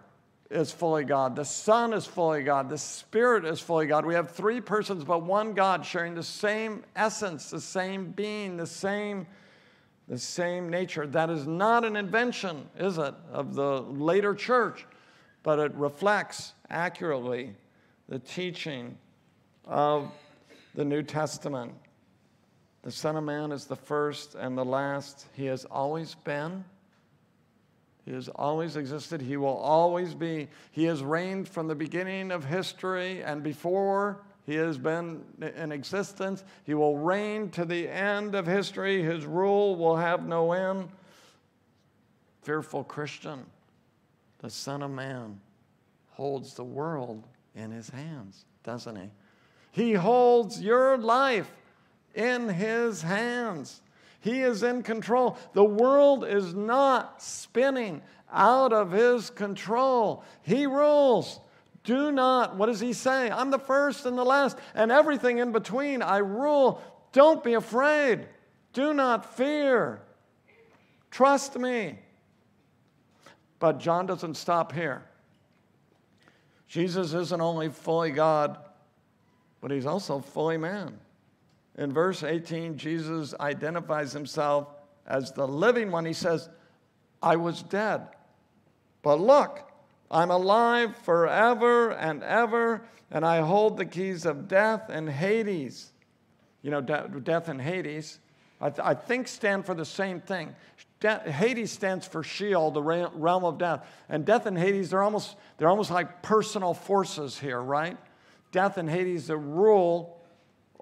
is 0.51 0.73
fully 0.73 1.05
God, 1.05 1.37
the 1.37 1.45
Son 1.45 1.93
is 1.93 2.05
fully 2.05 2.43
God, 2.43 2.69
the 2.69 2.77
Spirit 2.77 3.45
is 3.45 3.61
fully 3.61 3.87
God. 3.87 4.05
We 4.05 4.15
have 4.15 4.33
three 4.33 4.61
persons, 4.61 5.05
but 5.05 5.23
one 5.23 5.53
God 5.53 5.87
sharing 5.87 6.17
the 6.17 6.25
same 6.25 6.83
essence, 6.97 7.51
the 7.51 7.61
same 7.61 8.11
being, 8.11 8.57
the 8.57 8.67
same, 8.67 9.29
the 10.13 10.19
same 10.19 10.69
nature. 10.69 11.07
That 11.07 11.31
is 11.31 11.47
not 11.47 11.87
an 11.87 11.97
invention, 11.97 12.69
is 12.79 12.99
it, 12.99 13.15
of 13.33 13.55
the 13.55 13.81
later 13.81 14.35
church, 14.35 14.85
but 15.43 15.59
it 15.59 15.75
reflects 15.75 16.53
accurately 16.69 17.55
the 18.11 18.19
teaching 18.19 18.99
of 19.65 20.13
the 20.75 20.85
New 20.85 21.03
Testament. 21.03 21.73
The 22.83 22.91
Son 22.91 23.17
of 23.17 23.25
Man 23.25 23.53
is 23.53 23.65
the 23.65 23.75
first 23.75 24.35
and 24.35 24.57
the 24.57 24.67
last. 24.67 25.29
He 25.33 25.47
has 25.47 25.65
always 25.65 26.15
been. 26.15 26.63
He 28.05 28.13
has 28.13 28.29
always 28.29 28.77
existed. 28.77 29.23
He 29.23 29.39
will 29.39 29.57
always 29.57 30.15
be. 30.15 30.49
He 30.73 30.85
has 30.85 31.03
reigned 31.03 31.49
from 31.49 31.69
the 31.69 31.75
beginning 31.75 32.33
of 32.33 32.45
history 32.45 33.23
and 33.23 33.43
before 33.43 34.21
he 34.45 34.57
has 34.57 34.77
been 34.77 35.23
in 35.57 35.71
existence. 35.71 36.45
He 36.65 36.75
will 36.75 36.99
reign 36.99 37.51
to 37.51 37.65
the 37.65 37.89
end 37.89 38.35
of 38.35 38.47
history. 38.47 39.03
His 39.03 39.25
rule 39.25 39.77
will 39.77 39.97
have 39.97 40.27
no 40.27 40.53
end. 40.53 40.89
Fearful 42.43 42.85
Christian, 42.85 43.47
the 44.39 44.51
Son 44.51 44.83
of 44.83 44.91
Man 44.91 45.41
holds 46.11 46.55
the 46.55 46.65
world 46.65 47.25
in 47.55 47.71
his 47.71 47.89
hands, 47.89 48.45
doesn't 48.65 48.97
he? 48.97 49.11
He 49.71 49.93
holds 49.93 50.61
your 50.61 50.99
life 50.99 51.51
in 52.15 52.49
his 52.49 53.03
hands. 53.03 53.81
He 54.21 54.41
is 54.41 54.63
in 54.63 54.83
control. 54.83 55.39
The 55.53 55.65
world 55.65 56.25
is 56.25 56.53
not 56.53 57.23
spinning 57.23 58.03
out 58.33 58.73
of 58.73 58.91
his 58.91 59.31
control. 59.31 60.25
He 60.43 60.67
rules. 60.67 61.41
Do 61.85 62.13
not, 62.13 62.57
what 62.57 62.67
does 62.67 62.81
he 62.81 62.93
say? 62.93 63.31
I'm 63.31 63.51
the 63.51 63.59
first 63.59 64.07
and 64.07 64.17
the 64.17 64.25
last, 64.25 64.57
and 64.75 64.93
everything 64.93 65.39
in 65.39 65.53
between. 65.53 66.01
I 66.03 66.19
rule. 66.19 66.81
Don't 67.13 67.43
be 67.43 67.55
afraid. 67.55 68.27
Do 68.73 68.95
not 68.95 69.37
fear. 69.37 70.01
Trust 71.11 71.59
me. 71.59 71.99
But 73.59 73.79
John 73.79 74.07
doesn't 74.07 74.37
stop 74.37 74.73
here. 74.73 75.05
Jesus 76.69 77.13
isn't 77.13 77.41
only 77.41 77.69
fully 77.69 78.13
God, 78.13 78.59
but 79.61 79.71
he's 79.71 79.87
also 79.87 80.21
fully 80.21 80.57
man. 80.57 80.99
In 81.77 81.93
verse 81.93 82.23
18, 82.23 82.77
Jesus 82.77 83.35
identifies 83.39 84.13
himself 84.13 84.69
as 85.07 85.33
the 85.33 85.47
living 85.47 85.91
one. 85.91 86.05
He 86.05 86.13
says, 86.13 86.49
I 87.23 87.37
was 87.37 87.63
dead, 87.63 88.09
but 89.03 89.21
look, 89.21 89.72
I'm 90.13 90.31
alive 90.31 90.95
forever 90.99 91.91
and 91.91 92.23
ever, 92.23 92.83
and 93.11 93.25
I 93.25 93.41
hold 93.41 93.79
the 93.79 93.87
keys 93.87 94.27
of 94.27 94.47
death 94.47 94.91
and 94.91 95.09
Hades. 95.09 95.91
You 96.61 96.71
know, 96.71 96.83
de- 96.83 97.09
death 97.23 97.49
and 97.49 97.61
Hades, 97.61 98.19
I, 98.61 98.69
th- 98.69 98.81
I, 98.87 98.95
think 98.95 99.27
stand 99.27 99.67
for 99.67 99.75
the 99.75 99.85
same 99.85 100.21
thing. 100.21 100.55
De- 101.01 101.19
Hades 101.19 101.73
stands 101.73 102.07
for 102.07 102.23
Sheol, 102.23 102.71
the 102.71 102.83
realm 102.83 103.45
of 103.45 103.59
death. 103.59 103.85
And 104.09 104.25
death 104.25 104.47
and 104.47 104.57
Hades, 104.57 104.91
they're 104.91 105.03
almost, 105.03 105.35
they're 105.57 105.71
almost 105.71 105.91
like 105.91 106.23
personal 106.23 106.75
forces 106.75 107.39
here, 107.39 107.61
right? 107.61 107.97
Death 108.53 108.77
and 108.77 108.89
Hades, 108.89 109.27
the 109.27 109.37
rule 109.37 110.21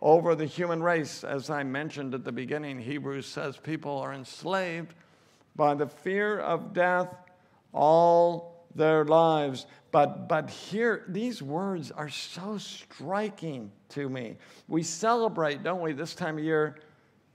over 0.02 0.34
the 0.34 0.44
human 0.44 0.82
race. 0.82 1.24
As 1.24 1.50
I 1.50 1.62
mentioned 1.62 2.14
at 2.14 2.24
the 2.24 2.32
beginning, 2.32 2.80
Hebrews 2.80 3.26
says 3.26 3.56
people 3.56 3.96
are 3.98 4.12
enslaved 4.12 4.92
by 5.56 5.74
the 5.74 5.86
fear 5.86 6.38
of 6.38 6.72
death 6.72 7.14
all 7.72 8.59
their 8.74 9.04
lives. 9.04 9.66
But, 9.90 10.28
but 10.28 10.50
here, 10.50 11.04
these 11.08 11.42
words 11.42 11.90
are 11.90 12.08
so 12.08 12.58
striking 12.58 13.72
to 13.90 14.08
me. 14.08 14.36
We 14.68 14.82
celebrate, 14.82 15.62
don't 15.62 15.80
we, 15.80 15.92
this 15.92 16.14
time 16.14 16.38
of 16.38 16.44
year, 16.44 16.78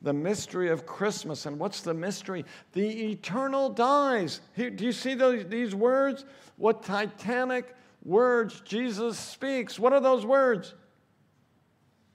the 0.01 0.13
mystery 0.13 0.69
of 0.69 0.85
Christmas. 0.85 1.45
And 1.45 1.59
what's 1.59 1.81
the 1.81 1.93
mystery? 1.93 2.45
The 2.73 3.11
eternal 3.11 3.69
dies. 3.69 4.41
Here, 4.53 4.69
do 4.69 4.85
you 4.85 4.91
see 4.91 5.15
those, 5.15 5.45
these 5.47 5.75
words? 5.75 6.25
What 6.57 6.83
titanic 6.83 7.75
words 8.05 8.61
Jesus 8.61 9.17
speaks. 9.17 9.77
What 9.79 9.91
are 9.91 9.99
those 9.99 10.25
words? 10.25 10.73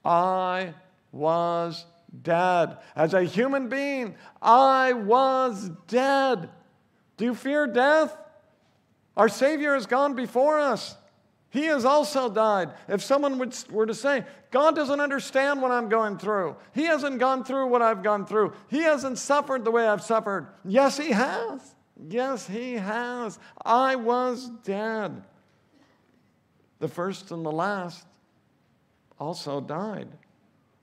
I 0.03 0.73
was 1.11 1.85
dead. 2.23 2.77
As 2.95 3.13
a 3.13 3.23
human 3.23 3.67
being, 3.67 4.15
I 4.41 4.93
was 4.93 5.69
dead. 5.87 6.49
Do 7.17 7.25
you 7.25 7.35
fear 7.35 7.67
death? 7.67 8.17
Our 9.17 9.29
Savior 9.29 9.73
has 9.73 9.85
gone 9.85 10.15
before 10.15 10.59
us. 10.59 10.95
He 11.49 11.65
has 11.65 11.83
also 11.83 12.29
died. 12.29 12.71
If 12.87 13.03
someone 13.03 13.37
would, 13.37 13.55
were 13.69 13.85
to 13.85 13.93
say, 13.93 14.23
God 14.51 14.75
doesn't 14.75 15.01
understand 15.01 15.61
what 15.61 15.71
I'm 15.71 15.89
going 15.89 16.17
through, 16.17 16.55
He 16.73 16.85
hasn't 16.85 17.19
gone 17.19 17.43
through 17.43 17.67
what 17.67 17.81
I've 17.81 18.03
gone 18.03 18.25
through, 18.25 18.53
He 18.69 18.79
hasn't 18.79 19.17
suffered 19.17 19.65
the 19.65 19.71
way 19.71 19.87
I've 19.87 20.01
suffered. 20.01 20.47
Yes, 20.63 20.97
He 20.97 21.11
has. 21.11 21.75
Yes, 22.09 22.47
he 22.47 22.73
has. 22.73 23.37
I 23.63 23.95
was 23.95 24.49
dead. 24.63 25.23
The 26.79 26.87
first 26.87 27.31
and 27.31 27.45
the 27.45 27.51
last 27.51 28.05
also 29.19 29.61
died. 29.61 30.07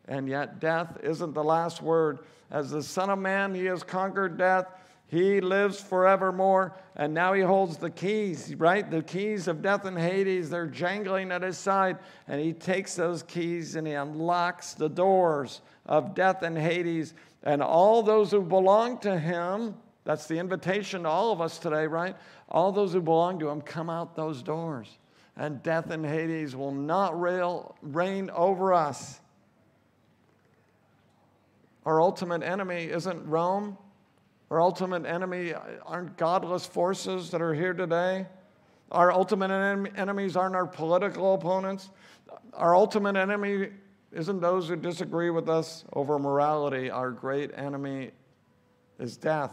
And 0.06 0.28
yet, 0.28 0.60
death 0.60 0.98
isn't 1.02 1.34
the 1.34 1.44
last 1.44 1.82
word. 1.82 2.20
As 2.50 2.70
the 2.70 2.82
Son 2.82 3.10
of 3.10 3.18
Man, 3.18 3.54
he 3.54 3.64
has 3.66 3.82
conquered 3.82 4.38
death. 4.38 4.66
He 5.10 5.40
lives 5.40 5.80
forevermore, 5.80 6.76
and 6.94 7.14
now 7.14 7.32
he 7.32 7.40
holds 7.40 7.78
the 7.78 7.88
keys, 7.88 8.54
right? 8.54 8.88
The 8.88 9.02
keys 9.02 9.48
of 9.48 9.62
death 9.62 9.86
and 9.86 9.98
Hades, 9.98 10.50
they're 10.50 10.66
jangling 10.66 11.32
at 11.32 11.40
his 11.40 11.56
side, 11.56 11.96
and 12.26 12.38
he 12.38 12.52
takes 12.52 12.94
those 12.94 13.22
keys 13.22 13.74
and 13.74 13.86
he 13.86 13.94
unlocks 13.94 14.74
the 14.74 14.90
doors 14.90 15.62
of 15.86 16.14
death 16.14 16.42
and 16.42 16.58
Hades. 16.58 17.14
And 17.42 17.62
all 17.62 18.02
those 18.02 18.30
who 18.30 18.42
belong 18.42 18.98
to 18.98 19.18
him, 19.18 19.76
that's 20.04 20.26
the 20.26 20.38
invitation 20.38 21.04
to 21.04 21.08
all 21.08 21.32
of 21.32 21.40
us 21.40 21.58
today, 21.58 21.86
right? 21.86 22.14
All 22.50 22.70
those 22.70 22.92
who 22.92 23.00
belong 23.00 23.38
to 23.38 23.48
him 23.48 23.62
come 23.62 23.88
out 23.88 24.14
those 24.14 24.42
doors, 24.42 24.98
and 25.38 25.62
death 25.62 25.88
and 25.88 26.04
Hades 26.04 26.54
will 26.54 26.72
not 26.72 27.18
rail, 27.18 27.76
reign 27.80 28.28
over 28.28 28.74
us. 28.74 29.20
Our 31.86 32.02
ultimate 32.02 32.42
enemy 32.42 32.84
isn't 32.84 33.26
Rome. 33.26 33.78
Our 34.50 34.60
ultimate 34.60 35.04
enemy 35.04 35.52
aren't 35.84 36.16
godless 36.16 36.66
forces 36.66 37.30
that 37.30 37.42
are 37.42 37.54
here 37.54 37.74
today. 37.74 38.26
Our 38.90 39.12
ultimate 39.12 39.50
enemies 39.96 40.36
aren't 40.36 40.56
our 40.56 40.66
political 40.66 41.34
opponents. 41.34 41.90
Our 42.54 42.74
ultimate 42.74 43.16
enemy 43.16 43.68
isn't 44.12 44.40
those 44.40 44.68
who 44.68 44.76
disagree 44.76 45.28
with 45.28 45.50
us 45.50 45.84
over 45.92 46.18
morality. 46.18 46.88
Our 46.88 47.10
great 47.10 47.50
enemy 47.54 48.12
is 48.98 49.18
death. 49.18 49.52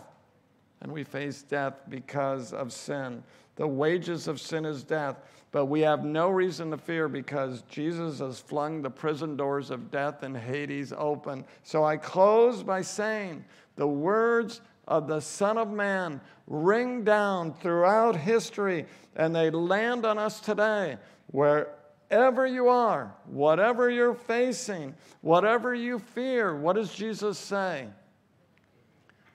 And 0.82 0.92
we 0.92 1.04
face 1.04 1.42
death 1.42 1.82
because 1.90 2.54
of 2.54 2.72
sin. 2.72 3.22
The 3.58 3.68
wages 3.68 4.28
of 4.28 4.40
sin 4.40 4.66
is 4.66 4.84
death, 4.84 5.18
but 5.52 5.66
we 5.66 5.82
have 5.82 6.04
no 6.04 6.30
reason 6.30 6.72
to 6.72 6.78
fear 6.78 7.08
because 7.08 7.64
Jesus 7.70 8.20
has 8.20 8.40
flung 8.40 8.82
the 8.82 8.90
prison 8.90 9.36
doors 9.36 9.72
of 9.72 9.92
death 9.92 10.24
and 10.24 10.36
Hades 10.36 10.94
open. 10.98 11.46
So 11.64 11.84
I 11.84 11.98
close 11.98 12.64
by 12.64 12.82
saying 12.82 13.44
the 13.78 13.88
words 13.88 14.62
of 14.88 15.08
the 15.08 15.20
Son 15.20 15.58
of 15.58 15.70
Man 15.72 16.22
ring 16.48 17.04
down 17.04 17.54
throughout 17.54 18.16
history 18.16 18.86
and 19.16 19.36
they 19.36 19.50
land 19.50 20.06
on 20.06 20.18
us 20.18 20.40
today. 20.40 20.98
Wherever 21.28 22.46
you 22.46 22.70
are, 22.70 23.16
whatever 23.26 23.90
you're 23.90 24.14
facing, 24.14 24.94
whatever 25.22 25.74
you 25.74 26.00
fear, 26.00 26.56
what 26.56 26.76
does 26.76 26.94
Jesus 26.94 27.38
say? 27.38 27.88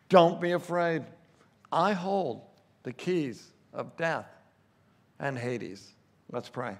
Don't 0.08 0.40
be 0.40 0.52
afraid. 0.52 1.04
I 1.72 1.92
hold 1.92 2.42
the 2.82 2.92
keys 2.92 3.46
of 3.72 3.96
death 3.96 4.26
and 5.18 5.38
Hades. 5.38 5.92
Let's 6.32 6.48
pray. 6.48 6.76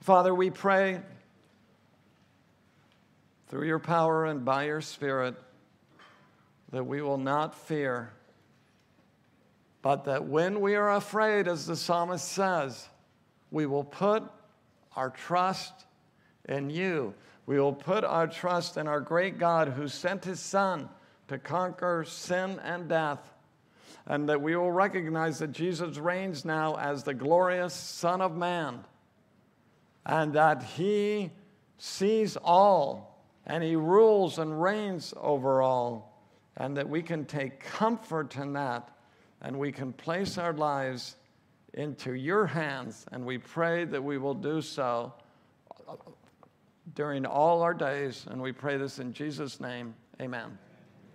Father, 0.00 0.34
we 0.34 0.50
pray 0.50 1.00
through 3.48 3.66
your 3.66 3.78
power 3.78 4.26
and 4.26 4.44
by 4.44 4.64
your 4.64 4.80
Spirit 4.80 5.34
that 6.76 6.84
we 6.84 7.00
will 7.00 7.16
not 7.16 7.54
fear, 7.54 8.12
but 9.80 10.04
that 10.04 10.26
when 10.26 10.60
we 10.60 10.74
are 10.74 10.92
afraid, 10.92 11.48
as 11.48 11.64
the 11.64 11.74
psalmist 11.74 12.28
says, 12.28 12.88
we 13.50 13.64
will 13.64 13.84
put 13.84 14.22
our 14.94 15.08
trust 15.08 15.72
in 16.46 16.68
you. 16.68 17.14
We 17.46 17.58
will 17.58 17.72
put 17.72 18.04
our 18.04 18.26
trust 18.26 18.76
in 18.76 18.88
our 18.88 19.00
great 19.00 19.38
God 19.38 19.68
who 19.68 19.88
sent 19.88 20.24
his 20.24 20.38
Son 20.38 20.90
to 21.28 21.38
conquer 21.38 22.04
sin 22.06 22.60
and 22.62 22.88
death. 22.88 23.20
And 24.06 24.28
that 24.28 24.42
we 24.42 24.54
will 24.54 24.70
recognize 24.70 25.38
that 25.38 25.52
Jesus 25.52 25.96
reigns 25.96 26.44
now 26.44 26.74
as 26.74 27.04
the 27.04 27.14
glorious 27.14 27.72
Son 27.72 28.20
of 28.20 28.36
Man. 28.36 28.84
And 30.04 30.34
that 30.34 30.62
he 30.62 31.30
sees 31.78 32.36
all 32.36 33.24
and 33.46 33.64
he 33.64 33.76
rules 33.76 34.38
and 34.38 34.60
reigns 34.60 35.14
over 35.16 35.62
all 35.62 36.15
and 36.56 36.76
that 36.76 36.88
we 36.88 37.02
can 37.02 37.24
take 37.24 37.60
comfort 37.60 38.36
in 38.36 38.52
that 38.54 38.90
and 39.42 39.58
we 39.58 39.70
can 39.70 39.92
place 39.92 40.38
our 40.38 40.52
lives 40.52 41.16
into 41.74 42.14
your 42.14 42.46
hands. 42.46 43.04
And 43.12 43.24
we 43.24 43.38
pray 43.38 43.84
that 43.84 44.02
we 44.02 44.18
will 44.18 44.34
do 44.34 44.62
so 44.62 45.12
uh, 45.88 45.94
during 46.94 47.26
all 47.26 47.62
our 47.62 47.74
days. 47.74 48.26
And 48.28 48.40
we 48.40 48.52
pray 48.52 48.78
this 48.78 48.98
in 48.98 49.12
Jesus' 49.12 49.60
name. 49.60 49.94
Amen. 50.20 50.58